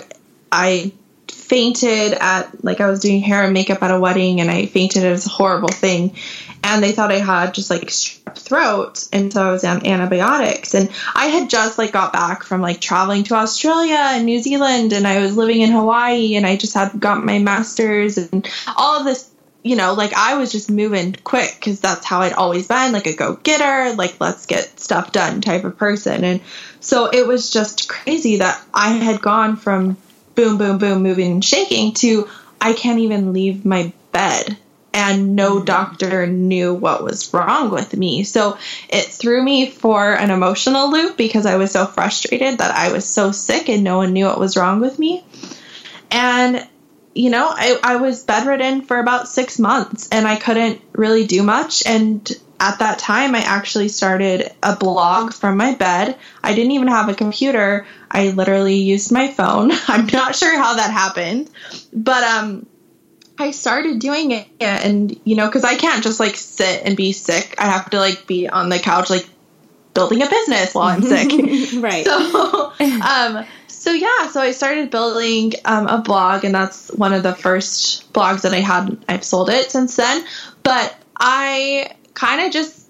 I 0.50 0.92
fainted 1.28 2.14
at, 2.14 2.64
like, 2.64 2.80
I 2.80 2.88
was 2.88 3.00
doing 3.00 3.20
hair 3.20 3.44
and 3.44 3.52
makeup 3.52 3.82
at 3.82 3.90
a 3.90 4.00
wedding, 4.00 4.40
and 4.40 4.50
I 4.50 4.64
fainted. 4.66 5.04
It 5.04 5.10
was 5.10 5.26
a 5.26 5.30
horrible 5.30 5.68
thing. 5.68 6.16
And 6.64 6.82
they 6.82 6.92
thought 6.92 7.12
I 7.12 7.18
had 7.18 7.54
just 7.54 7.70
like 7.70 7.88
strep 7.88 8.38
throat, 8.38 9.08
and 9.12 9.32
so 9.32 9.42
I 9.42 9.50
was 9.50 9.64
on 9.64 9.84
antibiotics. 9.84 10.74
And 10.74 10.90
I 11.14 11.26
had 11.26 11.50
just 11.50 11.76
like 11.76 11.92
got 11.92 12.12
back 12.12 12.44
from 12.44 12.60
like 12.60 12.80
traveling 12.80 13.24
to 13.24 13.34
Australia 13.34 13.98
and 13.98 14.24
New 14.24 14.40
Zealand, 14.40 14.92
and 14.92 15.06
I 15.06 15.20
was 15.20 15.36
living 15.36 15.60
in 15.60 15.72
Hawaii, 15.72 16.36
and 16.36 16.46
I 16.46 16.56
just 16.56 16.74
had 16.74 16.98
got 17.00 17.24
my 17.24 17.38
master's 17.38 18.16
and 18.18 18.48
all 18.76 19.00
of 19.00 19.04
this 19.04 19.28
you 19.62 19.76
know, 19.76 19.94
like 19.94 20.12
I 20.12 20.36
was 20.36 20.50
just 20.50 20.70
moving 20.70 21.14
quick 21.22 21.54
because 21.54 21.80
that's 21.80 22.04
how 22.04 22.20
I'd 22.20 22.32
always 22.32 22.66
been, 22.66 22.92
like 22.92 23.06
a 23.06 23.14
go 23.14 23.36
getter, 23.36 23.94
like 23.94 24.20
let's 24.20 24.46
get 24.46 24.80
stuff 24.80 25.12
done 25.12 25.40
type 25.40 25.64
of 25.64 25.78
person. 25.78 26.24
And 26.24 26.40
so 26.80 27.06
it 27.06 27.26
was 27.26 27.50
just 27.50 27.88
crazy 27.88 28.38
that 28.38 28.60
I 28.74 28.94
had 28.94 29.22
gone 29.22 29.56
from 29.56 29.96
boom, 30.34 30.58
boom, 30.58 30.78
boom, 30.78 31.02
moving 31.02 31.32
and 31.32 31.44
shaking 31.44 31.94
to 31.94 32.28
I 32.60 32.72
can't 32.72 33.00
even 33.00 33.32
leave 33.32 33.64
my 33.64 33.92
bed. 34.10 34.56
And 34.94 35.34
no 35.34 35.62
doctor 35.62 36.26
knew 36.26 36.74
what 36.74 37.02
was 37.02 37.32
wrong 37.32 37.70
with 37.70 37.96
me. 37.96 38.24
So 38.24 38.58
it 38.90 39.06
threw 39.06 39.42
me 39.42 39.70
for 39.70 40.12
an 40.12 40.30
emotional 40.30 40.90
loop 40.90 41.16
because 41.16 41.46
I 41.46 41.56
was 41.56 41.70
so 41.70 41.86
frustrated 41.86 42.58
that 42.58 42.74
I 42.74 42.92
was 42.92 43.06
so 43.06 43.32
sick 43.32 43.70
and 43.70 43.82
no 43.82 43.96
one 43.96 44.12
knew 44.12 44.26
what 44.26 44.38
was 44.38 44.56
wrong 44.56 44.80
with 44.80 44.98
me. 44.98 45.24
And 46.10 46.68
you 47.14 47.30
know, 47.30 47.48
I, 47.50 47.78
I 47.82 47.96
was 47.96 48.24
bedridden 48.24 48.82
for 48.82 48.98
about 48.98 49.28
six 49.28 49.58
months 49.58 50.08
and 50.10 50.26
I 50.26 50.36
couldn't 50.36 50.80
really 50.92 51.26
do 51.26 51.42
much. 51.42 51.82
And 51.86 52.30
at 52.58 52.78
that 52.78 52.98
time, 52.98 53.34
I 53.34 53.40
actually 53.40 53.88
started 53.88 54.50
a 54.62 54.76
blog 54.76 55.32
from 55.32 55.56
my 55.56 55.74
bed. 55.74 56.16
I 56.42 56.54
didn't 56.54 56.72
even 56.72 56.88
have 56.88 57.08
a 57.08 57.14
computer. 57.14 57.86
I 58.10 58.30
literally 58.30 58.76
used 58.76 59.10
my 59.12 59.28
phone. 59.28 59.72
I'm 59.88 60.06
not 60.06 60.36
sure 60.36 60.56
how 60.56 60.76
that 60.76 60.90
happened, 60.90 61.50
but 61.92 62.22
um, 62.22 62.66
I 63.38 63.50
started 63.50 63.98
doing 63.98 64.30
it. 64.30 64.46
And, 64.60 65.18
you 65.24 65.36
know, 65.36 65.46
because 65.46 65.64
I 65.64 65.76
can't 65.76 66.02
just 66.02 66.20
like 66.20 66.36
sit 66.36 66.82
and 66.84 66.96
be 66.96 67.12
sick, 67.12 67.54
I 67.58 67.66
have 67.66 67.90
to 67.90 67.98
like 67.98 68.26
be 68.26 68.48
on 68.48 68.68
the 68.68 68.78
couch, 68.78 69.10
like 69.10 69.26
building 69.94 70.22
a 70.22 70.28
business 70.28 70.74
while 70.74 70.88
I'm 70.88 71.02
sick. 71.02 71.30
right. 71.82 72.06
So, 72.12 72.72
um, 72.80 73.44
so 73.68 73.90
yeah, 73.90 74.28
so 74.28 74.40
I 74.40 74.52
started 74.52 74.90
building 74.90 75.54
um, 75.64 75.86
a 75.88 75.98
blog, 75.98 76.44
and 76.44 76.54
that's 76.54 76.88
one 76.92 77.12
of 77.12 77.22
the 77.22 77.34
first 77.34 78.12
blogs 78.12 78.42
that 78.42 78.52
I 78.52 78.60
had. 78.60 78.96
I've 79.08 79.24
sold 79.24 79.50
it 79.50 79.70
since 79.70 79.96
then, 79.96 80.24
but 80.62 80.96
I 81.18 81.92
kind 82.14 82.46
of 82.46 82.52
just 82.52 82.81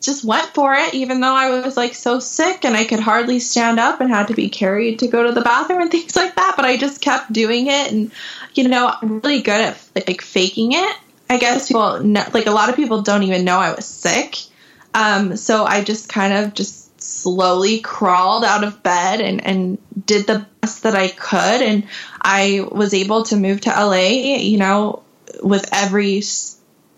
just 0.00 0.24
went 0.24 0.48
for 0.54 0.74
it, 0.74 0.94
even 0.94 1.20
though 1.20 1.34
I 1.34 1.60
was 1.60 1.76
like 1.76 1.94
so 1.94 2.20
sick 2.20 2.64
and 2.64 2.76
I 2.76 2.84
could 2.84 3.00
hardly 3.00 3.38
stand 3.38 3.78
up 3.78 4.00
and 4.00 4.10
had 4.10 4.28
to 4.28 4.34
be 4.34 4.48
carried 4.48 5.00
to 5.00 5.08
go 5.08 5.24
to 5.26 5.32
the 5.32 5.42
bathroom 5.42 5.82
and 5.82 5.90
things 5.92 6.16
like 6.16 6.34
that. 6.36 6.54
But 6.56 6.64
I 6.64 6.76
just 6.76 7.00
kept 7.00 7.32
doing 7.32 7.66
it, 7.66 7.92
and 7.92 8.10
you 8.54 8.68
know, 8.68 8.92
I'm 9.00 9.20
really 9.20 9.42
good 9.42 9.60
at 9.60 9.78
like 9.94 10.22
faking 10.22 10.72
it. 10.72 10.96
I 11.28 11.38
guess 11.38 11.68
people 11.68 12.02
like 12.02 12.46
a 12.46 12.50
lot 12.50 12.70
of 12.70 12.76
people 12.76 13.02
don't 13.02 13.22
even 13.22 13.44
know 13.44 13.58
I 13.58 13.74
was 13.74 13.86
sick. 13.86 14.36
Um, 14.92 15.36
so 15.36 15.64
I 15.64 15.84
just 15.84 16.08
kind 16.08 16.32
of 16.32 16.54
just 16.54 17.00
slowly 17.00 17.80
crawled 17.80 18.44
out 18.44 18.64
of 18.64 18.82
bed 18.82 19.20
and, 19.20 19.44
and 19.44 19.78
did 20.06 20.26
the 20.26 20.46
best 20.60 20.82
that 20.82 20.94
I 20.94 21.08
could. 21.08 21.62
And 21.62 21.86
I 22.20 22.66
was 22.70 22.94
able 22.94 23.24
to 23.24 23.36
move 23.36 23.62
to 23.62 23.70
LA, 23.70 24.08
you 24.08 24.58
know, 24.58 25.02
with 25.42 25.68
every 25.72 26.22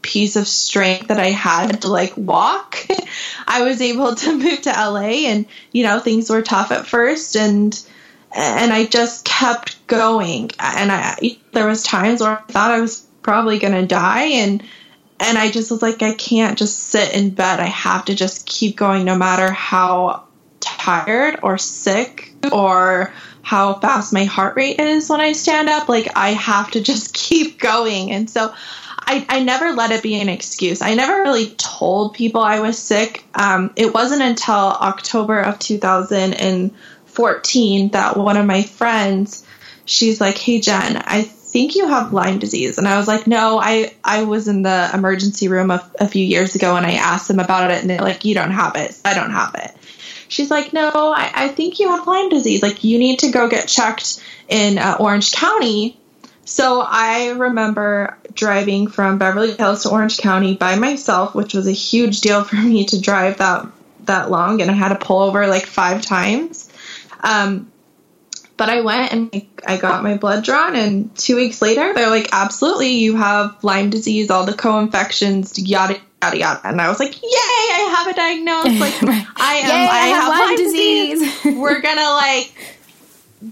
piece 0.03 0.36
of 0.36 0.46
strength 0.46 1.09
that 1.09 1.20
I 1.20 1.30
had 1.30 1.82
to 1.82 1.88
like 1.88 2.16
walk. 2.16 2.86
I 3.46 3.62
was 3.62 3.80
able 3.80 4.14
to 4.14 4.36
move 4.36 4.62
to 4.62 4.70
LA 4.70 5.28
and, 5.28 5.46
you 5.72 5.84
know, 5.84 6.00
things 6.00 6.28
were 6.28 6.42
tough 6.42 6.72
at 6.72 6.86
first 6.86 7.36
and 7.36 7.80
and 8.34 8.72
I 8.72 8.86
just 8.86 9.24
kept 9.24 9.86
going. 9.86 10.50
And 10.59 10.90
I 10.90 11.38
there 11.53 11.66
was 11.66 11.82
times 11.82 12.20
where 12.20 12.38
I 12.38 12.53
thought 12.53 12.70
I 12.70 12.80
was 12.80 13.07
probably 13.22 13.59
going 13.59 13.74
to 13.74 13.86
die 13.86 14.24
and 14.24 14.62
and 15.20 15.38
I 15.38 15.50
just 15.50 15.70
was 15.70 15.82
like, 15.82 16.03
I 16.03 16.14
can't 16.14 16.59
just 16.59 16.78
sit 16.78 17.14
in 17.14 17.30
bed. 17.30 17.61
I 17.61 17.66
have 17.66 18.07
to 18.07 18.14
just 18.14 18.44
keep 18.44 18.76
going 18.76 19.05
no 19.05 19.16
matter 19.16 19.53
how 19.53 20.24
tired 20.59 21.38
or 21.44 21.59
sick 21.59 22.34
or 22.50 23.12
how 23.43 23.74
fast 23.74 24.12
my 24.12 24.24
heart 24.24 24.57
rate 24.57 24.80
is 24.80 25.09
when 25.11 25.20
I 25.20 25.32
stand 25.32 25.68
up. 25.68 25.88
Like, 25.88 26.16
I 26.16 26.30
have 26.30 26.70
to 26.72 26.80
just 26.80 27.14
keep 27.14 27.59
going. 27.59 28.12
And 28.12 28.30
so 28.30 28.55
I, 28.99 29.26
I 29.28 29.43
never 29.43 29.72
let 29.72 29.90
it 29.90 30.03
be 30.03 30.20
an 30.20 30.28
excuse. 30.28 30.80
I 30.80 30.95
never 30.95 31.22
really 31.22 31.51
told 31.51 32.14
people 32.14 32.40
I 32.40 32.61
was 32.61 32.78
sick. 32.78 33.24
Um, 33.34 33.72
it 33.76 33.93
wasn't 33.93 34.22
until 34.22 34.55
October 34.55 35.40
of 35.40 35.59
2014 35.59 37.88
that 37.90 38.16
one 38.16 38.36
of 38.36 38.47
my 38.47 38.62
friends, 38.62 39.45
she's 39.84 40.20
like, 40.20 40.38
Hey, 40.38 40.61
Jen, 40.61 40.97
I 40.97 41.28
think 41.53 41.74
you 41.74 41.86
have 41.86 42.14
Lyme 42.14 42.38
disease. 42.38 42.78
And 42.78 42.88
I 42.88 42.97
was 42.97 43.07
like, 43.07 43.26
no, 43.26 43.61
I, 43.61 43.95
I 44.03 44.24
was 44.24 44.49
in 44.49 44.62
the 44.62 44.90
emergency 44.95 45.49
room 45.49 45.70
a, 45.70 45.86
a 46.01 46.09
few 46.09 46.24
years 46.24 46.55
ago 46.55 46.76
and 46.76 46.86
I 46.86 46.93
asked 46.93 47.28
them 47.28 47.40
about 47.40 47.70
it 47.70 47.82
and 47.82 47.90
they're 47.90 47.99
like, 47.99 48.24
you 48.24 48.34
don't 48.34 48.53
have 48.53 48.74
it. 48.76 48.99
I 49.05 49.12
don't 49.12 49.32
have 49.32 49.55
it. 49.57 49.70
She's 50.33 50.51
like, 50.51 50.72
no, 50.72 50.91
I, 51.14 51.30
I 51.35 51.49
think 51.49 51.78
you 51.78 51.91
have 51.91 52.07
Lyme 52.07 52.30
disease. 52.30 52.62
Like, 52.62 52.85
you 52.85 52.99
need 52.99 53.18
to 53.18 53.30
go 53.30 53.49
get 53.49 53.68
checked 53.68 54.22
in 54.49 54.78
uh, 54.78 54.97
Orange 54.99 55.33
County. 55.33 55.99
So 56.47 56.80
I 56.80 57.33
remember 57.33 58.16
driving 58.33 58.89
from 58.89 59.18
Beverly 59.18 59.53
Hills 59.53 59.83
to 59.83 59.91
Orange 59.91 60.16
County 60.16 60.55
by 60.55 60.76
myself, 60.76 61.35
which 61.35 61.53
was 61.53 61.66
a 61.66 61.72
huge 61.72 62.22
deal 62.22 62.45
for 62.45 62.57
me 62.72 62.87
to 62.87 63.01
drive 63.01 63.39
that 63.39 63.66
that 64.05 64.30
long, 64.30 64.61
and 64.61 64.70
I 64.70 64.74
had 64.74 64.89
to 64.89 64.97
pull 64.97 65.22
over 65.22 65.47
like 65.47 65.66
five 65.66 66.03
times. 66.03 66.68
Um, 67.20 67.70
but 68.57 68.68
I 68.68 68.80
went 68.80 69.12
and 69.12 69.47
I 69.66 69.76
got 69.76 70.03
my 70.03 70.16
blood 70.16 70.45
drawn, 70.45 70.74
and 70.74 71.14
two 71.14 71.37
weeks 71.37 71.61
later, 71.61 71.93
they're 71.95 72.11
like, 72.11 72.30
absolutely, 72.33 72.95
you 72.95 73.16
have 73.16 73.62
Lyme 73.62 73.91
disease, 73.91 74.30
all 74.30 74.47
the 74.47 74.55
co 74.55 74.78
infections, 74.80 75.59
yada, 75.59 76.01
yada, 76.23 76.39
yada. 76.39 76.61
And 76.64 76.81
I 76.81 76.89
was 76.89 76.99
like, 76.99 77.20
yay, 77.23 77.29
I 77.29 77.95
have 77.97 78.07
a 78.07 78.14
diagnosis. 78.14 78.81
Like, 78.81 79.27
I 79.37 79.55
am, 79.57 79.68
yay, 79.68 79.89
I, 79.91 79.99
I, 79.99 80.07
have, 80.07 80.23
have 80.23 80.29
Lyme, 80.29 80.49
Lyme 80.49 80.57
disease. 80.57 81.20
disease. 81.20 81.57
We're 81.59 81.81
gonna, 81.81 82.11
like, 82.11 82.79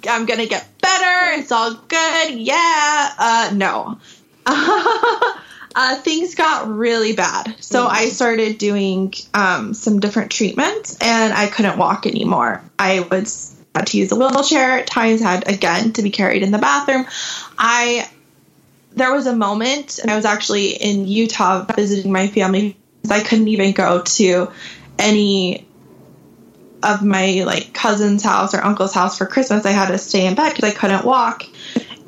I'm 0.08 0.26
gonna 0.26 0.46
get 0.46 0.66
better. 0.80 1.40
It's 1.40 1.52
all 1.52 1.74
good. 1.74 2.38
Yeah. 2.38 3.12
Uh, 3.18 3.50
no. 3.54 3.98
uh, 4.46 5.96
things 5.96 6.34
got 6.34 6.68
really 6.68 7.14
bad. 7.14 7.56
So 7.60 7.84
mm-hmm. 7.84 7.96
I 7.96 8.08
started 8.08 8.58
doing 8.58 9.14
um, 9.34 9.74
some 9.74 10.00
different 10.00 10.30
treatments 10.30 10.96
and 11.00 11.32
I 11.32 11.48
couldn't 11.48 11.78
walk 11.78 12.06
anymore. 12.06 12.62
I 12.78 13.00
was 13.00 13.56
had 13.74 13.86
to 13.88 13.98
use 13.98 14.10
a 14.10 14.16
wheelchair 14.16 14.78
at 14.78 14.86
times, 14.86 15.20
had 15.20 15.48
again 15.48 15.92
to 15.92 16.02
be 16.02 16.10
carried 16.10 16.42
in 16.42 16.50
the 16.50 16.58
bathroom. 16.58 17.06
I 17.56 18.08
there 18.92 19.12
was 19.12 19.26
a 19.26 19.36
moment, 19.36 19.98
and 19.98 20.10
I 20.10 20.16
was 20.16 20.24
actually 20.24 20.70
in 20.70 21.06
Utah 21.06 21.64
visiting 21.64 22.12
my 22.12 22.28
family. 22.28 22.76
I 23.10 23.20
couldn't 23.20 23.48
even 23.48 23.72
go 23.72 24.02
to 24.02 24.50
any 24.98 25.66
of 26.82 27.02
my 27.02 27.42
like 27.44 27.72
cousin's 27.72 28.22
house 28.22 28.54
or 28.54 28.62
uncle's 28.62 28.94
house 28.94 29.18
for 29.18 29.26
Christmas. 29.26 29.66
I 29.66 29.70
had 29.70 29.88
to 29.88 29.98
stay 29.98 30.26
in 30.26 30.34
bed 30.34 30.54
because 30.54 30.70
I 30.70 30.74
couldn't 30.74 31.04
walk. 31.04 31.44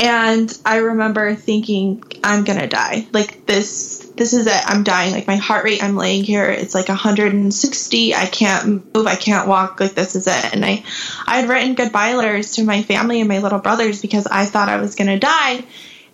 And 0.00 0.52
I 0.64 0.78
remember 0.78 1.34
thinking, 1.34 2.02
I'm 2.24 2.44
gonna 2.44 2.66
die. 2.66 3.06
Like 3.12 3.46
this 3.46 4.10
this 4.16 4.32
is 4.32 4.46
it. 4.46 4.60
I'm 4.66 4.82
dying. 4.82 5.12
Like 5.12 5.26
my 5.26 5.36
heart 5.36 5.64
rate, 5.64 5.82
I'm 5.82 5.96
laying 5.96 6.24
here. 6.24 6.50
It's 6.50 6.74
like 6.74 6.88
160. 6.88 8.14
I 8.14 8.26
can't 8.26 8.94
move. 8.94 9.06
I 9.06 9.16
can't 9.16 9.48
walk. 9.48 9.80
Like 9.80 9.94
this 9.94 10.16
is 10.16 10.26
it. 10.26 10.54
And 10.54 10.64
I, 10.64 10.84
I 11.26 11.40
had 11.40 11.48
written 11.48 11.74
goodbye 11.74 12.14
letters 12.14 12.52
to 12.52 12.64
my 12.64 12.82
family 12.82 13.20
and 13.20 13.28
my 13.28 13.38
little 13.38 13.58
brothers 13.58 14.02
because 14.02 14.26
I 14.26 14.46
thought 14.46 14.68
I 14.68 14.80
was 14.80 14.94
to 14.96 15.18
die. 15.18 15.64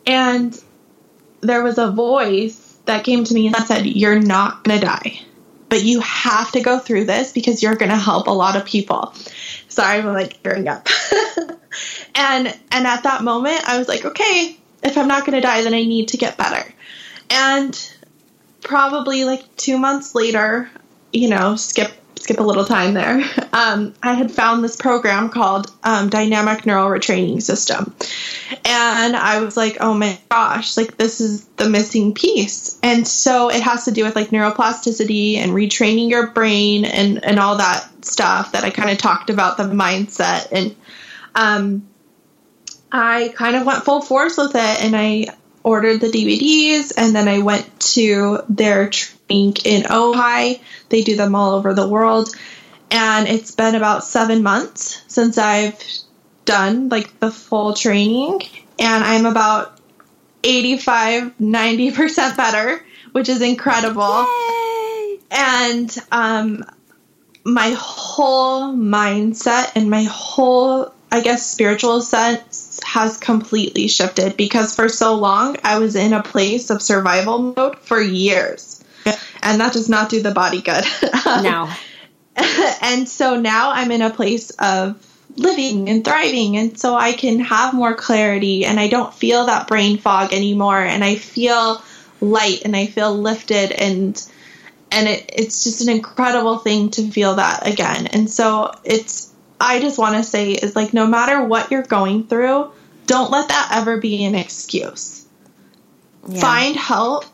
And 0.06 0.58
there 1.40 1.62
was 1.62 1.78
a 1.78 1.90
voice 1.90 2.78
that 2.86 3.04
came 3.04 3.24
to 3.24 3.34
me 3.34 3.46
and 3.46 3.56
said, 3.56 3.86
you're 3.86 4.20
not 4.20 4.64
going 4.64 4.80
to 4.80 4.86
die, 4.86 5.20
but 5.68 5.82
you 5.82 6.00
have 6.00 6.50
to 6.52 6.60
go 6.60 6.78
through 6.78 7.04
this 7.04 7.32
because 7.32 7.62
you're 7.62 7.76
going 7.76 7.90
to 7.90 7.96
help 7.96 8.26
a 8.26 8.32
lot 8.32 8.56
of 8.56 8.64
people. 8.64 9.14
Sorry, 9.68 9.98
I'm 9.98 10.06
like 10.06 10.42
tearing 10.42 10.68
up. 10.68 10.88
and, 12.14 12.58
and 12.72 12.86
at 12.86 13.02
that 13.02 13.22
moment 13.22 13.68
I 13.68 13.78
was 13.78 13.88
like, 13.88 14.04
okay, 14.04 14.56
if 14.82 14.96
I'm 14.96 15.08
not 15.08 15.26
going 15.26 15.34
to 15.34 15.46
die, 15.46 15.62
then 15.62 15.74
I 15.74 15.82
need 15.84 16.08
to 16.08 16.16
get 16.16 16.38
better. 16.38 16.72
And 17.30 17.94
probably 18.62 19.24
like 19.24 19.56
two 19.56 19.78
months 19.78 20.14
later, 20.14 20.70
you 21.12 21.28
know, 21.28 21.56
skip 21.56 21.92
skip 22.28 22.40
a 22.40 22.42
little 22.42 22.64
time 22.64 22.92
there. 22.92 23.22
Um, 23.50 23.94
I 24.02 24.12
had 24.12 24.30
found 24.30 24.62
this 24.62 24.76
program 24.76 25.30
called 25.30 25.72
um, 25.82 26.10
Dynamic 26.10 26.64
Neural 26.64 26.90
Retraining 26.90 27.42
System, 27.42 27.92
and 28.64 29.16
I 29.16 29.40
was 29.40 29.56
like, 29.56 29.78
oh 29.80 29.94
my 29.94 30.16
gosh, 30.28 30.76
like 30.76 30.96
this 30.96 31.20
is 31.20 31.44
the 31.56 31.68
missing 31.68 32.14
piece. 32.14 32.78
And 32.84 33.08
so 33.08 33.50
it 33.50 33.62
has 33.62 33.86
to 33.86 33.90
do 33.90 34.04
with 34.04 34.14
like 34.14 34.28
neuroplasticity 34.28 35.38
and 35.38 35.52
retraining 35.52 36.08
your 36.08 36.28
brain 36.28 36.84
and 36.84 37.24
and 37.24 37.40
all 37.40 37.56
that 37.56 37.88
stuff 38.04 38.52
that 38.52 38.62
I 38.62 38.70
kind 38.70 38.90
of 38.90 38.98
talked 38.98 39.30
about 39.30 39.56
the 39.56 39.64
mindset 39.64 40.52
and 40.52 40.76
um, 41.34 41.88
I 42.92 43.32
kind 43.34 43.56
of 43.56 43.66
went 43.66 43.82
full 43.84 44.02
force 44.02 44.36
with 44.36 44.54
it 44.54 44.84
and 44.84 44.94
I 44.94 45.26
ordered 45.62 46.00
the 46.00 46.08
DVDs 46.08 46.92
and 46.96 47.14
then 47.14 47.28
I 47.28 47.38
went 47.38 47.80
to 47.94 48.40
their 48.48 48.90
training 48.90 49.56
in 49.64 49.82
Ojai. 49.82 50.60
They 50.88 51.02
do 51.02 51.16
them 51.16 51.34
all 51.34 51.54
over 51.54 51.74
the 51.74 51.88
world. 51.88 52.34
And 52.90 53.28
it's 53.28 53.54
been 53.54 53.74
about 53.74 54.04
seven 54.04 54.42
months 54.42 55.02
since 55.08 55.36
I've 55.36 55.78
done 56.44 56.88
like 56.88 57.20
the 57.20 57.30
full 57.30 57.74
training. 57.74 58.40
And 58.78 59.04
I'm 59.04 59.26
about 59.26 59.78
85, 60.44 61.36
90% 61.38 62.36
better, 62.36 62.84
which 63.12 63.28
is 63.28 63.42
incredible. 63.42 64.24
Yay! 64.24 65.18
And 65.30 65.98
um, 66.10 66.64
my 67.44 67.74
whole 67.78 68.72
mindset 68.72 69.72
and 69.74 69.90
my 69.90 70.04
whole, 70.04 70.94
I 71.10 71.20
guess, 71.22 71.46
spiritual 71.46 72.00
sense 72.02 72.80
has 72.84 73.18
completely 73.18 73.88
shifted 73.88 74.36
because 74.36 74.74
for 74.74 74.88
so 74.88 75.14
long 75.14 75.56
I 75.64 75.78
was 75.78 75.96
in 75.96 76.12
a 76.12 76.22
place 76.22 76.70
of 76.70 76.82
survival 76.82 77.54
mode 77.56 77.78
for 77.78 78.00
years. 78.00 78.84
And 79.42 79.60
that 79.60 79.72
does 79.72 79.88
not 79.88 80.10
do 80.10 80.22
the 80.22 80.32
body 80.32 80.60
good. 80.60 80.84
No. 81.42 81.70
and 82.82 83.08
so 83.08 83.40
now 83.40 83.72
I'm 83.72 83.90
in 83.90 84.02
a 84.02 84.10
place 84.10 84.50
of 84.50 85.04
living 85.36 85.88
and 85.88 86.04
thriving 86.04 86.56
and 86.56 86.78
so 86.78 86.94
I 86.94 87.12
can 87.12 87.40
have 87.40 87.74
more 87.74 87.94
clarity 87.94 88.64
and 88.64 88.78
I 88.78 88.88
don't 88.88 89.12
feel 89.12 89.46
that 89.46 89.68
brain 89.68 89.98
fog 89.98 90.32
anymore 90.32 90.80
and 90.80 91.04
I 91.04 91.16
feel 91.16 91.82
light 92.20 92.62
and 92.64 92.76
I 92.76 92.86
feel 92.86 93.14
lifted 93.16 93.72
and 93.72 94.20
and 94.90 95.08
it, 95.08 95.30
it's 95.34 95.64
just 95.64 95.82
an 95.82 95.88
incredible 95.88 96.58
thing 96.58 96.90
to 96.92 97.10
feel 97.10 97.34
that 97.36 97.66
again. 97.66 98.06
And 98.06 98.30
so 98.30 98.72
it's 98.84 99.32
I 99.60 99.80
just 99.80 99.98
want 99.98 100.16
to 100.16 100.22
say 100.22 100.52
is 100.52 100.76
like 100.76 100.94
no 100.94 101.06
matter 101.06 101.42
what 101.42 101.70
you're 101.70 101.82
going 101.82 102.26
through, 102.26 102.70
don't 103.06 103.30
let 103.30 103.48
that 103.48 103.70
ever 103.74 103.96
be 103.98 104.24
an 104.24 104.34
excuse. 104.34 105.26
Yeah. 106.28 106.40
Find 106.40 106.76
help. 106.76 107.24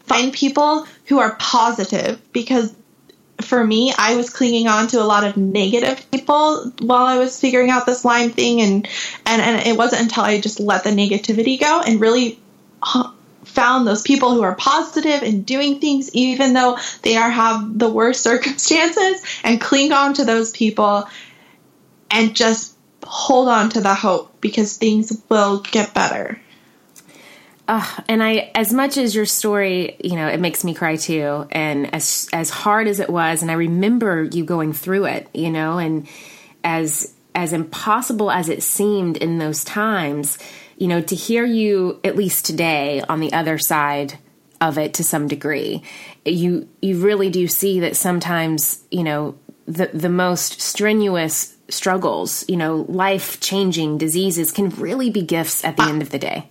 Find 0.00 0.32
people 0.32 0.86
who 1.06 1.18
are 1.18 1.36
positive 1.36 2.20
because 2.32 2.74
for 3.42 3.64
me, 3.64 3.92
I 3.96 4.16
was 4.16 4.30
clinging 4.30 4.66
on 4.66 4.88
to 4.88 5.00
a 5.00 5.04
lot 5.04 5.24
of 5.24 5.36
negative 5.36 6.10
people 6.10 6.72
while 6.80 7.06
I 7.06 7.18
was 7.18 7.38
figuring 7.38 7.70
out 7.70 7.86
this 7.86 8.04
Lyme 8.04 8.30
thing, 8.30 8.60
and 8.60 8.88
and 9.26 9.42
and 9.42 9.66
it 9.66 9.76
wasn't 9.76 10.02
until 10.02 10.24
I 10.24 10.40
just 10.40 10.60
let 10.60 10.84
the 10.84 10.90
negativity 10.90 11.60
go 11.60 11.82
and 11.86 12.00
really 12.00 12.38
found 13.44 13.86
those 13.86 14.02
people 14.02 14.34
who 14.34 14.42
are 14.42 14.54
positive 14.54 15.22
and 15.22 15.46
doing 15.46 15.80
things 15.80 16.10
even 16.12 16.52
though 16.52 16.78
they 17.02 17.16
are 17.16 17.30
have 17.30 17.78
the 17.78 17.88
worst 17.88 18.22
circumstances, 18.24 19.22
and 19.44 19.60
cling 19.60 19.92
on 19.92 20.14
to 20.14 20.24
those 20.24 20.50
people, 20.50 21.08
and 22.10 22.34
just 22.34 22.76
hold 23.04 23.48
on 23.48 23.70
to 23.70 23.80
the 23.80 23.94
hope 23.94 24.40
because 24.40 24.76
things 24.76 25.22
will 25.28 25.60
get 25.60 25.94
better. 25.94 26.40
Uh, 27.66 27.86
and 28.08 28.22
I, 28.22 28.50
as 28.54 28.72
much 28.72 28.96
as 28.96 29.14
your 29.14 29.26
story, 29.26 29.96
you 30.02 30.16
know, 30.16 30.26
it 30.26 30.40
makes 30.40 30.64
me 30.64 30.72
cry 30.72 30.96
too. 30.96 31.46
And 31.50 31.94
as 31.94 32.28
as 32.32 32.48
hard 32.48 32.86
as 32.88 32.98
it 32.98 33.10
was, 33.10 33.42
and 33.42 33.50
I 33.50 33.54
remember 33.54 34.24
you 34.24 34.42
going 34.44 34.72
through 34.72 35.04
it, 35.04 35.28
you 35.34 35.50
know, 35.50 35.76
and 35.76 36.08
as 36.64 37.14
as 37.34 37.52
impossible 37.52 38.30
as 38.30 38.48
it 38.48 38.62
seemed 38.62 39.18
in 39.18 39.38
those 39.38 39.64
times, 39.64 40.38
you 40.78 40.88
know, 40.88 41.02
to 41.02 41.14
hear 41.14 41.44
you 41.44 42.00
at 42.04 42.16
least 42.16 42.46
today 42.46 43.02
on 43.06 43.20
the 43.20 43.34
other 43.34 43.58
side 43.58 44.18
of 44.62 44.78
it 44.78 44.94
to 44.94 45.04
some 45.04 45.28
degree, 45.28 45.82
you 46.24 46.66
you 46.80 46.98
really 47.00 47.28
do 47.28 47.46
see 47.46 47.80
that 47.80 47.96
sometimes, 47.96 48.82
you 48.90 49.04
know, 49.04 49.38
the 49.66 49.90
the 49.92 50.08
most 50.08 50.62
strenuous 50.62 51.54
struggles, 51.68 52.48
you 52.48 52.56
know, 52.56 52.86
life 52.88 53.40
changing 53.40 53.98
diseases 53.98 54.52
can 54.52 54.70
really 54.70 55.10
be 55.10 55.22
gifts 55.22 55.64
at 55.64 55.76
the 55.76 55.82
end 55.82 56.02
of 56.02 56.10
the 56.10 56.18
day. 56.18 56.48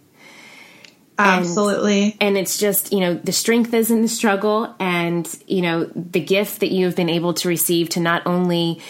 Absolutely. 1.20 2.04
And, 2.04 2.16
and, 2.22 2.38
it's 2.38 2.58
just, 2.58 2.94
you 2.94 3.00
know, 3.00 3.16
the 3.16 3.32
strength 3.32 3.74
is 3.74 3.90
in 3.90 4.04
the 4.04 4.08
struggle 4.08 4.76
and, 4.80 5.28
you 5.48 5.62
know, 5.62 5.86
the 5.86 6.20
gift 6.20 6.60
that 6.60 6.72
you 6.72 6.86
have 6.86 6.96
been 6.96 7.10
able 7.10 7.34
to 7.36 7.48
receive 7.48 7.90
to 7.90 8.00
not 8.00 8.22
only 8.28 8.82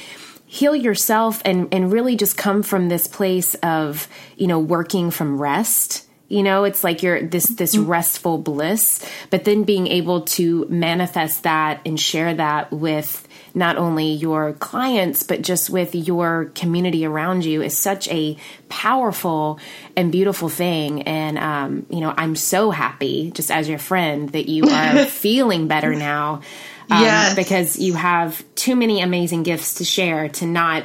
heal 0.45 0.75
yourself 0.75 1.41
and, 1.45 1.73
and 1.73 1.91
really 1.91 2.15
just 2.15 2.37
come 2.37 2.63
from 2.63 2.89
this 2.89 3.07
place 3.07 3.55
of, 3.55 4.07
you 4.35 4.47
know, 4.47 4.59
working 4.59 5.11
from 5.11 5.41
rest. 5.41 6.05
You 6.27 6.43
know, 6.43 6.65
it's 6.65 6.83
like 6.83 7.03
you're 7.03 7.21
this 7.21 7.45
this 7.45 7.75
mm-hmm. 7.75 7.89
restful 7.89 8.37
bliss, 8.37 9.05
but 9.29 9.45
then 9.45 9.63
being 9.63 9.87
able 9.87 10.21
to 10.21 10.67
manifest 10.69 11.43
that 11.43 11.79
and 11.85 11.97
share 11.97 12.33
that 12.33 12.71
with 12.71 13.25
not 13.57 13.77
only 13.77 14.13
your 14.13 14.53
clients, 14.53 15.23
but 15.23 15.41
just 15.41 15.69
with 15.69 15.95
your 15.95 16.51
community 16.53 17.05
around 17.05 17.43
you 17.43 17.61
is 17.63 17.75
such 17.75 18.07
a 18.09 18.37
powerful 18.69 19.59
and 19.95 20.11
beautiful 20.11 20.47
thing. 20.47 21.01
And, 21.01 21.37
um, 21.37 21.85
you 21.89 21.99
know, 21.99 22.13
I'm 22.15 22.35
so 22.35 22.69
happy, 22.69 23.31
just 23.31 23.49
as 23.49 23.67
your 23.67 23.79
friend, 23.79 24.29
that 24.29 24.47
you 24.47 24.65
are 24.69 25.05
feeling 25.05 25.67
better 25.67 25.95
now. 25.95 26.41
Um, 26.89 27.01
yes. 27.01 27.35
Because 27.35 27.79
you 27.79 27.95
have 27.95 28.43
too 28.55 28.75
many 28.75 29.01
amazing 29.01 29.43
gifts 29.43 29.75
to 29.75 29.85
share 29.85 30.29
to 30.29 30.45
not, 30.45 30.83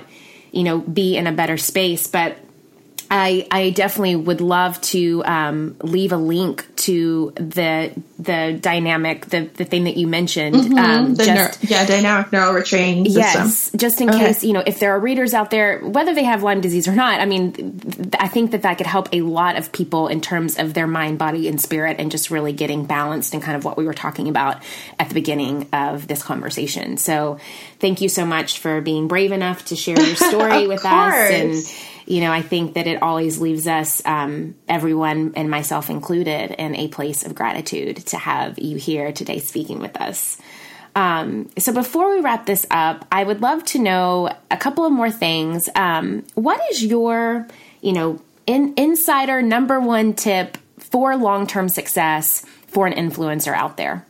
you 0.51 0.65
know, 0.65 0.79
be 0.79 1.17
in 1.17 1.27
a 1.27 1.33
better 1.33 1.59
space. 1.59 2.07
But 2.07 2.39
I, 3.11 3.47
I 3.51 3.71
definitely 3.71 4.17
would 4.17 4.41
love 4.41 4.81
to 4.81 5.23
um, 5.27 5.77
leave 5.83 6.13
a 6.13 6.17
link 6.17 6.72
to 6.83 7.33
the 7.37 7.93
the 8.19 8.59
dynamic 8.61 9.27
the, 9.27 9.43
the 9.55 9.65
thing 9.65 9.85
that 9.85 9.97
you 9.97 10.09
mentioned. 10.09 10.57
Mm-hmm. 10.57 10.79
Um, 10.79 11.15
the 11.15 11.25
just, 11.25 11.63
yeah, 11.65 11.87
dynamic 11.87 12.33
neural 12.33 12.55
retraining 12.55 13.05
system. 13.07 13.23
Yes, 13.23 13.71
just 13.77 14.01
in 14.01 14.11
okay. 14.11 14.19
case 14.19 14.43
you 14.43 14.53
know 14.53 14.65
if 14.67 14.81
there 14.81 14.93
are 14.93 14.99
readers 14.99 15.33
out 15.33 15.51
there, 15.51 15.79
whether 15.79 16.13
they 16.13 16.25
have 16.25 16.43
Lyme 16.43 16.61
disease 16.61 16.89
or 16.89 16.95
not. 16.95 17.21
I 17.21 17.25
mean, 17.25 17.53
th- 17.53 18.15
I 18.19 18.27
think 18.27 18.51
that 18.51 18.63
that 18.63 18.79
could 18.79 18.87
help 18.87 19.09
a 19.13 19.21
lot 19.21 19.57
of 19.57 19.71
people 19.71 20.09
in 20.09 20.21
terms 20.21 20.59
of 20.59 20.75
their 20.75 20.89
mind, 20.89 21.19
body, 21.19 21.47
and 21.47 21.61
spirit, 21.61 21.97
and 22.01 22.11
just 22.11 22.31
really 22.31 22.53
getting 22.53 22.85
balanced 22.85 23.33
and 23.33 23.43
kind 23.43 23.57
of 23.57 23.65
what 23.65 23.77
we 23.77 23.85
were 23.85 23.95
talking 23.95 24.29
about 24.29 24.61
at 24.99 25.09
the 25.09 25.15
beginning 25.15 25.69
of 25.73 26.09
this 26.09 26.23
conversation. 26.23 26.97
So, 26.97 27.39
thank 27.79 28.01
you 28.01 28.09
so 28.09 28.27
much 28.27 28.59
for 28.59 28.81
being 28.81 29.07
brave 29.07 29.31
enough 29.31 29.67
to 29.67 29.77
share 29.77 30.01
your 30.01 30.17
story 30.31 30.67
with 30.67 30.83
course. 30.83 30.91
us 30.91 31.31
and 31.31 31.92
you 32.07 32.21
know, 32.21 32.33
I 32.33 32.43
think 32.43 32.75
that 32.75 32.87
it 32.87 33.03
always 33.03 33.41
leaves 33.41 33.67
us, 33.67 34.03
um, 34.05 34.55
everyone 34.69 35.33
and 35.37 35.51
myself 35.51 35.91
included, 35.91 36.53
in 36.53 36.75
a 36.77 36.89
place 36.89 37.25
of 37.25 37.35
gratitude 37.35 37.99
to 38.07 38.19
have 38.19 38.59
you 38.59 38.77
here 38.77 39.13
today 39.13 39.39
speaking 39.39 39.79
with 39.79 40.01
us. 40.01 40.39
Um, 40.95 41.49
so 41.59 41.73
before 41.73 42.15
we 42.15 42.21
wrap 42.21 42.47
this 42.47 42.67
up, 42.71 43.07
I 43.11 43.25
would 43.25 43.41
love 43.41 43.65
to 43.67 43.79
know 43.79 44.31
a 44.51 44.57
couple 44.57 44.85
of 44.85 44.93
more 44.93 45.11
things. 45.11 45.69
Um, 45.75 46.25
what 46.35 46.61
is 46.71 46.85
your, 46.85 47.47
you 47.81 47.93
know, 47.93 48.21
in, 48.47 48.75
insider 48.77 49.41
number 49.41 49.81
one 49.81 50.13
tip 50.13 50.59
for 50.79 51.17
long 51.17 51.47
term 51.47 51.69
success 51.69 52.45
for 52.67 52.87
an 52.87 52.93
influencer 52.93 53.55
out 53.55 53.77
there? 53.77 54.05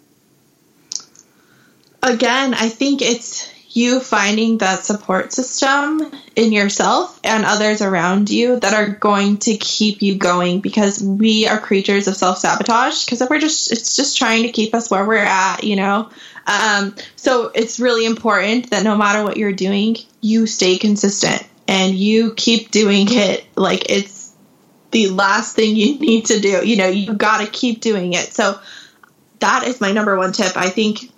Again, 2.03 2.55
I 2.55 2.69
think 2.69 3.01
it's 3.01 3.53
you 3.75 4.01
finding 4.01 4.59
that 4.59 4.85
support 4.85 5.33
system 5.33 6.11
in 6.37 6.53
yourself 6.53 7.19
and 7.25 7.45
others 7.45 7.81
around 7.81 8.29
you 8.29 8.61
that 8.61 8.75
are 8.75 8.89
going 8.89 9.39
to 9.39 9.57
keep 9.57 10.03
you 10.03 10.17
going 10.17 10.61
because 10.61 11.03
we 11.03 11.47
are 11.47 11.59
creatures 11.59 12.07
of 12.07 12.17
self 12.17 12.39
sabotage 12.39 13.05
because 13.05 13.23
if 13.23 13.31
we're 13.31 13.39
just 13.39 13.73
it's 13.73 13.97
just 13.97 14.19
trying 14.19 14.43
to 14.43 14.53
keep 14.53 14.75
us 14.75 14.91
where 14.91 15.07
we're 15.07 15.17
at, 15.17 15.65
you 15.65 15.77
know. 15.77 16.11
Um, 16.47 16.95
so 17.17 17.51
it's 17.55 17.79
really 17.79 18.05
important 18.05 18.71
that 18.71 18.83
no 18.83 18.97
matter 18.97 19.23
what 19.23 19.37
you're 19.37 19.53
doing, 19.53 19.97
you 20.21 20.47
stay 20.47 20.77
consistent 20.79 21.47
and 21.69 21.95
you 21.95 22.35
keep 22.35 22.71
doing 22.71 23.07
it 23.11 23.47
like 23.57 23.91
it's 23.91 24.33
the 24.91 25.09
last 25.09 25.57
thing 25.57 25.77
you 25.77 25.99
need 25.99 26.27
to 26.27 26.41
do. 26.41 26.67
You 26.67 26.77
know, 26.77 26.89
you 26.89 27.15
got 27.15 27.45
to 27.45 27.51
keep 27.51 27.81
doing 27.81 28.13
it. 28.13 28.33
So 28.33 28.59
that 29.39 29.67
is 29.67 29.81
my 29.81 29.93
number 29.93 30.17
one 30.17 30.33
tip. 30.33 30.57
I 30.57 30.69
think 30.69 31.12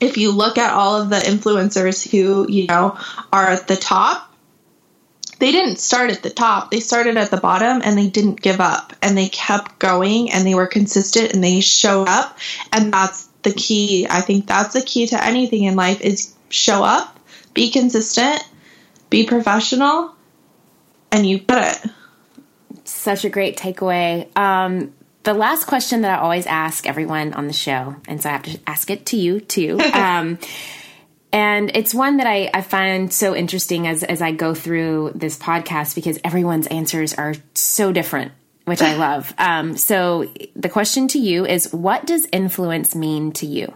if 0.00 0.16
you 0.16 0.32
look 0.32 0.58
at 0.58 0.72
all 0.72 1.00
of 1.00 1.10
the 1.10 1.16
influencers 1.16 2.08
who, 2.08 2.50
you 2.50 2.66
know, 2.66 2.98
are 3.32 3.46
at 3.46 3.66
the 3.68 3.76
top, 3.76 4.28
they 5.38 5.52
didn't 5.52 5.76
start 5.76 6.10
at 6.10 6.22
the 6.22 6.30
top. 6.30 6.70
They 6.70 6.80
started 6.80 7.16
at 7.16 7.30
the 7.30 7.36
bottom 7.36 7.80
and 7.84 7.96
they 7.96 8.08
didn't 8.08 8.40
give 8.40 8.60
up 8.60 8.92
and 9.02 9.16
they 9.16 9.28
kept 9.28 9.78
going 9.78 10.32
and 10.32 10.46
they 10.46 10.54
were 10.54 10.66
consistent 10.66 11.32
and 11.32 11.42
they 11.42 11.60
showed 11.60 12.08
up. 12.08 12.36
And 12.72 12.92
that's 12.92 13.26
the 13.42 13.52
key. 13.52 14.06
I 14.08 14.20
think 14.20 14.46
that's 14.46 14.74
the 14.74 14.82
key 14.82 15.06
to 15.08 15.24
anything 15.24 15.64
in 15.64 15.76
life 15.76 16.00
is 16.00 16.34
show 16.48 16.82
up, 16.82 17.18
be 17.54 17.70
consistent, 17.70 18.42
be 19.10 19.26
professional, 19.26 20.14
and 21.12 21.26
you 21.26 21.40
put 21.40 21.58
it. 21.58 21.90
Such 22.84 23.24
a 23.24 23.28
great 23.28 23.56
takeaway. 23.56 24.36
Um, 24.36 24.92
the 25.28 25.34
last 25.34 25.66
question 25.66 26.00
that 26.00 26.18
I 26.18 26.22
always 26.22 26.46
ask 26.46 26.86
everyone 26.86 27.34
on 27.34 27.48
the 27.48 27.52
show, 27.52 27.96
and 28.08 28.22
so 28.22 28.30
I 28.30 28.32
have 28.32 28.44
to 28.44 28.58
ask 28.66 28.88
it 28.88 29.04
to 29.06 29.16
you 29.18 29.40
too. 29.40 29.78
Um, 29.98 30.38
and 31.30 31.70
it's 31.74 31.92
one 31.92 32.16
that 32.16 32.26
I, 32.26 32.48
I 32.54 32.62
find 32.62 33.12
so 33.12 33.36
interesting 33.36 33.86
as, 33.86 34.02
as 34.02 34.22
I 34.22 34.32
go 34.32 34.54
through 34.54 35.12
this 35.14 35.36
podcast 35.38 35.94
because 35.94 36.18
everyone's 36.24 36.66
answers 36.68 37.12
are 37.12 37.34
so 37.52 37.92
different, 37.92 38.32
which 38.64 38.80
I 38.80 38.96
love. 39.06 39.34
Um, 39.36 39.76
so 39.76 40.32
the 40.56 40.70
question 40.70 41.08
to 41.08 41.18
you 41.18 41.44
is 41.44 41.70
what 41.74 42.06
does 42.06 42.26
influence 42.32 42.94
mean 42.94 43.32
to 43.32 43.44
you? 43.44 43.74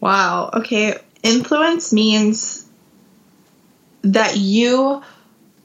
Wow. 0.00 0.48
Okay. 0.54 0.94
Influence 1.22 1.92
means 1.92 2.66
that 4.00 4.38
you 4.38 5.02